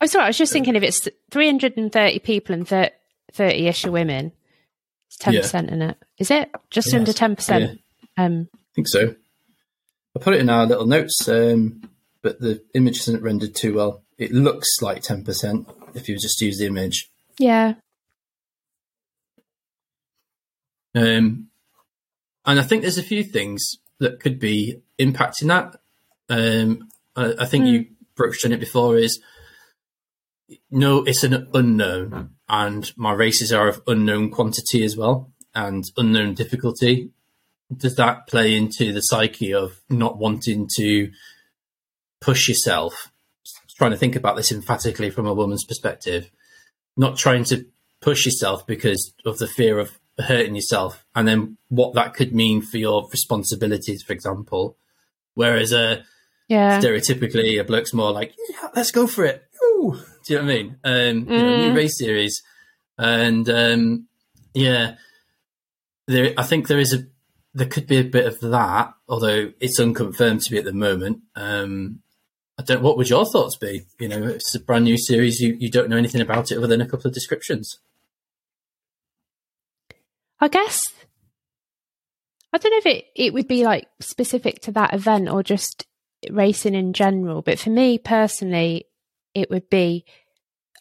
[0.00, 0.24] Oh, sorry.
[0.24, 3.90] I was just thinking if it's three hundred and thirty people and thirty ish are
[3.90, 4.32] women,
[5.08, 5.96] it's ten percent in it.
[6.18, 6.94] Is it just Yes.
[6.94, 7.80] under ten Yeah, percent?
[8.16, 9.14] Um, I think so.
[10.16, 11.82] I put it in our little notes, um,
[12.22, 14.02] but the image isn't rendered too well.
[14.18, 17.10] It looks like ten percent if you just use the image.
[17.38, 17.74] yeah.
[20.94, 21.48] Um,
[22.44, 25.78] and I think there's a few things that could be impacting that.
[26.28, 27.86] Um, I, I think you
[28.16, 29.20] broached on it before is
[30.70, 36.34] no, it's an unknown, and my races are of unknown quantity as well and unknown
[36.34, 37.10] difficulty.
[37.74, 41.10] Does that play into the psyche of not wanting to
[42.20, 43.10] push yourself?
[43.78, 46.30] Trying to think about this emphatically from a woman's perspective,
[46.96, 47.64] not trying to
[48.00, 52.60] push yourself because of the fear of hurting yourself, and then what that could mean
[52.60, 54.76] for your responsibilities, for example.
[55.34, 56.04] Whereas a
[56.48, 56.80] Yeah.
[56.80, 59.44] stereotypically a bloke's more like, yeah, let's go for it.
[59.64, 59.96] Ooh.
[60.26, 60.76] Do you know what I mean?
[60.82, 61.76] Um, you know, new Mm.
[61.76, 62.42] race series,
[62.98, 64.08] and um,
[64.54, 64.96] yeah,
[66.08, 66.34] there.
[66.36, 67.06] I think there is a
[67.54, 71.20] there could be a bit of that, although it's unconfirmed to be at the moment.
[71.36, 72.02] Um,
[72.58, 72.82] I don't.
[72.82, 73.82] What would your thoughts be?
[74.00, 75.40] You know, it's a brand new series.
[75.40, 77.78] You you don't know anything about it other than a couple of descriptions.
[80.40, 80.92] I guess
[82.52, 85.86] I don't know if it, it would be like specific to that event or just
[86.30, 88.86] racing in general, but for me personally,
[89.34, 90.04] it would be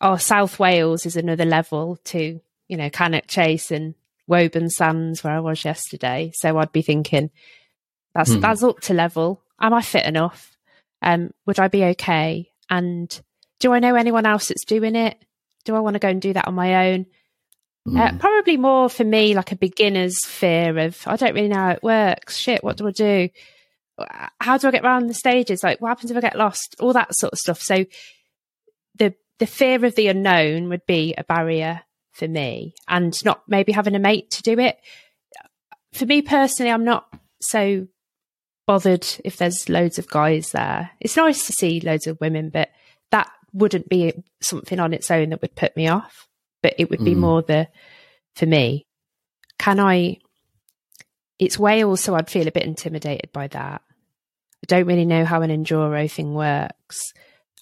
[0.02, 3.96] oh South Wales is another level to, you know, Cannock Chase and
[4.28, 6.32] Woburn Sands where I was yesterday.
[6.36, 7.30] So I'd be thinking
[8.14, 8.40] that's Hmm.
[8.40, 9.44] that's up to level.
[9.60, 10.57] Am I fit enough?
[11.02, 12.50] Um, would I be okay?
[12.70, 13.20] And
[13.60, 15.18] do I know anyone else that's doing it?
[15.66, 17.06] Do I want to go and do that on my own?
[17.88, 18.20] Uh, Mm.
[18.20, 21.84] probably more for me, like a beginner's fear of I don't really know how it
[21.84, 22.36] works.
[22.38, 23.30] Shit, what do I do?
[24.40, 25.64] how do I get around the stages?
[25.64, 26.76] Like, what happens if I get lost?
[26.80, 27.62] All that sort of stuff.
[27.62, 27.86] So
[28.96, 33.72] the the fear of the unknown would be a barrier for me, and not maybe
[33.72, 34.78] having a mate to do it.
[35.94, 37.08] For me personally, I'm not
[37.42, 37.88] so
[38.68, 40.92] bothered if there's loads of guys there.
[41.00, 42.70] It's nice to see loads of women, but
[43.12, 46.28] that wouldn't be something on its own that would put me off.
[46.62, 47.20] But it would be mm.
[47.20, 47.70] more the
[48.36, 48.86] for me.
[49.58, 50.18] Can I?
[51.40, 53.82] It's Wales, so I'd feel a bit intimidated by that.
[54.64, 57.14] I don't really know how an enduro thing works.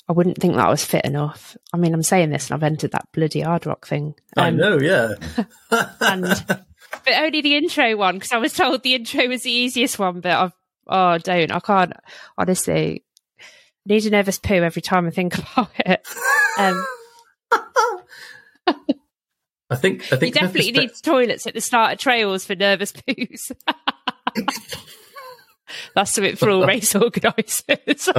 [0.08, 1.58] I wouldn't think that I was fit enough.
[1.74, 4.16] I mean, I'm saying this and I've entered that bloody hard rock thing.
[4.38, 5.10] Um, I know, yeah.
[6.00, 6.24] and
[7.04, 10.22] but only the intro one because I was told the intro was the easiest one.
[10.22, 10.54] But I've
[10.88, 11.94] oh, don't I can't
[12.38, 13.04] honestly.
[13.88, 16.08] Need a nervous poo every time I think about it.
[16.58, 16.86] Um,
[19.70, 22.92] I think I think you definitely need toilets at the start of trails for nervous
[22.92, 23.52] poos.
[25.96, 28.10] That's something for all race organisers.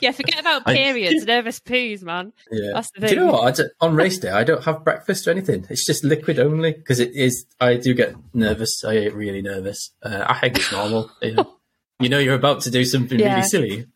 [0.00, 2.32] yeah, forget about periods, I, nervous poos, man.
[2.50, 2.82] Yeah.
[2.98, 3.60] Do you know what?
[3.80, 5.66] on race day, I don't have breakfast or anything.
[5.70, 7.46] It's just liquid only because it is.
[7.60, 8.84] I do get nervous.
[8.84, 9.90] I get really nervous.
[10.02, 11.10] Uh, I think it's normal.
[11.20, 11.54] You know,
[12.00, 13.30] you know you're about to do something yeah.
[13.30, 13.86] really silly.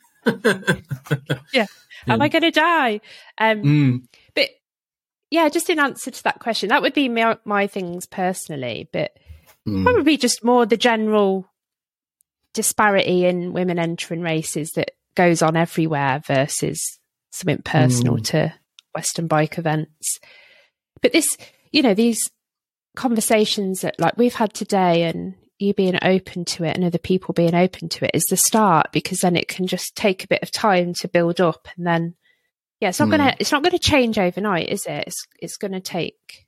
[1.55, 1.67] yeah.
[2.09, 3.01] Am I going to die?
[3.39, 4.03] Um, mm.
[4.35, 4.49] But
[5.31, 8.89] yeah, just in answer to that question, that would be my, my things personally.
[8.93, 9.17] But
[9.67, 9.83] mm.
[9.83, 11.47] probably just more the general
[12.55, 16.99] disparity in women entering races that goes on everywhere versus
[17.31, 18.25] something personal mm.
[18.25, 18.55] to
[18.95, 20.19] Western bike events.
[21.01, 21.37] But this,
[21.71, 22.21] you know, these
[22.95, 27.33] conversations that like we've had today and you being open to it and other people
[27.33, 30.43] being open to it is the start because then it can just take a bit
[30.43, 32.15] of time to build up and then
[32.81, 33.13] yeah it's not mm.
[33.13, 36.47] gonna it's not gonna change overnight is it it's it's gonna take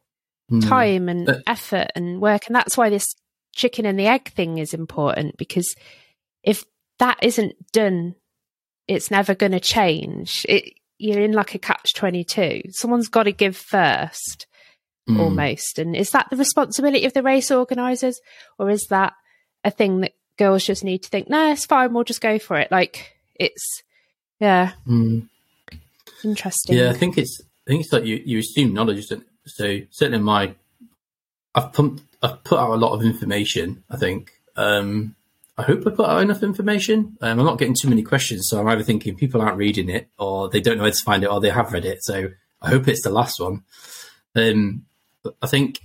[0.61, 0.69] mm.
[0.69, 3.15] time and uh, effort and work and that's why this
[3.55, 5.75] chicken and the egg thing is important because
[6.43, 6.65] if
[6.99, 8.15] that isn't done,
[8.87, 10.45] it's never going to change.
[10.49, 12.63] It, you're in like a catch 22.
[12.71, 14.47] Someone's got to give first,
[15.09, 15.19] mm.
[15.19, 15.79] almost.
[15.79, 18.21] And is that the responsibility of the race organisers,
[18.59, 19.15] or is that
[19.65, 22.57] a thing that girls just need to think, no, it's fine, we'll just go for
[22.59, 22.71] it?
[22.71, 23.83] Like, it's,
[24.39, 24.73] yeah.
[24.87, 25.29] Mm.
[26.23, 26.77] Interesting.
[26.77, 29.09] Yeah, I think it's, I think it's like you, you assume knowledge.
[29.47, 30.55] So certainly my,
[31.55, 34.33] I've pumped, I've put out a lot of information, I think.
[34.57, 35.15] Um,
[35.57, 37.17] I hope I put out enough information.
[37.21, 40.09] Um, I'm not getting too many questions, so I'm either thinking people aren't reading it,
[40.19, 42.03] or they don't know where to find it, or they have read it.
[42.03, 42.31] So
[42.61, 43.63] I hope it's the last one.
[44.35, 44.87] Um,
[45.41, 45.81] I think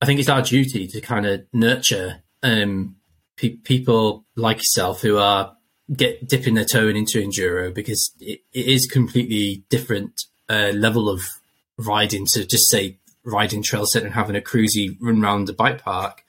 [0.00, 2.96] I think it's our duty to kind of nurture um,
[3.36, 5.54] pe- people like yourself who are
[5.94, 11.22] get dipping their toe into enduro because it, it is completely different uh, level of
[11.78, 15.82] riding to just say riding trail set and having a cruisy run around the bike
[15.82, 16.22] park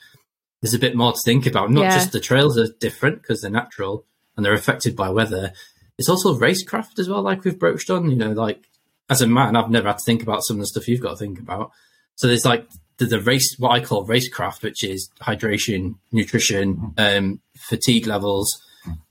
[0.61, 1.72] there's a bit more to think about.
[1.72, 1.95] Not yeah.
[1.95, 4.06] just the trails are different because they're natural
[4.36, 5.53] and they're affected by weather.
[5.98, 8.10] It's also racecraft as well, like we've broached on.
[8.10, 8.68] You know, like
[9.10, 11.11] as a man, I've never had to think about some of the stuff you've got
[11.11, 11.72] to think about.
[12.15, 12.68] So there's like
[12.98, 18.49] the, the race, what I call racecraft, which is hydration, nutrition, um, fatigue levels,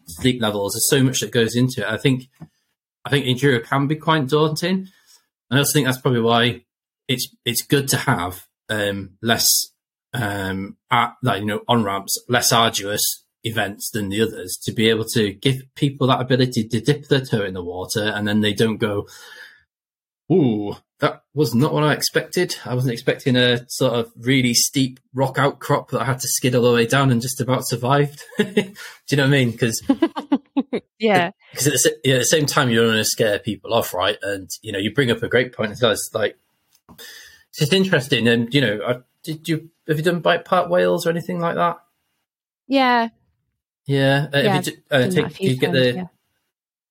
[0.06, 0.72] sleep levels.
[0.72, 1.92] There's so much that goes into it.
[1.92, 2.28] I think,
[3.04, 4.88] I think enduro can be quite daunting.
[5.51, 6.64] I also think that's probably why
[7.09, 9.48] it's it's good to have um, less
[10.12, 14.89] um, at, like you know on ramps, less arduous events than the others to be
[14.89, 18.40] able to give people that ability to dip their toe in the water and then
[18.40, 19.06] they don't go,
[20.32, 22.56] "Ooh, that was not what I expected.
[22.64, 26.55] I wasn't expecting a sort of really steep rock outcrop that I had to skid
[26.55, 28.44] all the way down and just about survived." Do
[29.10, 29.51] you know what I mean?
[29.51, 29.82] Because
[30.98, 33.74] yeah, because at, the, yeah, at the same time you don't want to scare people
[33.74, 34.18] off, right?
[34.23, 35.73] And you know, you bring up a great point.
[35.73, 36.39] It's like
[36.89, 41.06] it's just interesting, and you know, I, did you have you done bike park Wales
[41.06, 41.78] or anything like that?
[42.66, 43.09] Yeah.
[43.86, 44.28] Yeah.
[44.32, 45.94] Uh, yeah you, uh, take, you get the.
[45.94, 46.06] Yeah.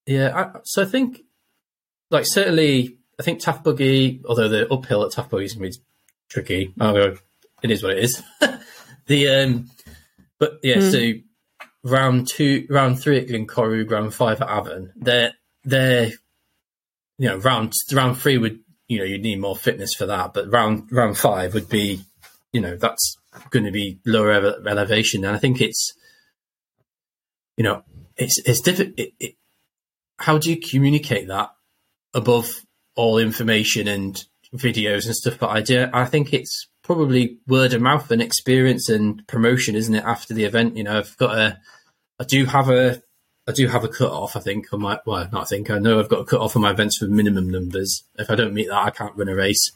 [0.05, 1.21] yeah I, so I think,
[2.09, 5.77] like, certainly, I think Taff Buggy, although the uphill at Taff Buggy is going to
[5.77, 5.83] be
[6.29, 6.73] tricky.
[6.79, 7.15] Oh,
[7.61, 8.21] it is what it is.
[9.07, 9.69] the um,
[10.37, 10.91] but yeah, mm.
[10.91, 11.21] so
[11.83, 14.91] round two, round three at Glyncorrwg, round five at Afan.
[14.95, 15.33] They're
[15.63, 16.11] they're
[17.17, 20.51] you know round round three would you know you'd need more fitness for that, but
[20.51, 22.01] round round five would be
[22.51, 23.17] you know that's
[23.49, 24.31] going to be lower
[24.67, 25.93] elevation, and I think it's
[27.55, 27.83] you know
[28.17, 28.99] it's it's difficult.
[28.99, 29.35] It, it,
[30.17, 31.53] how do you communicate that
[32.13, 32.49] above
[32.95, 35.37] all information and videos and stuff?
[35.39, 39.95] But I do, I think it's probably word of mouth and experience and promotion, isn't
[39.95, 40.03] it?
[40.03, 41.59] After the event, you know, I've got a,
[42.19, 43.01] I do have a,
[43.47, 44.35] I do have a cut off.
[44.35, 46.55] I think on my, well, not I think I know I've got a cut off
[46.55, 48.03] on my events for minimum numbers.
[48.17, 49.71] If I don't meet that, I can't run a race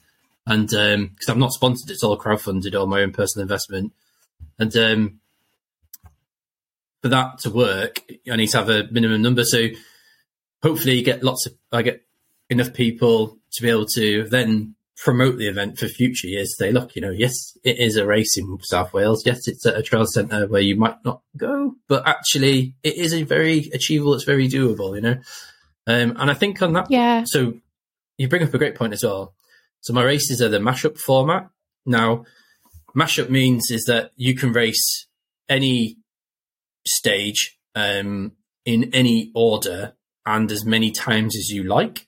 [0.50, 3.94] and because um, I'm not sponsored, it's all crowdfunded or my own personal investment.
[4.58, 5.20] And um,
[7.04, 9.44] for that to work, I need to have a minimum number.
[9.44, 9.68] So
[10.64, 12.04] hopefully, you get lots of I get
[12.50, 16.58] enough people to be able to then promote the event for future years.
[16.58, 19.24] Say, look, you know, yes, it is a race in South Wales.
[19.26, 23.14] Yes, it's at a trail centre where you might not go, but actually, it is
[23.14, 24.14] a very achievable.
[24.14, 24.96] It's very doable.
[24.96, 25.18] You know,
[25.88, 27.24] um, and I think on that, yeah.
[27.26, 27.54] So
[28.18, 29.34] you bring up a great point as well.
[29.82, 31.50] So my races are the mashup format.
[31.86, 32.26] Now,
[32.96, 35.08] mashup means is that you can race
[35.48, 35.98] any
[36.86, 38.34] stage um,
[38.66, 39.94] in any order
[40.26, 42.06] and as many times as you like.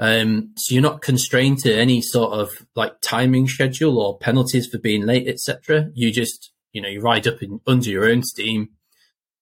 [0.00, 4.78] Um, so you're not constrained to any sort of like timing schedule or penalties for
[4.78, 5.90] being late, etc.
[5.94, 8.70] You just, you know, you ride up in, under your own steam,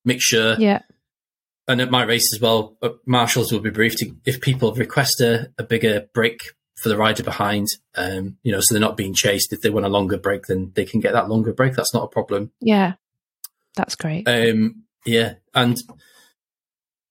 [0.05, 0.57] make sure.
[0.59, 0.83] Yeah.
[1.69, 5.53] And at my race as well, uh, marshals will be briefed if people request a,
[5.59, 6.41] a bigger break
[6.83, 7.67] for the rider behind,
[7.97, 9.53] um, you know, so they're not being chased.
[9.53, 11.75] If they want a longer break, then they can get that longer break.
[11.75, 12.53] That's not a problem.
[12.61, 12.95] Yeah,
[13.77, 14.27] that's great.
[14.27, 15.77] Um, yeah, and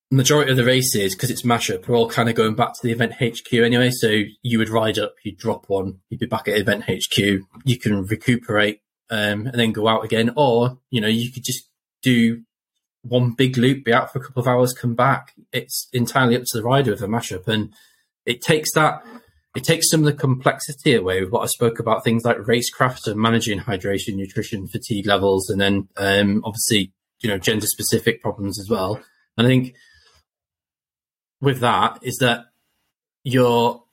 [0.09, 2.91] majority of the races because it's mashup, we're all kind of going back to the
[2.91, 3.91] event HQ anyway.
[3.91, 7.17] So you would ride up, you'd drop one, you'd be back at event HQ.
[7.65, 11.69] You can recuperate um, and then go out again, or you know, you could just
[12.01, 12.43] do
[13.01, 15.33] one big loop, be out for a couple of hours, come back.
[15.51, 17.73] It's entirely up to the rider with a mashup, and
[18.25, 19.03] it takes that.
[19.55, 23.07] It takes some of the complexity away with what I spoke about things like racecraft
[23.07, 28.59] and managing hydration, nutrition, fatigue levels, and then um, obviously you know gender specific problems
[28.59, 29.01] as well.
[29.37, 29.75] And I think
[31.41, 32.45] with that is that
[33.23, 33.83] you're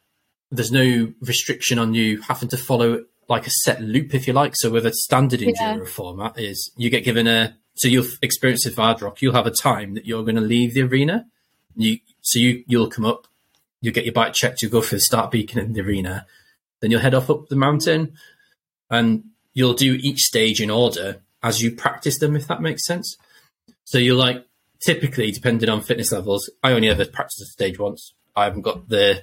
[0.50, 4.54] there's no restriction on you having to follow like a set loop if you like.
[4.56, 5.84] So with a standard enduro yeah.
[5.84, 9.50] format is you get given a so you'll experience with Ard Rock, you'll have a
[9.50, 11.26] time that you're going to leave the arena.
[11.76, 13.26] You so you you'll come up,
[13.80, 16.26] you'll get your bike checked, you'll go for the start beacon in the arena,
[16.80, 18.14] then you'll head off up the mountain,
[18.90, 23.16] and you'll do each stage in order as you practice them, if that makes sense.
[23.84, 24.46] So you're like
[24.80, 28.14] typically, depending on fitness levels, I only ever practice a stage once.
[28.36, 29.22] I haven't got the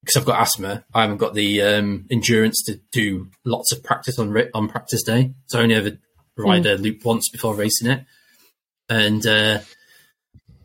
[0.00, 0.84] because I've got asthma.
[0.94, 5.32] I haven't got the um, endurance to do lots of practice on on practice day.
[5.46, 5.98] So I only ever
[6.36, 6.74] ride mm.
[6.74, 8.04] a loop once before racing it.
[8.88, 9.60] And uh,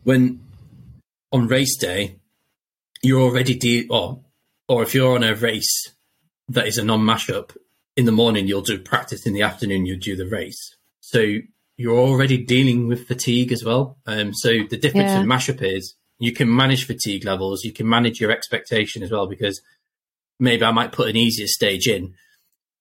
[0.04, 0.40] when
[1.32, 2.16] on race day,
[3.02, 4.20] you're already de- or
[4.68, 5.92] or if you're on a race
[6.48, 7.56] that is a non mashup
[7.96, 9.86] in the morning, you'll do practice in the afternoon.
[9.86, 10.76] You do the race.
[11.00, 11.38] So
[11.82, 13.98] you're already dealing with fatigue as well.
[14.06, 15.20] Um, so the difference yeah.
[15.20, 19.26] in mashup is you can manage fatigue levels, you can manage your expectation as well,
[19.26, 19.60] because
[20.38, 22.14] maybe I might put an easier stage in.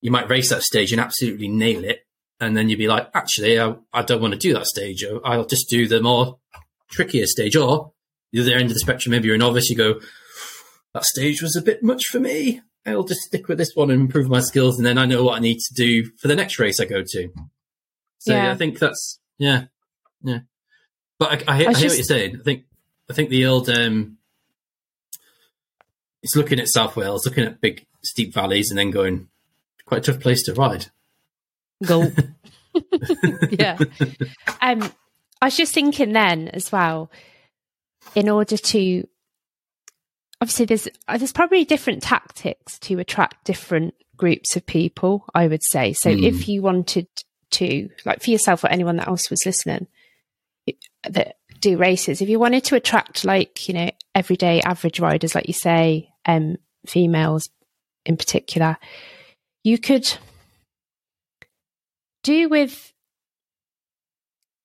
[0.02, 2.06] You might race that stage and absolutely nail it.
[2.40, 5.04] And then you'd be like, actually, I, I don't want to do that stage.
[5.24, 6.40] I'll just do the more
[6.92, 7.56] trickier stage.
[7.56, 7.94] Or
[8.32, 10.00] the other end of the spectrum, maybe you're a novice, you go,
[10.94, 12.62] that stage was a bit much for me.
[12.86, 14.78] I'll just stick with this one and improve my skills.
[14.78, 17.04] And then I know what I need to do for the next race I go
[17.06, 17.30] to.
[18.22, 18.52] So yeah.
[18.52, 19.64] I think that's yeah,
[20.22, 20.42] yeah.
[21.18, 21.84] But I, I, I, I hear just...
[21.84, 22.38] what you're saying.
[22.40, 22.66] I think
[23.10, 24.18] I think the old um,
[26.22, 29.28] it's looking at South Wales, looking at big steep valleys, and then going
[29.86, 30.86] quite a tough place to ride.
[31.84, 32.12] Go.
[33.50, 33.80] yeah.
[34.62, 34.92] Um,
[35.42, 37.10] I was just thinking then as well.
[38.14, 39.08] In order to
[40.42, 45.94] obviously there's there's probably different tactics to attract different groups of people i would say
[45.94, 46.24] so mm.
[46.24, 47.08] if you wanted
[47.52, 49.88] to, like for yourself or anyone that else was listening,
[51.10, 55.48] that do races, if you wanted to attract like, you know, everyday average riders, like
[55.48, 57.50] you say, um, females
[58.06, 58.78] in particular,
[59.64, 60.12] you could
[62.24, 62.94] do with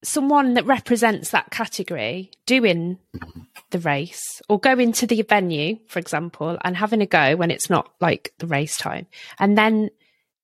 [0.03, 2.99] someone that represents that category doing
[3.71, 7.69] the race or going to the venue, for example, and having a go when it's
[7.69, 9.07] not like the race time.
[9.39, 9.91] And then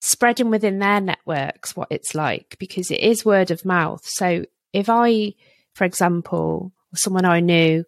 [0.04, 4.04] spreading within their networks what it's like because it is word of mouth.
[4.04, 5.34] So if I,
[5.74, 7.84] for example, someone I knew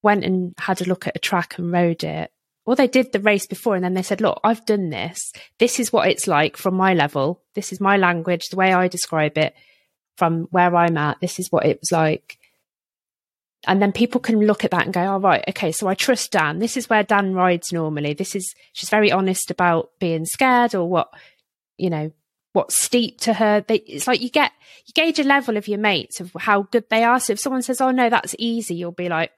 [0.00, 2.30] went and had a look at a track and rode it,
[2.66, 5.32] or they did the race before and then they said, Look, I've done this.
[5.58, 7.42] This is what it's like from my level.
[7.54, 9.52] This is my language, the way I describe it
[10.16, 11.20] from where I'm at.
[11.20, 12.38] This is what it was like.
[13.66, 16.30] And then people can look at that and go, oh, right, okay, so I trust
[16.30, 16.60] Dan.
[16.60, 18.14] This is where Dan rides normally.
[18.14, 21.08] This is, she's very honest about being scared or what
[21.78, 22.12] you know,
[22.52, 23.64] what's steep to her.
[23.66, 24.52] They, it's like you get,
[24.86, 27.20] you gauge a level of your mates of how good they are.
[27.20, 29.30] So if someone says, oh no, that's easy, you'll be like,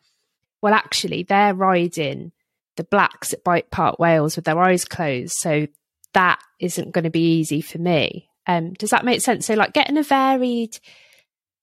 [0.63, 2.33] well, actually, they're riding
[2.77, 5.35] the blacks at Bike Park Wales with their eyes closed.
[5.37, 5.67] So
[6.15, 8.29] that isn't going to be easy for me.
[8.47, 9.47] Um, does that make sense?
[9.47, 10.79] So like getting a varied,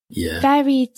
[0.09, 0.95] yeah, varied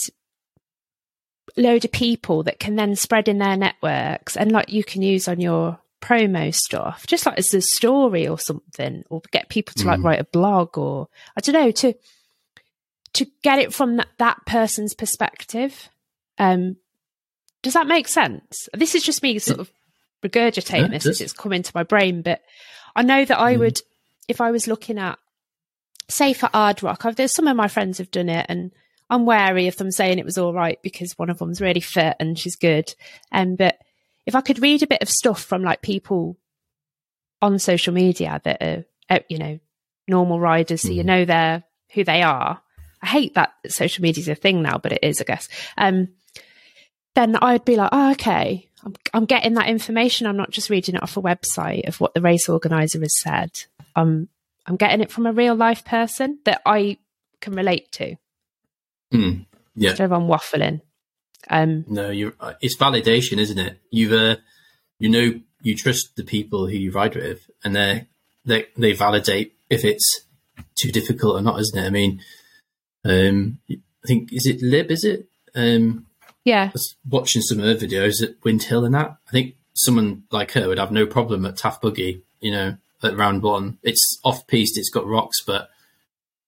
[1.56, 5.28] load of people that can then spread in their networks and like you can use
[5.28, 9.88] on your promo stuff, just like as a story or something, or get people to
[9.88, 10.06] like mm.
[10.06, 11.94] write a blog or I don't know to
[13.14, 15.90] to get it from that, that person's perspective.
[16.38, 16.78] Um,
[17.64, 18.70] does that make sense?
[18.74, 19.72] This is just me sort of
[20.24, 22.42] regurgitating yeah, this as it's come into my brain, but
[22.96, 23.60] I know that I mm.
[23.60, 23.82] would,
[24.28, 25.18] if I was looking at,
[26.10, 28.72] say, for Ard Rock, I've, there's some of my friends have done it, and
[29.10, 32.16] I'm wary of them saying it was all right because one of them's really fit
[32.20, 32.94] and she's good.
[33.32, 33.78] Um, but
[34.28, 36.38] if I could read a bit of stuff from like people
[37.42, 39.60] on social media that are, uh, you know,
[40.08, 40.96] normal riders, so mm.
[40.96, 41.64] you know they're
[41.94, 42.62] who they are.
[43.02, 45.48] I hate that social media is a thing now, but it is, I guess.
[45.78, 46.10] Um,
[47.16, 50.28] then I'd be like, oh, okay, I'm, I'm, getting that information.
[50.28, 53.52] I'm not just reading it off a website of what the race organizer has said.
[53.96, 54.28] I'm
[54.66, 56.98] I'm getting it from a real life person that I
[57.40, 58.18] can relate to.
[59.14, 59.46] Mm,
[59.76, 60.82] yeah, instead of I'm waffling.
[61.50, 63.80] Um, no, you uh, it's validation, isn't it?
[63.90, 64.38] You've uh,
[65.00, 68.08] you know you trust the people who you ride with, and they
[68.46, 70.22] they they validate if it's
[70.76, 71.86] too difficult or not, isn't it?
[71.86, 72.22] I mean,
[73.06, 74.92] um, I think is it Lib?
[74.92, 75.28] Is it?
[75.56, 76.06] Um,
[76.44, 76.66] yeah.
[76.66, 79.18] I was watching some of her videos at Windhill and that.
[79.28, 82.24] I think someone like her would have no problem at Taff Buggy.
[82.40, 85.70] You know, at round one, it's off piste, it's got rocks, but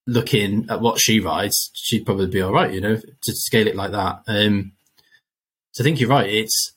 [0.08, 2.74] looking at what she rides, she'd probably be all right.
[2.74, 4.22] You know, to scale it like that.
[4.28, 4.72] Um,
[5.80, 6.30] so I think you're right.
[6.30, 6.74] It's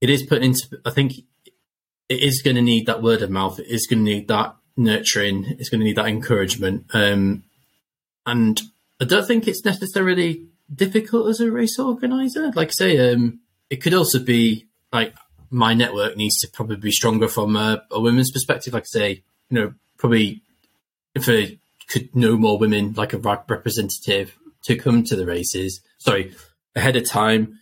[0.00, 0.80] it is put into.
[0.86, 1.18] I think
[2.08, 3.60] it is going to need that word of mouth.
[3.60, 5.44] It is going to need that nurturing.
[5.58, 6.86] It's going to need that encouragement.
[6.94, 7.44] Um,
[8.24, 8.58] and
[9.02, 12.50] I don't think it's necessarily difficult as a race organizer.
[12.52, 15.14] Like I say, um, it could also be like
[15.50, 18.72] my network needs to probably be stronger from a, a women's perspective.
[18.72, 19.10] Like I say,
[19.50, 20.40] you know, probably
[21.14, 25.82] if I could know more women, like a representative, to come to the races.
[25.98, 26.34] Sorry,
[26.78, 27.58] ahead of time.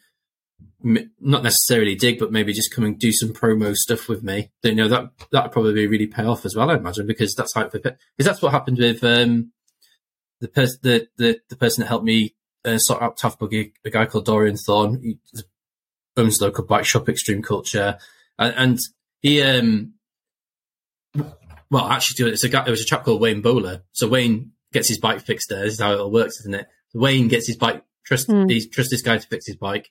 [0.83, 4.53] Not necessarily dig, but maybe just come and do some promo stuff with me.
[4.63, 6.71] You know that that would probably really pay off as well.
[6.71, 9.53] I imagine because that's how it, because that's what happened with um,
[10.41, 13.91] the person the, the the person that helped me uh, sort out Taff Buggy, a
[13.91, 15.19] guy called Dorian Thorn, He
[16.17, 17.99] owns local bike shop, Extreme Culture,
[18.39, 18.79] and, and
[19.23, 19.95] he um,
[21.71, 22.65] well actually it's a guy.
[22.67, 23.83] It was a chap called Wayne Bowler.
[23.93, 25.65] So Wayne gets his bike fixed there.
[25.65, 26.69] This is how it all works, isn't it?
[26.95, 28.51] Wayne gets his bike Trust mm.
[28.51, 29.91] he trust this guy to fix his bike.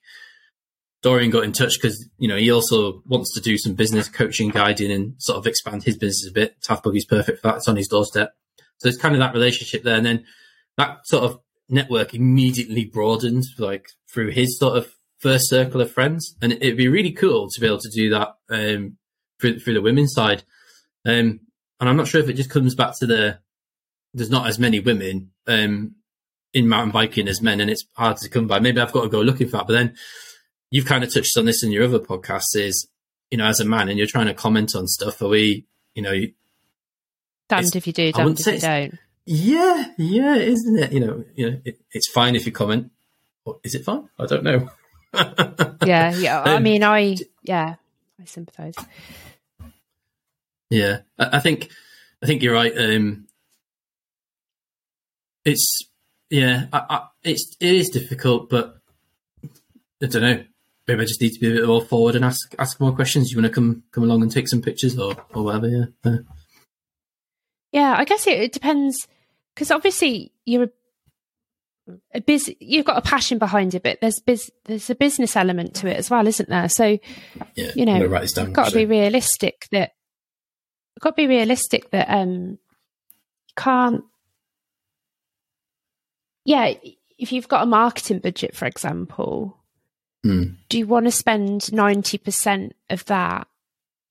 [1.02, 4.48] Dorian got in touch because you know he also wants to do some business coaching,
[4.48, 6.60] guiding, and sort of expand his business a bit.
[6.62, 8.34] Taff Buggy's perfect for that; it's on his doorstep.
[8.78, 10.24] So it's kind of that relationship there, and then
[10.76, 16.36] that sort of network immediately broadened, like through his sort of first circle of friends,
[16.40, 18.96] and it'd be really cool to be able to do that um,
[19.40, 20.42] through, through the women's side.
[21.04, 21.40] Um,
[21.78, 23.38] and I'm not sure if it just comes back to the
[24.14, 25.94] there's not as many women um,
[26.56, 28.58] in mountain biking as men, and it's hard to come by.
[28.58, 29.66] Maybe I've got to go looking for that.
[29.66, 29.94] But then
[30.70, 32.56] you've kind of touched on this in your other podcasts.
[32.56, 32.88] Is
[33.30, 35.20] you know, as a man, and you're trying to comment on stuff.
[35.20, 36.14] Are we, you know,
[37.50, 38.98] damned if you do, damned if you don't.
[39.26, 40.92] Yeah, yeah, isn't it?
[40.92, 42.90] You know, you know, it, it's fine if you comment.
[43.44, 44.08] Or is it fine?
[44.18, 44.70] I don't know.
[45.84, 46.40] yeah, yeah.
[46.40, 47.74] Um, I mean, I yeah,
[48.18, 48.76] I sympathise.
[50.70, 51.70] Yeah, I, I, think
[52.22, 52.72] I think you're right.
[52.76, 53.26] Um,
[55.44, 55.85] it's
[56.30, 58.76] yeah, I, I, it's it is difficult, but
[60.02, 60.44] I don't know.
[60.86, 63.30] Maybe I just need to be a bit more forward and ask ask more questions.
[63.30, 65.68] You want to come come along and take some pictures or or whatever?
[65.68, 65.84] Yeah.
[66.04, 66.18] Yeah,
[67.72, 69.06] yeah I guess it, it depends
[69.54, 70.68] because obviously you're a,
[72.14, 75.74] a busy, you've got a passion behind it, but there's biz, there's a business element
[75.76, 76.68] to it as well, isn't there?
[76.68, 76.98] So
[77.54, 79.92] yeah, you know, write down, got to be realistic that
[81.00, 82.58] got to be realistic that um
[83.48, 84.04] you can't
[86.46, 86.72] yeah,
[87.18, 89.58] if you've got a marketing budget, for example,
[90.24, 90.56] mm.
[90.68, 93.48] do you want to spend 90% of that?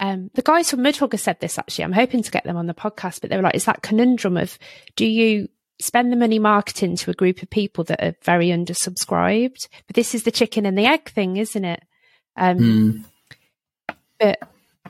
[0.01, 1.85] Um, the guys from Mudhugger said this actually.
[1.85, 4.35] I'm hoping to get them on the podcast, but they were like, it's that conundrum
[4.35, 4.59] of
[4.97, 5.47] do you
[5.79, 9.69] spend the money marketing to a group of people that are very undersubscribed?
[9.87, 11.81] But this is the chicken and the egg thing, isn't it?
[12.35, 13.05] Um, mm.
[14.19, 14.39] But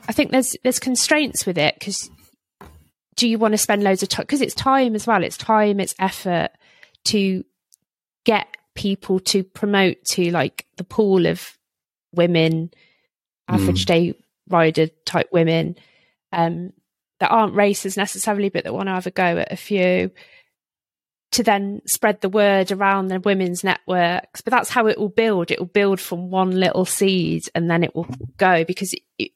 [0.08, 2.10] I think there's there's constraints with it because
[3.14, 4.24] do you want to spend loads of time?
[4.24, 5.22] Because it's time as well.
[5.22, 6.50] It's time, it's effort
[7.06, 7.44] to
[8.24, 11.56] get people to promote to like the pool of
[12.12, 12.70] women,
[13.48, 13.86] average mm.
[13.86, 14.14] day
[14.48, 15.76] rider type women,
[16.32, 16.72] um,
[17.20, 20.10] that aren't racers necessarily, but that want to have a go at a few
[21.32, 24.40] to then spread the word around the women's networks.
[24.40, 25.50] But that's how it will build.
[25.50, 29.32] It will build from one little seed and then it will go because it, it,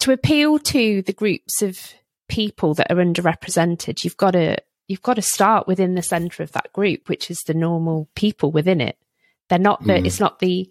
[0.00, 1.94] to appeal to the groups of
[2.28, 4.56] people that are underrepresented, you've got to
[4.88, 8.50] you've got to start within the center of that group, which is the normal people
[8.50, 8.96] within it.
[9.48, 10.06] They're not the, mm.
[10.06, 10.70] it's not the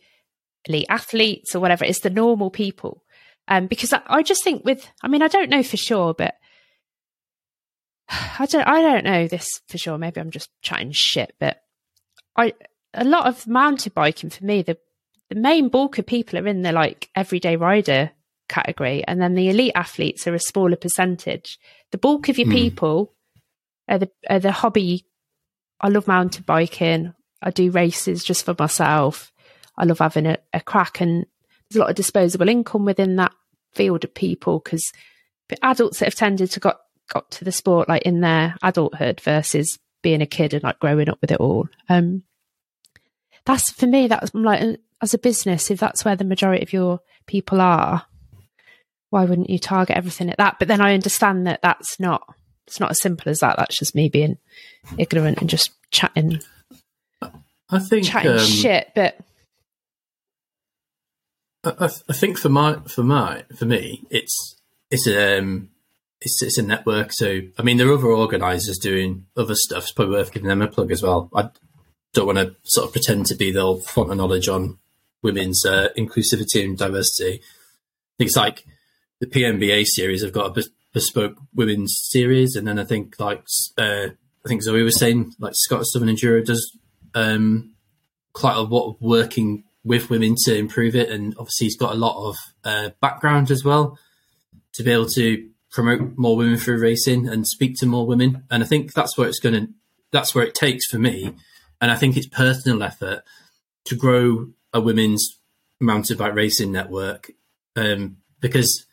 [0.66, 3.04] elite athletes or whatever, it's the normal people.
[3.48, 6.36] Um, because I, I just think with, I mean, I don't know for sure, but
[8.40, 9.98] I don't I don't know this for sure.
[9.98, 11.62] Maybe I'm just chatting shit, but
[12.36, 12.54] I
[12.94, 14.78] a lot of mountain biking for me, the
[15.30, 18.12] the main bulk of people are in the like everyday rider
[18.48, 21.60] category, and then the elite athletes are a smaller percentage.
[21.92, 22.54] The bulk of your mm.
[22.54, 23.14] people
[23.88, 24.10] the
[24.40, 25.06] the hobby.
[25.80, 27.14] I love mountain biking.
[27.42, 29.32] I do races just for myself.
[29.78, 31.26] I love having a, a crack, and
[31.70, 33.34] there's a lot of disposable income within that
[33.74, 34.92] field of people because
[35.62, 36.80] adults that have tended to got
[37.10, 41.10] got to the sport like in their adulthood versus being a kid and like growing
[41.10, 41.68] up with it all.
[41.90, 42.24] Um,
[43.46, 44.08] that's for me.
[44.08, 48.06] That's like as a business, if that's where the majority of your people are,
[49.10, 50.58] why wouldn't you target everything at that?
[50.60, 52.24] But then I understand that that's not.
[52.68, 53.58] It's not as simple as that.
[53.58, 54.38] That's just me being
[54.98, 56.42] ignorant and just chatting.
[57.70, 59.18] I think chatting um, shit, but
[61.64, 64.56] I, I, think for my for my for me, it's
[64.92, 65.70] it's um
[66.22, 67.12] it's it's a network.
[67.12, 69.84] So I mean, there are other organisers doing other stuff.
[69.84, 71.30] It's probably worth giving them a plug as well.
[71.36, 71.50] I
[72.14, 74.78] don't want to sort of pretend to be the font of knowledge on
[75.24, 77.42] women's uh, inclusivity and diversity.
[78.18, 78.64] Things like
[79.20, 80.64] the PMBA series have got a
[80.96, 83.44] bespoke women's series, and then I think like
[83.78, 84.08] uh,
[84.46, 86.76] I think Zoe was saying like Scottish Southern Enduro does
[87.14, 87.76] um,
[88.34, 91.98] quite a lot of working with women to improve it, and obviously he's got a
[91.98, 94.00] lot of uh, background as well
[94.74, 98.44] to be able to promote more women through racing and speak to more women.
[98.50, 99.74] And I think that's where it's going to,
[100.12, 101.36] that's where it takes for me.
[101.82, 103.24] And I think it's personal effort
[103.86, 105.40] to grow a women's
[105.82, 107.32] mountain bike racing network
[107.76, 108.86] um, because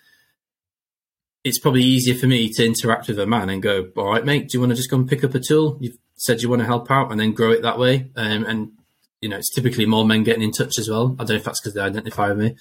[1.45, 4.49] it's probably easier for me to interact with a man and go, all right, mate,
[4.49, 5.77] do you want to just go and pick up a tool?
[5.81, 8.11] You've said you want to help out and then grow it that way.
[8.15, 8.73] Um, and
[9.21, 11.15] you know, it's typically more men getting in touch as well.
[11.19, 12.57] I don't know if that's because they identify with me.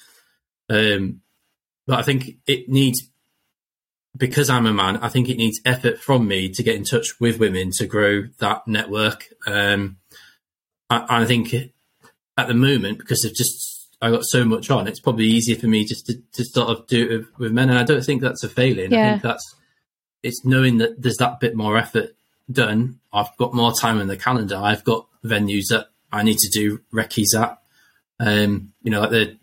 [0.69, 1.21] Um,
[1.87, 3.09] but I think it needs,
[4.15, 7.19] because I'm a man, I think it needs effort from me to get in touch
[7.19, 9.27] with women to grow that network.
[9.47, 9.97] Um,
[10.89, 13.70] I, I think at the moment, because of just,
[14.01, 16.87] I got so much on, it's probably easier for me just to, to sort of
[16.87, 17.69] do it with, with men.
[17.69, 18.91] And I don't think that's a failing.
[18.91, 19.07] Yeah.
[19.07, 19.55] I think that's,
[20.23, 22.15] it's knowing that there's that bit more effort
[22.51, 22.99] done.
[23.13, 24.57] I've got more time in the calendar.
[24.57, 27.59] I've got venues that I need to do recce's at.
[28.19, 29.37] Um, you know, like the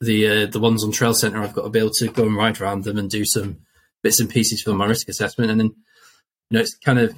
[0.00, 2.36] the uh, the ones on Trail Centre, I've got to be able to go and
[2.36, 3.58] ride around them and do some
[4.02, 5.74] bits and pieces for my risk assessment, and then you
[6.50, 7.14] know, it's kind of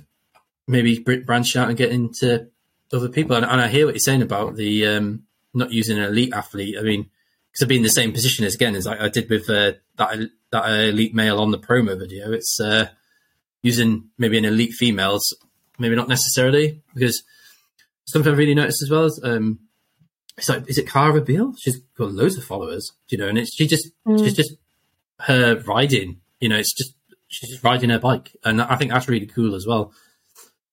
[0.67, 2.49] maybe branch out and get into
[2.93, 3.37] other people.
[3.37, 5.23] And, and I hear what you're saying about the um,
[5.55, 6.77] not using an elite athlete.
[6.79, 7.11] I mean,
[7.51, 9.73] because I've been in the same position as again as I, I did with uh,
[9.97, 12.33] that that elite male on the promo video.
[12.33, 12.89] It's uh,
[13.63, 15.35] using maybe an elite females,
[15.79, 17.23] maybe not necessarily because
[18.07, 19.61] something I've really noticed as well is um,
[20.37, 21.55] it's like is it Cara Beale?
[21.59, 24.19] She's got loads of followers, you know, and it's she just mm.
[24.19, 24.55] she's just
[25.21, 26.95] her riding, you know, it's just
[27.29, 29.93] she's just riding her bike, and I think that's really cool as well.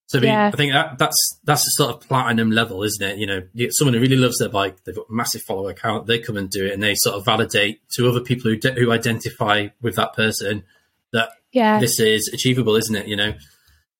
[0.08, 0.48] So I, mean, yeah.
[0.48, 3.18] I think that that's that's the sort of platinum level, isn't it?
[3.18, 3.42] You know,
[3.72, 6.50] someone who really loves their bike, they've got a massive follower account, they come and
[6.50, 9.96] do it, and they sort of validate to other people who de- who identify with
[9.96, 10.64] that person
[11.12, 11.80] that yeah.
[11.80, 13.08] this is achievable, isn't it?
[13.08, 13.34] You know,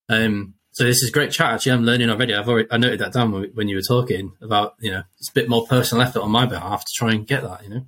[0.08, 1.54] um, so this is great chat.
[1.54, 2.36] Actually, I'm learning already.
[2.36, 5.34] I've already I noted that down when you were talking about you know it's a
[5.34, 7.64] bit more personal effort on my behalf to try and get that.
[7.64, 7.86] You know.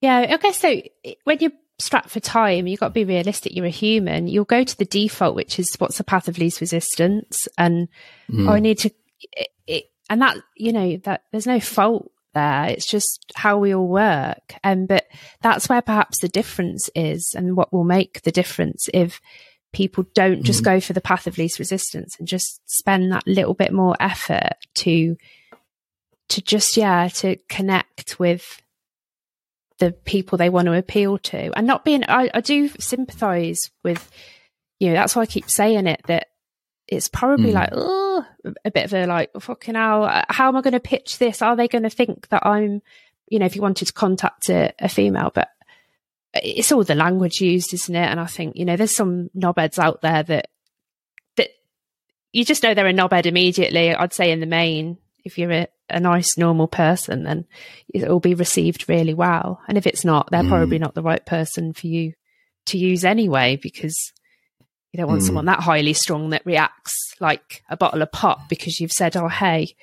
[0.00, 0.34] Yeah.
[0.34, 0.52] Okay.
[0.52, 0.82] So
[1.22, 3.54] when you're strapped for time, you've got to be realistic.
[3.54, 4.28] You're a human.
[4.28, 7.88] You'll go to the default, which is what's the path of least resistance, and
[8.30, 8.48] mm.
[8.48, 8.90] oh, I need to.
[9.32, 12.66] It, it, and that you know that there's no fault there.
[12.66, 14.54] It's just how we all work.
[14.62, 15.06] And um, but
[15.40, 19.20] that's where perhaps the difference is and what will make the difference if
[19.72, 20.76] people don't just mm-hmm.
[20.76, 24.54] go for the path of least resistance and just spend that little bit more effort
[24.74, 25.16] to
[26.28, 28.62] to just yeah to connect with
[29.78, 34.10] the people they want to appeal to and not being I, I do sympathize with
[34.78, 36.28] you know that's why I keep saying it that
[36.88, 37.54] it's probably mm.
[37.54, 38.24] like oh
[38.64, 41.56] a bit of a like fucking hell how am I going to pitch this are
[41.56, 42.80] they going to think that I'm
[43.28, 45.48] you know if you wanted to contact a, a female but
[46.42, 48.08] it's all the language used, isn't it?
[48.08, 50.48] And I think, you know, there's some knobheads out there that
[51.36, 51.50] that
[52.32, 53.94] you just know they're a knobhead immediately.
[53.94, 57.44] I'd say in the main, if you're a, a nice, normal person, then
[57.92, 59.60] it will be received really well.
[59.68, 60.48] And if it's not, they're mm.
[60.48, 62.14] probably not the right person for you
[62.66, 64.12] to use anyway, because
[64.92, 65.26] you don't want mm.
[65.26, 69.28] someone that highly strong that reacts like a bottle of pop because you've said, "Oh,
[69.28, 69.74] hey,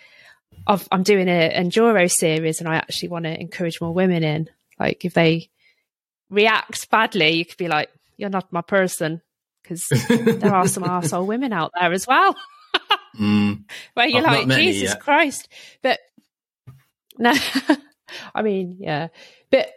[0.67, 4.49] i am doing an enduro series and I actually want to encourage more women in."
[4.79, 5.49] Like if they
[6.29, 9.21] reacts badly, you could be like, "You're not my person,"
[9.61, 12.35] because there are some asshole women out there as well.
[13.19, 13.63] Mm.
[13.93, 15.49] Where you're I've like, Jesus Christ,
[15.81, 15.99] but
[17.17, 17.33] no,
[18.35, 19.09] I mean, yeah,
[19.51, 19.71] but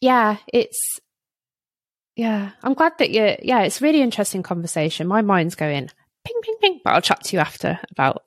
[0.00, 1.00] yeah, it's
[2.16, 5.06] Yeah, I'm glad that you're, Yeah, it's really interesting conversation.
[5.06, 5.88] My mind's going
[6.24, 8.24] ping, ping, ping, but I'll chat to you after about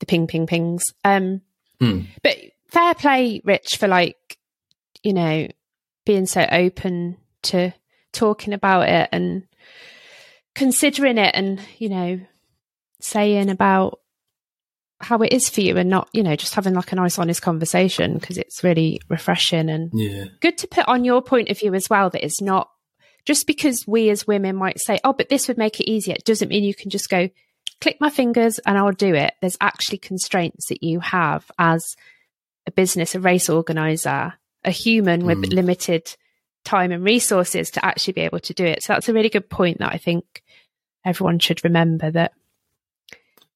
[0.00, 0.84] the ping, ping, pings.
[1.04, 1.42] Um,
[1.80, 2.06] Mm.
[2.22, 2.36] but
[2.68, 4.38] fair play, Rich, for like
[5.02, 5.46] you know
[6.06, 7.72] being so open to
[8.12, 9.46] talking about it and
[10.54, 12.20] considering it, and you know
[13.00, 14.00] saying about
[15.00, 17.42] how it is for you, and not you know just having like a nice, honest
[17.42, 20.24] conversation because it's really refreshing and Yeah.
[20.40, 22.70] good to put on your point of view as well that it's not
[23.26, 26.24] just because we as women might say, oh, but this would make it easier, it
[26.24, 27.28] doesn't mean you can just go,
[27.80, 29.34] click my fingers and I'll do it.
[29.40, 31.84] There's actually constraints that you have as
[32.66, 35.52] a business, a race organizer, a human with Mm.
[35.54, 36.16] limited
[36.64, 38.82] time and resources to actually be able to do it.
[38.82, 40.42] So that's a really good point that I think
[41.04, 42.32] everyone should remember that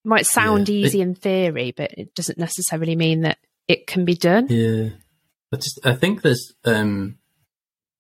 [0.05, 0.86] it might sound Yeah.
[0.86, 4.47] easy in theory, but it doesn't necessarily mean that it can be done.
[4.48, 4.90] Yeah,
[5.52, 7.18] I just I think there's um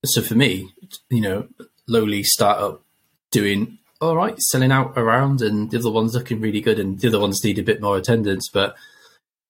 [0.04, 0.70] so for me,
[1.10, 1.48] you know,
[1.86, 2.82] lowly startup
[3.30, 7.08] doing all right, selling out around, and the other ones looking really good, and the
[7.08, 8.48] other ones need a bit more attendance.
[8.50, 8.74] But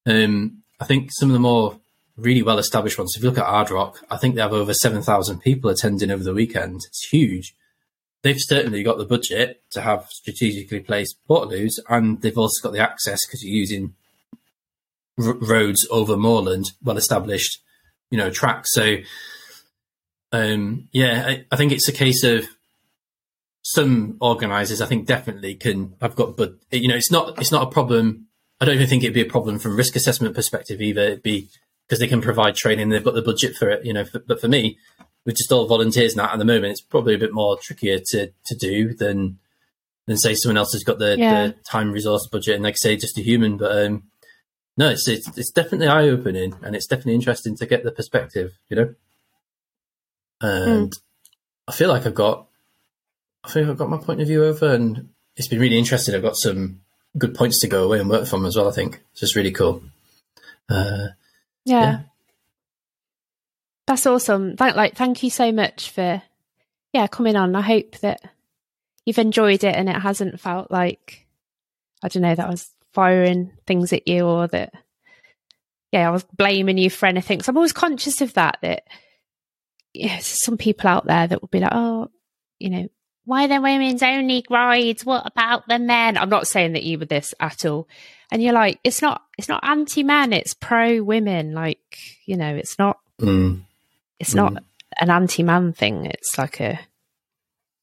[0.07, 1.79] um, I think some of the more
[2.17, 3.15] really well established ones.
[3.17, 6.11] If you look at Ard Rock, I think they have over seven thousand people attending
[6.11, 6.81] over the weekend.
[6.89, 7.55] It's huge.
[8.23, 12.81] They've certainly got the budget to have strategically placed portaloos, and they've also got the
[12.81, 13.95] access because you're using
[15.19, 17.63] r- roads over moorland, well established,
[18.11, 18.75] you know, tracks.
[18.75, 18.97] So,
[20.33, 22.45] um, yeah, I, I think it's a case of
[23.63, 24.81] some organisers.
[24.81, 25.95] I think definitely can.
[26.01, 27.39] I've got, but you know, it's not.
[27.39, 28.27] It's not a problem.
[28.61, 31.03] I don't even think it'd be a problem from risk assessment perspective either.
[31.03, 31.49] It'd be
[31.87, 32.91] because they can provide training.
[32.91, 34.05] They've got the budget for it, you know.
[34.05, 34.79] For, but for me,
[35.27, 38.29] with just all volunteers now at the moment, it's probably a bit more trickier to
[38.47, 39.39] to do than
[40.07, 41.49] than say someone else has got the, Yeah.
[41.49, 43.57] the time, resource, budget, and like I say just a human.
[43.59, 44.05] But um,
[44.77, 48.53] no, it's, it's it's definitely eye opening, and it's definitely interesting to get the perspective,
[48.69, 48.95] you know.
[50.41, 50.93] And
[51.69, 52.47] I feel like I've got,
[53.45, 56.15] I think I've got my point of view over, and it's been really interesting.
[56.15, 56.81] I've got some
[57.19, 58.69] good points to go away and work from as well.
[58.69, 59.83] I think it's just really cool.
[60.69, 61.09] Uh,
[61.65, 61.81] Yeah.
[61.83, 61.99] Yeah.
[63.91, 64.57] That's awesome.
[64.57, 66.23] Thank like thank you so much for
[66.93, 67.57] yeah, coming on.
[67.57, 68.21] I hope that
[69.05, 71.27] you've enjoyed it and it hasn't felt like
[72.01, 74.73] I don't know, that I was firing things at you or that
[75.91, 77.43] yeah, I was blaming you for anything.
[77.43, 78.85] So I'm always conscious of that that
[79.93, 82.13] yeah, some people out there that will be like, Oh,
[82.61, 82.89] you know,
[83.25, 85.05] why are the women's only rides?
[85.05, 86.17] What about the men?
[86.17, 87.89] I'm not saying that you were this at all.
[88.31, 91.55] And you're like, it's not it's not anti men, it's pro women.
[91.55, 93.65] Like, you know, it's not mm,
[94.21, 94.63] it's not
[95.01, 96.07] an anti-man thing.
[96.07, 96.79] It's like a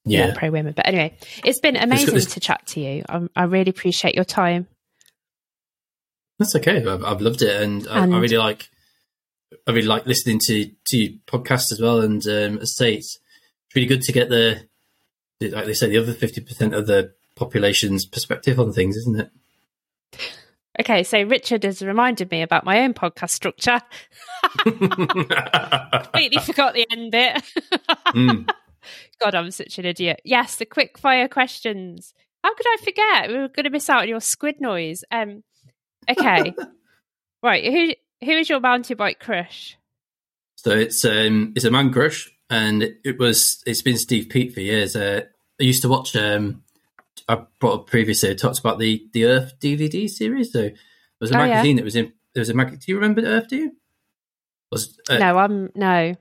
[0.05, 0.73] yeah, pro women.
[0.73, 3.03] But anyway, it's been amazing this- to chat to you.
[3.09, 4.67] I, I really appreciate your time.
[6.39, 6.85] that's okay.
[6.85, 8.69] I've, I've loved it, and, I, I really like.
[9.65, 12.93] I really like listening to to your podcast as well, and um, as I say,
[12.95, 13.17] it's
[13.75, 14.67] really good to get the,
[15.39, 19.19] the like they say, the other fifty percent of the population's perspective on things, isn't
[19.19, 19.31] it?
[20.79, 23.81] Okay, so Richard has reminded me about my own podcast structure.
[24.59, 27.43] Completely forgot the end bit.
[28.07, 28.49] Mm.
[29.19, 30.21] God, I'm such an idiot.
[30.23, 32.13] Yes, the quick fire questions.
[32.43, 33.29] How could I forget?
[33.29, 35.03] We were going to miss out on your squid noise.
[35.11, 35.43] Um,
[36.09, 36.53] okay,
[37.43, 37.65] right.
[37.65, 37.93] Who
[38.25, 39.77] who is your mountain bike crush?
[40.55, 44.53] So it's um it's a man crush, and it, it was it's been Steve Peat
[44.53, 44.95] for years.
[44.95, 45.21] Uh,
[45.59, 46.15] I used to watch.
[46.15, 46.63] Um,
[47.27, 48.31] I brought up previously.
[48.31, 50.51] I talked about the the Earthed DVD series.
[50.53, 50.73] So there
[51.19, 51.47] was a Oh, yeah.
[51.55, 52.13] magazine that was in.
[52.33, 52.79] There was a magazine.
[52.85, 53.49] Do you remember Earthed?
[53.49, 53.71] Do you?
[54.71, 56.15] Was uh, no, I'm no.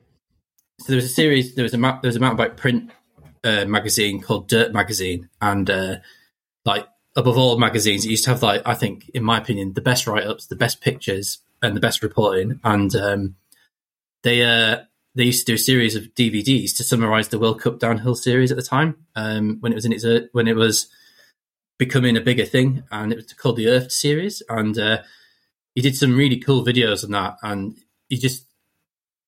[0.80, 1.54] so there was a series.
[1.54, 2.90] There was a ma- there was a mountain bike print
[3.44, 5.96] uh, magazine called Dirt Magazine, and uh,
[6.64, 9.80] like above all magazines, it used to have like I think, in my opinion, the
[9.80, 12.60] best write ups, the best pictures, and the best reporting.
[12.62, 13.34] And um,
[14.22, 14.82] they uh,
[15.16, 18.50] they used to do a series of DVDs to summarize the World Cup downhill series
[18.52, 20.86] at the time um, when it was in its uh, when it was
[21.78, 24.42] becoming a bigger thing, and it was called the Earthed series.
[24.48, 25.02] And uh,
[25.74, 27.76] he did some really cool videos on that, and
[28.08, 28.46] he just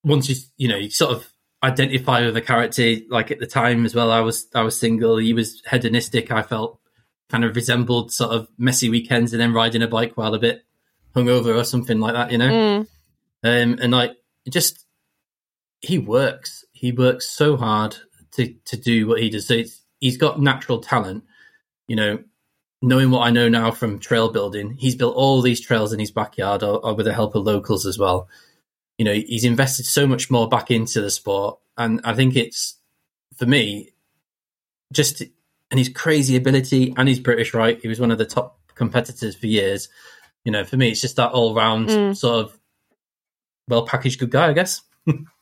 [0.04, 1.26] once you you know you sort of
[1.64, 5.16] identify with the character like at the time as well i was i was single
[5.16, 6.78] he was hedonistic i felt
[7.28, 10.64] kind of resembled sort of messy weekends and then riding a bike while a bit
[11.16, 12.80] hungover or something like that you know Mm.
[13.42, 14.12] um and like
[14.48, 14.86] just
[15.80, 17.96] he works he works so hard
[18.32, 19.46] to to do what he does.
[19.46, 21.24] So it's, he's got natural talent
[21.86, 22.18] you know
[22.82, 26.10] knowing what i know now from trail building he's built all these trails in his
[26.12, 28.28] backyard or, or with the help of locals as well.
[28.98, 31.58] You know he's invested so much more back into the sport.
[31.76, 32.76] And i think it's
[33.36, 33.90] for me
[34.92, 35.22] just
[35.70, 39.34] and his crazy ability and his british right he was one of the top competitors
[39.36, 39.88] for years.
[40.44, 42.16] You know for me it's just that all round Mm.
[42.16, 42.58] sort of
[43.68, 44.82] well packaged good guy i guess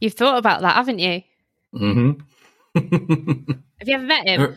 [0.00, 1.22] You've thought about that, haven't you?
[1.74, 2.20] Mm-hmm.
[3.78, 4.56] Have you ever met him?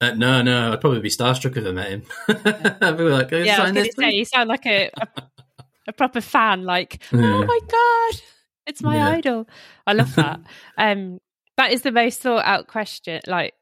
[0.00, 2.02] Uh, no, no, I'd probably be starstruck if I met him.
[2.28, 5.08] I'd be like, yeah, I was to say, you sound like a, a,
[5.88, 6.64] a proper fan.
[6.64, 7.20] Like, yeah.
[7.20, 8.20] oh my god,
[8.66, 9.08] it's my yeah.
[9.10, 9.48] idol.
[9.86, 10.40] I love that.
[10.76, 11.20] um,
[11.56, 13.20] that is the most thought out question.
[13.26, 13.54] Like,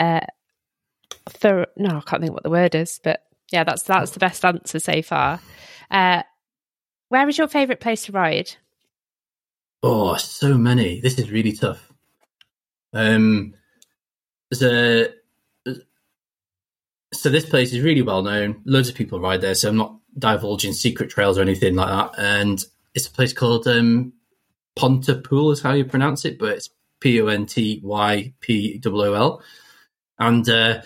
[0.00, 0.20] uh,
[1.28, 3.22] for no, I can't think what the word is, but
[3.52, 5.40] yeah, that's that's the best answer so far.
[5.90, 6.22] Uh,
[7.08, 8.56] where is your favourite place to ride?
[9.86, 10.98] Oh, so many.
[11.02, 11.92] This is really tough.
[12.94, 13.52] Um,
[14.50, 15.08] a
[17.12, 18.62] so this place is really well known.
[18.64, 22.18] Loads of people ride there, so I'm not divulging secret trails or anything like that.
[22.18, 24.14] And it's a place called um,
[24.74, 26.70] Pontypool, is how you pronounce it, but it's
[27.00, 29.42] P O N T Y P O O L.
[30.18, 30.80] And uh,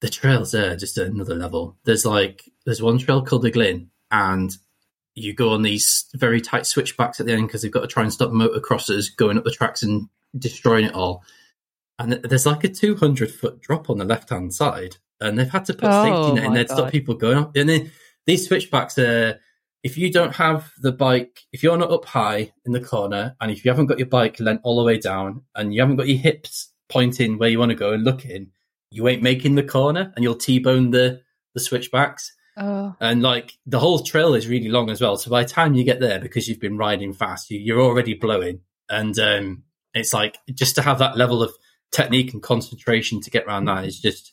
[0.00, 1.76] the trails there are just another level.
[1.84, 4.50] There's like there's one trail called the Glyn, and
[5.14, 8.02] you go on these very tight switchbacks at the end because they've got to try
[8.02, 10.08] and stop motocrossers going up the tracks and
[10.38, 11.24] destroying it all.
[11.98, 15.66] And there's like a 200 foot drop on the left hand side, and they've had
[15.66, 17.56] to put oh, safety net in there to stop people going up.
[17.56, 17.92] And then
[18.26, 19.38] these switchbacks are,
[19.82, 23.50] if you don't have the bike, if you're not up high in the corner, and
[23.50, 26.08] if you haven't got your bike lent all the way down, and you haven't got
[26.08, 28.50] your hips pointing where you want to go and looking,
[28.90, 31.20] you ain't making the corner, and you'll t-bone the
[31.52, 32.32] the switchbacks.
[32.56, 32.94] Oh.
[33.00, 35.16] And like the whole trail is really long as well.
[35.16, 38.14] So by the time you get there, because you've been riding fast, you, are already
[38.14, 38.60] blowing.
[38.88, 39.62] And um,
[39.94, 41.52] it's like just to have that level of
[41.92, 44.32] technique and concentration to get around that is just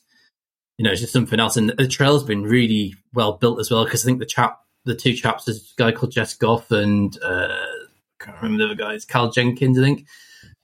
[0.78, 1.56] you know, it's just something else.
[1.56, 4.94] And the trail's been really well built as well because I think the chap, the
[4.94, 8.74] two chaps, there's a guy called Jess Goff and uh, I can't remember the other
[8.74, 10.06] guys, Cal Jenkins, I think,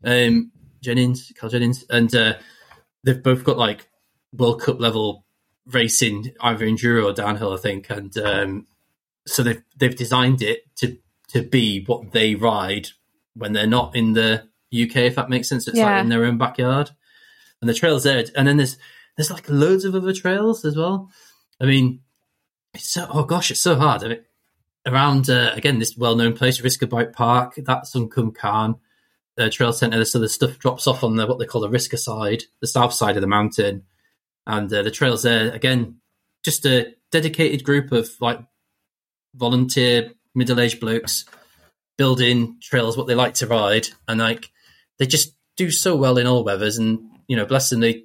[0.05, 2.35] um, Jennings, Cal Jennings, and uh,
[3.03, 3.89] they've both got like
[4.33, 5.25] World Cup level
[5.67, 8.67] racing, either enduro or downhill, I think, and um,
[9.27, 12.89] so they've they've designed it to to be what they ride
[13.35, 15.67] when they're not in the UK, if that makes sense.
[15.67, 15.97] It's yeah.
[15.97, 16.91] like in their own backyard,
[17.61, 18.77] and the trails there, and then there's
[19.17, 21.11] there's like loads of other trails as well.
[21.61, 22.01] I mean,
[22.75, 24.05] it's so oh gosh, it's so hard.
[24.05, 24.25] I mean,
[24.87, 28.79] around uh, again this well-known place, Risca Bike Park, that's on Cwmcarn
[29.39, 30.05] uh, Trail Centre.
[30.05, 32.93] So the stuff drops off on the what they call the Risca side, the south
[32.93, 33.85] side of the mountain,
[34.47, 35.97] and uh, the trails there again,
[36.45, 38.41] just a dedicated group of like
[39.35, 41.25] volunteer middle-aged blokes
[41.97, 44.51] building trails what they like to ride, and like
[44.99, 48.05] they just do so well in all weathers, and you know, bless them, they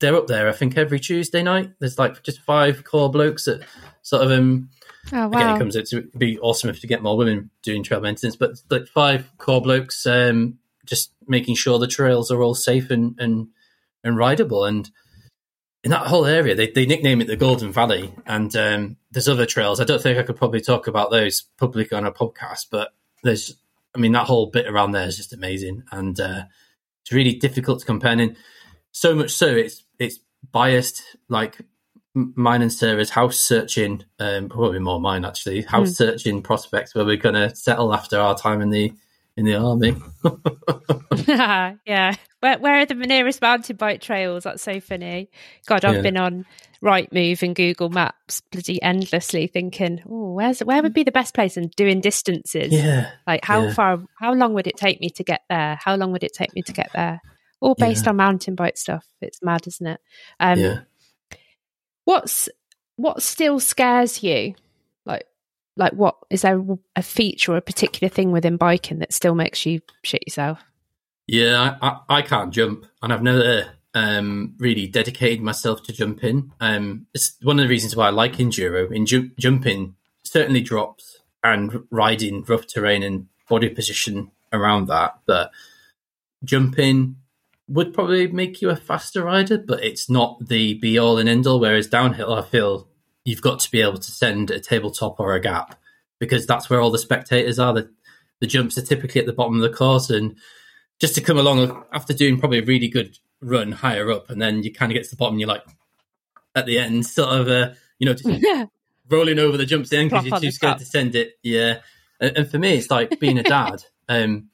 [0.00, 0.48] they're up there.
[0.48, 3.64] I think every Tuesday night there's like just five core blokes that
[4.02, 4.70] sort of um.
[5.12, 5.38] Oh, wow.
[5.38, 5.76] Again, it comes.
[5.76, 9.62] It'd be awesome if to get more women doing trail maintenance, but like five core
[9.62, 13.48] blokes, um, just making sure the trails are all safe and and
[14.02, 14.64] and rideable.
[14.64, 14.90] And
[15.86, 18.12] in that whole area, they they nickname it the Golden Valley.
[18.26, 19.78] And um, there's other trails.
[19.78, 22.88] I don't think I could probably talk about those publicly on a podcast, but
[23.22, 23.54] there's,
[23.94, 26.42] I mean, that whole bit around there is just amazing, and uh,
[27.02, 28.10] it's really difficult to compare.
[28.10, 28.36] And
[28.90, 30.18] so much so, it's it's
[30.50, 31.60] biased like
[32.14, 35.96] mine and Sara's house searching, um, probably more mine actually, house mm.
[35.96, 38.92] searching prospects where we're going to settle after our time in the
[39.36, 39.94] in the army.
[41.86, 44.44] yeah, where where are the nearest mountain bike trails?
[44.44, 45.30] That's so funny.
[45.66, 46.02] God, I've yeah.
[46.02, 46.46] been on
[46.82, 51.56] Rightmove and Google Maps bloody endlessly, thinking, oh, where's where would be the best place
[51.56, 52.72] and doing distances.
[52.72, 53.74] Yeah, like how yeah.
[53.74, 55.78] far, how long would it take me to get there?
[55.82, 57.20] How long would it take me to get there?
[57.60, 58.10] all based yeah.
[58.10, 59.06] on mountain bike stuff.
[59.20, 60.00] It's mad, isn't it?
[60.40, 60.80] Um, yeah.
[62.04, 62.48] What's
[62.96, 64.54] what still scares you?
[65.76, 66.62] Like, what is there
[66.94, 70.64] a feature or a particular thing within biking that still makes you shit yourself?
[71.26, 76.52] Yeah, I, I, I can't jump, and I've never um, really dedicated myself to jumping.
[76.60, 78.92] Um, it's one of the reasons why I like enduro.
[78.92, 85.50] In ju- jumping, certainly drops and riding rough terrain and body position around that, but
[86.44, 87.16] jumping
[87.68, 91.46] would probably make you a faster rider, but it's not the be all and end
[91.46, 91.58] all.
[91.58, 92.88] Whereas downhill, I feel
[93.26, 95.74] you've got to be able to send a tabletop or a gap
[96.20, 97.74] because that's where all the spectators are.
[97.74, 97.90] The,
[98.40, 100.36] the jumps are typically at the bottom of the course, and
[101.00, 104.62] just to come along after doing probably a really good run higher up, and then
[104.62, 105.64] you kind of get to the bottom, and you're like
[106.54, 108.44] at the end, sort of, uh, you know, just
[109.10, 111.32] rolling over the jumps in because you're too scared to send it.
[111.42, 111.80] Yeah,
[112.20, 113.82] and, and, for me, it's like being a dad.
[114.08, 114.50] um,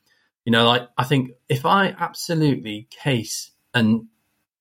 [0.46, 4.06] you know, like I think if I absolutely case and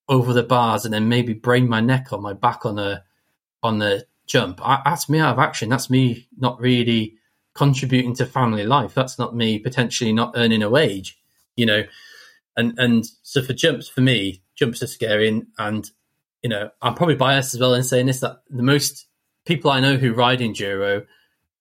[0.09, 3.03] over the bars and then maybe brain my neck or my back on the
[3.63, 5.69] on the jump, I, that's me out of action.
[5.69, 7.15] That's me not really
[7.53, 8.93] contributing to family life.
[8.93, 11.19] That's not me potentially not earning a wage.
[11.55, 11.83] You know,
[12.55, 15.89] and and so for jumps for me, jumps are scary and, and
[16.41, 19.05] you know I'm probably biased as well in saying this that the most
[19.45, 21.05] people I know who ride enduro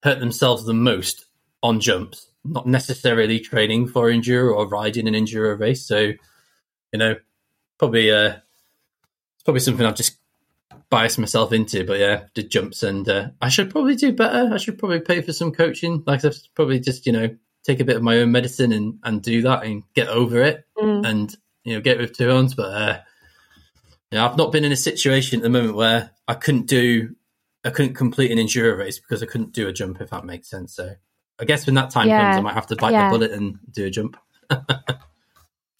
[0.03, 1.25] hurt themselves the most
[1.61, 5.85] on jumps not necessarily training for enduro or riding an enduro race.
[5.85, 5.97] So,
[6.91, 7.15] you know,
[7.77, 8.35] probably uh,
[9.35, 10.17] it's probably something I've just
[10.91, 11.83] biased myself into.
[11.83, 14.51] But yeah, did jumps, and uh, I should probably do better.
[14.53, 16.03] I should probably pay for some coaching.
[16.05, 19.23] Like I've probably just you know take a bit of my own medicine and and
[19.23, 21.07] do that and get over it Mm.
[21.07, 22.53] and you know get with two arms.
[22.53, 22.99] But uh,
[24.11, 27.15] yeah, I've not been in a situation at the moment where I couldn't do,
[27.63, 30.01] I couldn't complete an enduro race because I couldn't do a jump.
[30.01, 30.75] If that makes sense.
[30.75, 30.91] So
[31.39, 32.31] I guess when that time Yeah.
[32.33, 33.09] comes, I might have to bite Yeah.
[33.09, 34.17] the bullet and do a jump.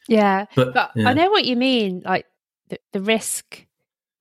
[0.07, 1.07] Yeah, But, but yeah.
[1.09, 2.01] I know what you mean.
[2.03, 2.25] Like
[2.69, 3.65] the, the risk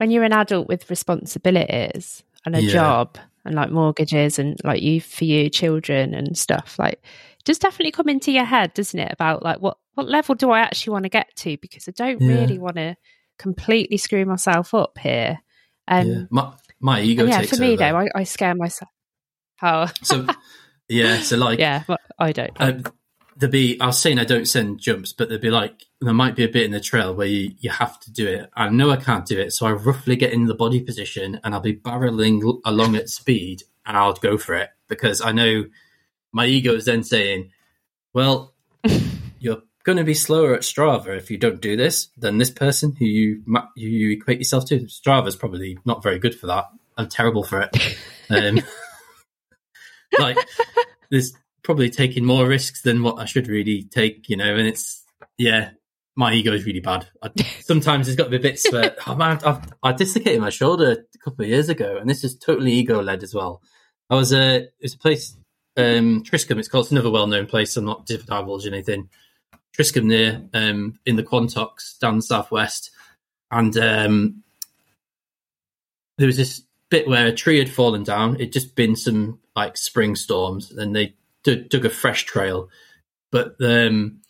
[0.00, 2.72] when you're an adult with responsibilities and a Yeah.
[2.72, 6.78] job and like mortgages and like you for you children and stuff.
[6.78, 7.04] Like,
[7.44, 9.12] just definitely come into your head, doesn't it?
[9.12, 11.58] About like what what level do I actually want to get to?
[11.60, 12.28] Because I don't Yeah.
[12.28, 12.96] really want to
[13.38, 15.38] completely screw myself up here.
[15.86, 16.22] Um, yeah.
[16.30, 17.76] My my ego yeah, for me over.
[17.76, 18.90] though, I, I scare myself.
[19.56, 19.86] How?
[20.02, 20.26] so
[20.88, 22.52] yeah, so like yeah, but I don't.
[22.58, 22.84] um,
[23.40, 26.36] there'd be I was saying I don't send jumps, but there'd be like there might
[26.36, 28.50] be a bit in the trail where you, you have to do it.
[28.54, 31.54] I know I can't do it, so I roughly get in the body position and
[31.54, 35.64] I'll be barreling along at speed and I'll go for it because I know
[36.32, 37.50] my ego is then saying,
[38.12, 38.54] "Well,
[39.40, 42.94] you're going to be slower at Strava if you don't do this than this person
[42.98, 46.66] who you who you equate yourself to." Strava's probably not very good for that.
[46.96, 47.76] I'm terrible for it.
[48.32, 48.60] Um,
[50.20, 50.38] like
[51.10, 51.32] there's
[51.70, 55.04] probably taking more risks than what I should really take, you know, and it's
[55.38, 55.70] yeah,
[56.16, 57.06] my ego is really bad.
[57.22, 57.30] I,
[57.60, 61.18] sometimes there's got to be bits where oh man, I've, I dislocated my shoulder a
[61.18, 63.62] couple of years ago, and this is totally ego led as well.
[64.10, 65.36] I was a it's a place
[65.76, 66.58] um Triscombe.
[66.58, 67.76] It's called it's another well known place.
[67.76, 69.08] I'm not divulging anything.
[69.72, 72.90] Triscombe near um in the Quantocks down the southwest,
[73.52, 74.42] and um
[76.18, 78.34] there was this bit where a tree had fallen down.
[78.34, 81.14] It'd just been some like spring storms, and they
[81.44, 82.68] dug, dug a fresh trail,
[83.32, 84.20] but um,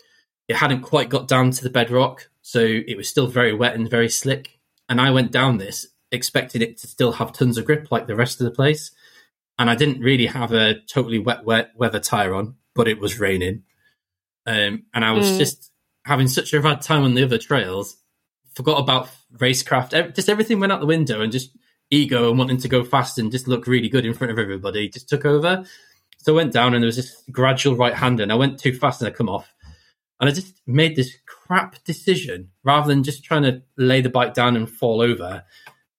[0.49, 3.89] it hadn't quite got down to the bedrock, so it was still very wet and
[3.89, 4.59] very slick.
[4.89, 8.17] And I went down this expecting it to still have tons of grip like the
[8.17, 8.91] rest of the place,
[9.59, 13.21] and I didn't really have a totally wet, wet weather tire on, but it was
[13.21, 13.63] raining,
[14.47, 15.39] um, and I was Mm.
[15.39, 15.71] just
[16.05, 17.97] having such a bad time on the other trails.
[18.55, 20.17] Forgot about racecraft.
[20.17, 21.51] Just everything went out the window, and just
[21.91, 24.89] ego and wanting to go fast and just look really good in front of everybody
[24.89, 25.65] just took over.
[26.23, 28.75] So I went down and there was this gradual right hander and I went too
[28.75, 29.53] fast and I come off.
[30.21, 34.35] And I just made this crap decision rather than just trying to lay the bike
[34.35, 35.45] down and fall over,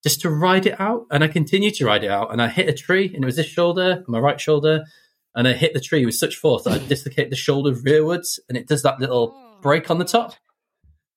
[0.03, 1.07] just to ride it out.
[1.09, 2.31] And I continued to ride it out.
[2.31, 4.85] And I hit a tree and it was this shoulder, my right shoulder.
[5.33, 8.57] And I hit the tree with such force that I dislocated the shoulder rearwards and
[8.57, 10.35] it does that little break on the top.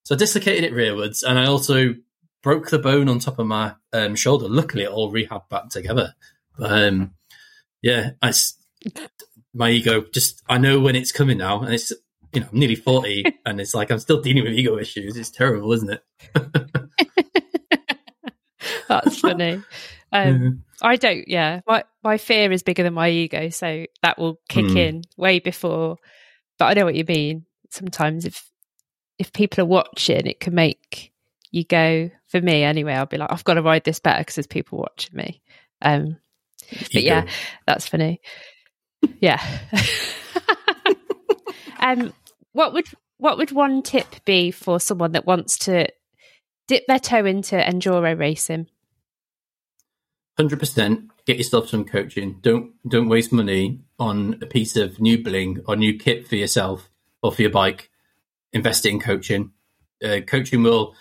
[0.05, 1.95] So I dislocated it rearwards and I also
[2.43, 4.49] broke the bone on top of my um, shoulder.
[4.49, 6.15] Luckily, it all rehabbed back together.
[6.57, 7.15] But um,
[7.83, 8.33] yeah, I
[9.55, 11.93] my ego just I know when it's coming now, and it's
[12.33, 15.17] you know I'm nearly forty, and it's like I'm still dealing with ego issues.
[15.17, 16.03] It's terrible, isn't it?
[18.89, 19.63] That's funny.
[20.13, 20.63] Um.
[20.81, 21.27] I don't.
[21.27, 24.77] Yeah, my my fear is bigger than my ego, so that will kick Hmm.
[24.77, 25.97] in way before.
[26.57, 27.47] But I know what you mean.
[27.71, 28.49] Sometimes if
[29.19, 31.11] if people are watching, it can make
[31.51, 32.11] you go.
[32.29, 34.79] For me, anyway, I'll be like, I've got to ride this better because there's people
[34.79, 35.43] watching me.
[35.83, 36.19] Um,
[36.71, 37.27] but yeah,
[37.67, 38.21] that's funny.
[39.21, 39.43] Yeah.
[41.81, 42.13] um,
[42.53, 42.87] what would
[43.19, 45.89] what would one tip be for someone that wants to
[46.69, 48.69] dip their toe into enduro racing?
[50.37, 51.11] hundred percent.
[51.27, 52.39] Get yourself some coaching.
[52.41, 56.91] Don't don't waste money on a piece of new bling or new kit for yourself
[57.23, 57.91] or for your bike.
[58.53, 59.53] Invest in coaching.
[60.05, 60.95] Uh, coaching will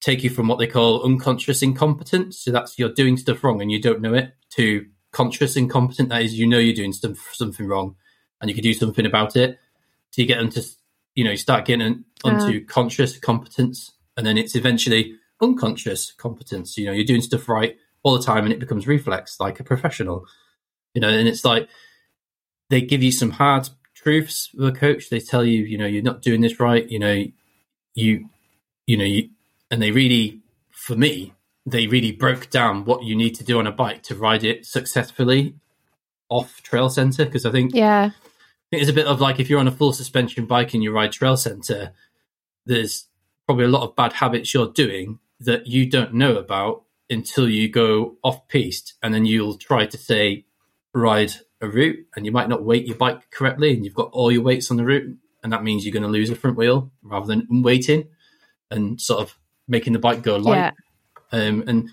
[0.00, 2.38] take you from what they call unconscious incompetence.
[2.38, 4.34] So that's you're doing stuff wrong and you don't know it.
[4.52, 6.10] To conscious incompetent.
[6.10, 7.96] That is you know you're doing some, something wrong
[8.40, 9.58] and you can do something about it.
[10.10, 10.62] So you get into
[11.14, 12.60] you know you start getting onto uh.
[12.68, 16.76] conscious competence and then it's eventually unconscious competence.
[16.76, 19.64] You know you're doing stuff right all the time and it becomes reflex like a
[19.64, 20.26] professional
[20.94, 21.68] you know and it's like
[22.70, 26.02] they give you some hard truths with a coach they tell you you know you're
[26.02, 27.24] not doing this right you know
[27.94, 28.28] you
[28.86, 29.28] you know you
[29.70, 31.32] and they really for me
[31.66, 34.66] they really broke down what you need to do on a bike to ride it
[34.66, 35.54] successfully
[36.28, 38.24] off trail center because i think Yeah, I
[38.80, 41.12] it's a bit of like if you're on a full suspension bike and you ride
[41.12, 41.92] trail center,
[42.66, 43.06] there's
[43.46, 47.68] probably a lot of bad habits you're doing that you don't know about until you
[47.68, 50.44] go off piste and then you'll try to say
[50.94, 54.32] ride a root and you might not weight your bike correctly and you've got all
[54.32, 56.90] your weights on the root and that means you're going to lose a front wheel
[57.02, 58.08] rather than weighting
[58.70, 59.38] and sort of
[59.68, 60.56] making the bike go light.
[60.56, 60.70] Yeah,
[61.32, 61.90] um, and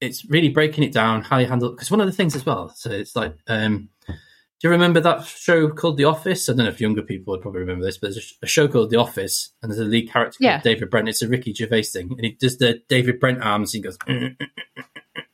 [0.00, 2.70] it's really breaking it down how you handle because one of the things as well
[2.70, 6.48] so it's like um, Do you remember that show called The Office?
[6.48, 8.90] I don't know if younger people would probably remember this, but there's a, show called
[8.90, 10.60] The Office, and there's a lead character called Yeah.
[10.60, 11.08] David Brent.
[11.08, 13.72] It's a Ricky Gervais thing, and he does the David Brent arms.
[13.72, 14.46] And he goes, "Mm, mm, mm,
[14.76, 14.84] mm,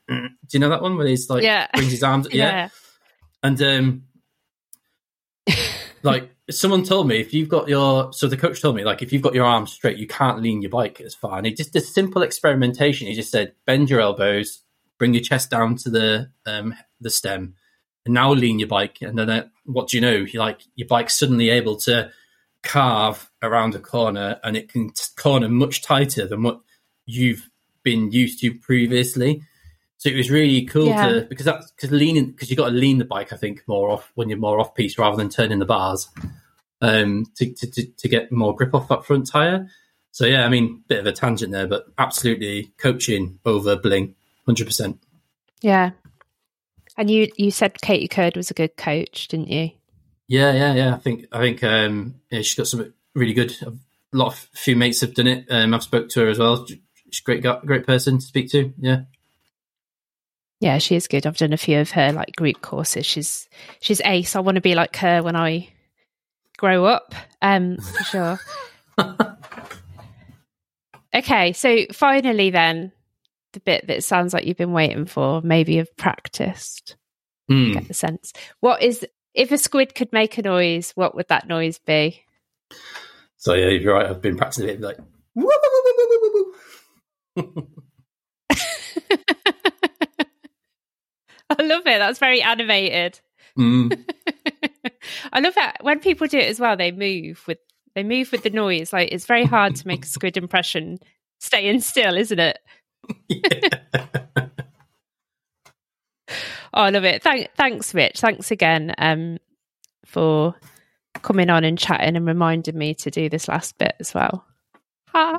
[0.09, 1.67] mm, mm." do you know that one where he's like Yeah.
[1.73, 2.29] brings his arms?
[2.31, 2.69] yeah.
[3.43, 4.03] And um,
[6.03, 9.11] like someone told me, if you've got your so the coach told me like if
[9.11, 11.37] you've got your arms straight, you can't lean your bike as far.
[11.37, 13.07] And he just did simple experimentation.
[13.07, 14.63] He just said, bend your elbows,
[14.97, 17.55] bring your chest down to the um, the stem,
[18.05, 18.97] and now lean your bike.
[19.01, 20.13] And then uh, what do you know?
[20.15, 22.11] You like your bike's suddenly able to
[22.63, 26.61] carve around a corner, and it can t- corner much tighter than what
[27.05, 27.49] you've
[27.83, 29.41] been used to previously.
[29.97, 31.07] So it was really cool Yeah.
[31.07, 33.33] to because that's because leaning because you got to lean the bike.
[33.33, 36.09] I think more off when you're more off piste rather than turning the bars
[36.81, 39.67] um, to, to to get more grip off that front tire.
[40.11, 44.15] So yeah, I mean, bit of a tangent there, but absolutely coaching over bling,
[44.45, 44.99] hundred percent.
[45.61, 45.91] Yeah.
[46.95, 49.71] And you you said Katy Curd was a good coach, didn't you?
[50.27, 50.93] Yeah, yeah, yeah.
[50.95, 53.55] I think I think um, yeah, she's got some really good.
[53.63, 53.71] A
[54.17, 55.45] lot of few mates have done it.
[55.49, 56.65] Um, I've spoke to her as well.
[56.65, 58.73] She's a great, great person to speak to.
[58.79, 59.01] Yeah,
[60.59, 61.25] Yeah, she is good.
[61.27, 63.05] I've done a few of her like group courses.
[63.05, 63.47] She's
[63.79, 64.35] she's ace.
[64.35, 65.69] I want to be like her when I
[66.57, 67.13] grow up.
[67.41, 68.39] Um, for sure.
[71.15, 72.91] okay, so finally, then
[73.53, 76.95] the bit that sounds like you've been waiting for, maybe you've practiced.
[77.47, 77.73] Hmm.
[77.73, 78.33] Get the sense.
[78.59, 79.05] What is
[79.35, 80.91] if a squid could make a noise?
[80.95, 82.23] What would that noise be?
[83.37, 84.07] So yeah, you're right.
[84.07, 84.97] I've been practicing it like.
[85.35, 86.31] woo, woo, woo, woo, woo,
[87.35, 87.67] woo, woo.
[91.59, 91.99] I love it.
[91.99, 93.19] That's very animated.
[93.57, 94.03] Mm.
[95.33, 96.77] I love that when people do it as well.
[96.77, 97.59] They move with
[97.95, 98.93] they move with the noise.
[98.93, 100.99] Like it's very hard to make a squid impression
[101.39, 102.59] staying still, isn't it?
[106.73, 107.23] Oh, I love it.
[107.23, 108.19] Thank, thanks, Rich.
[108.19, 109.39] Thanks again um,
[110.05, 110.53] for
[111.23, 114.45] coming on and chatting and reminding me to do this last bit as well.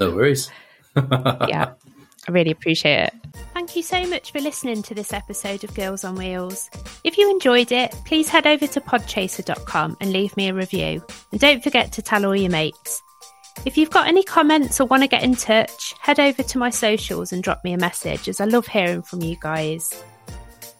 [0.01, 0.51] No worries.
[0.97, 1.75] yeah,
[2.27, 3.15] I really appreciate it.
[3.69, 6.71] Thank you so much for listening to this episode of Girls on Wheels.
[7.05, 11.05] If you enjoyed it, please head over to podchaser.com and leave me a review.
[11.33, 13.03] And don't forget to tell all your mates.
[13.67, 16.71] If you've got any comments or want to get in touch, head over to my
[16.71, 19.93] socials and drop me a message as I love hearing from you guys.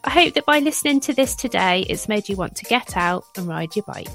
[0.05, 3.27] I hope that by listening to this today, it's made you want to get out
[3.37, 4.09] and ride your bike.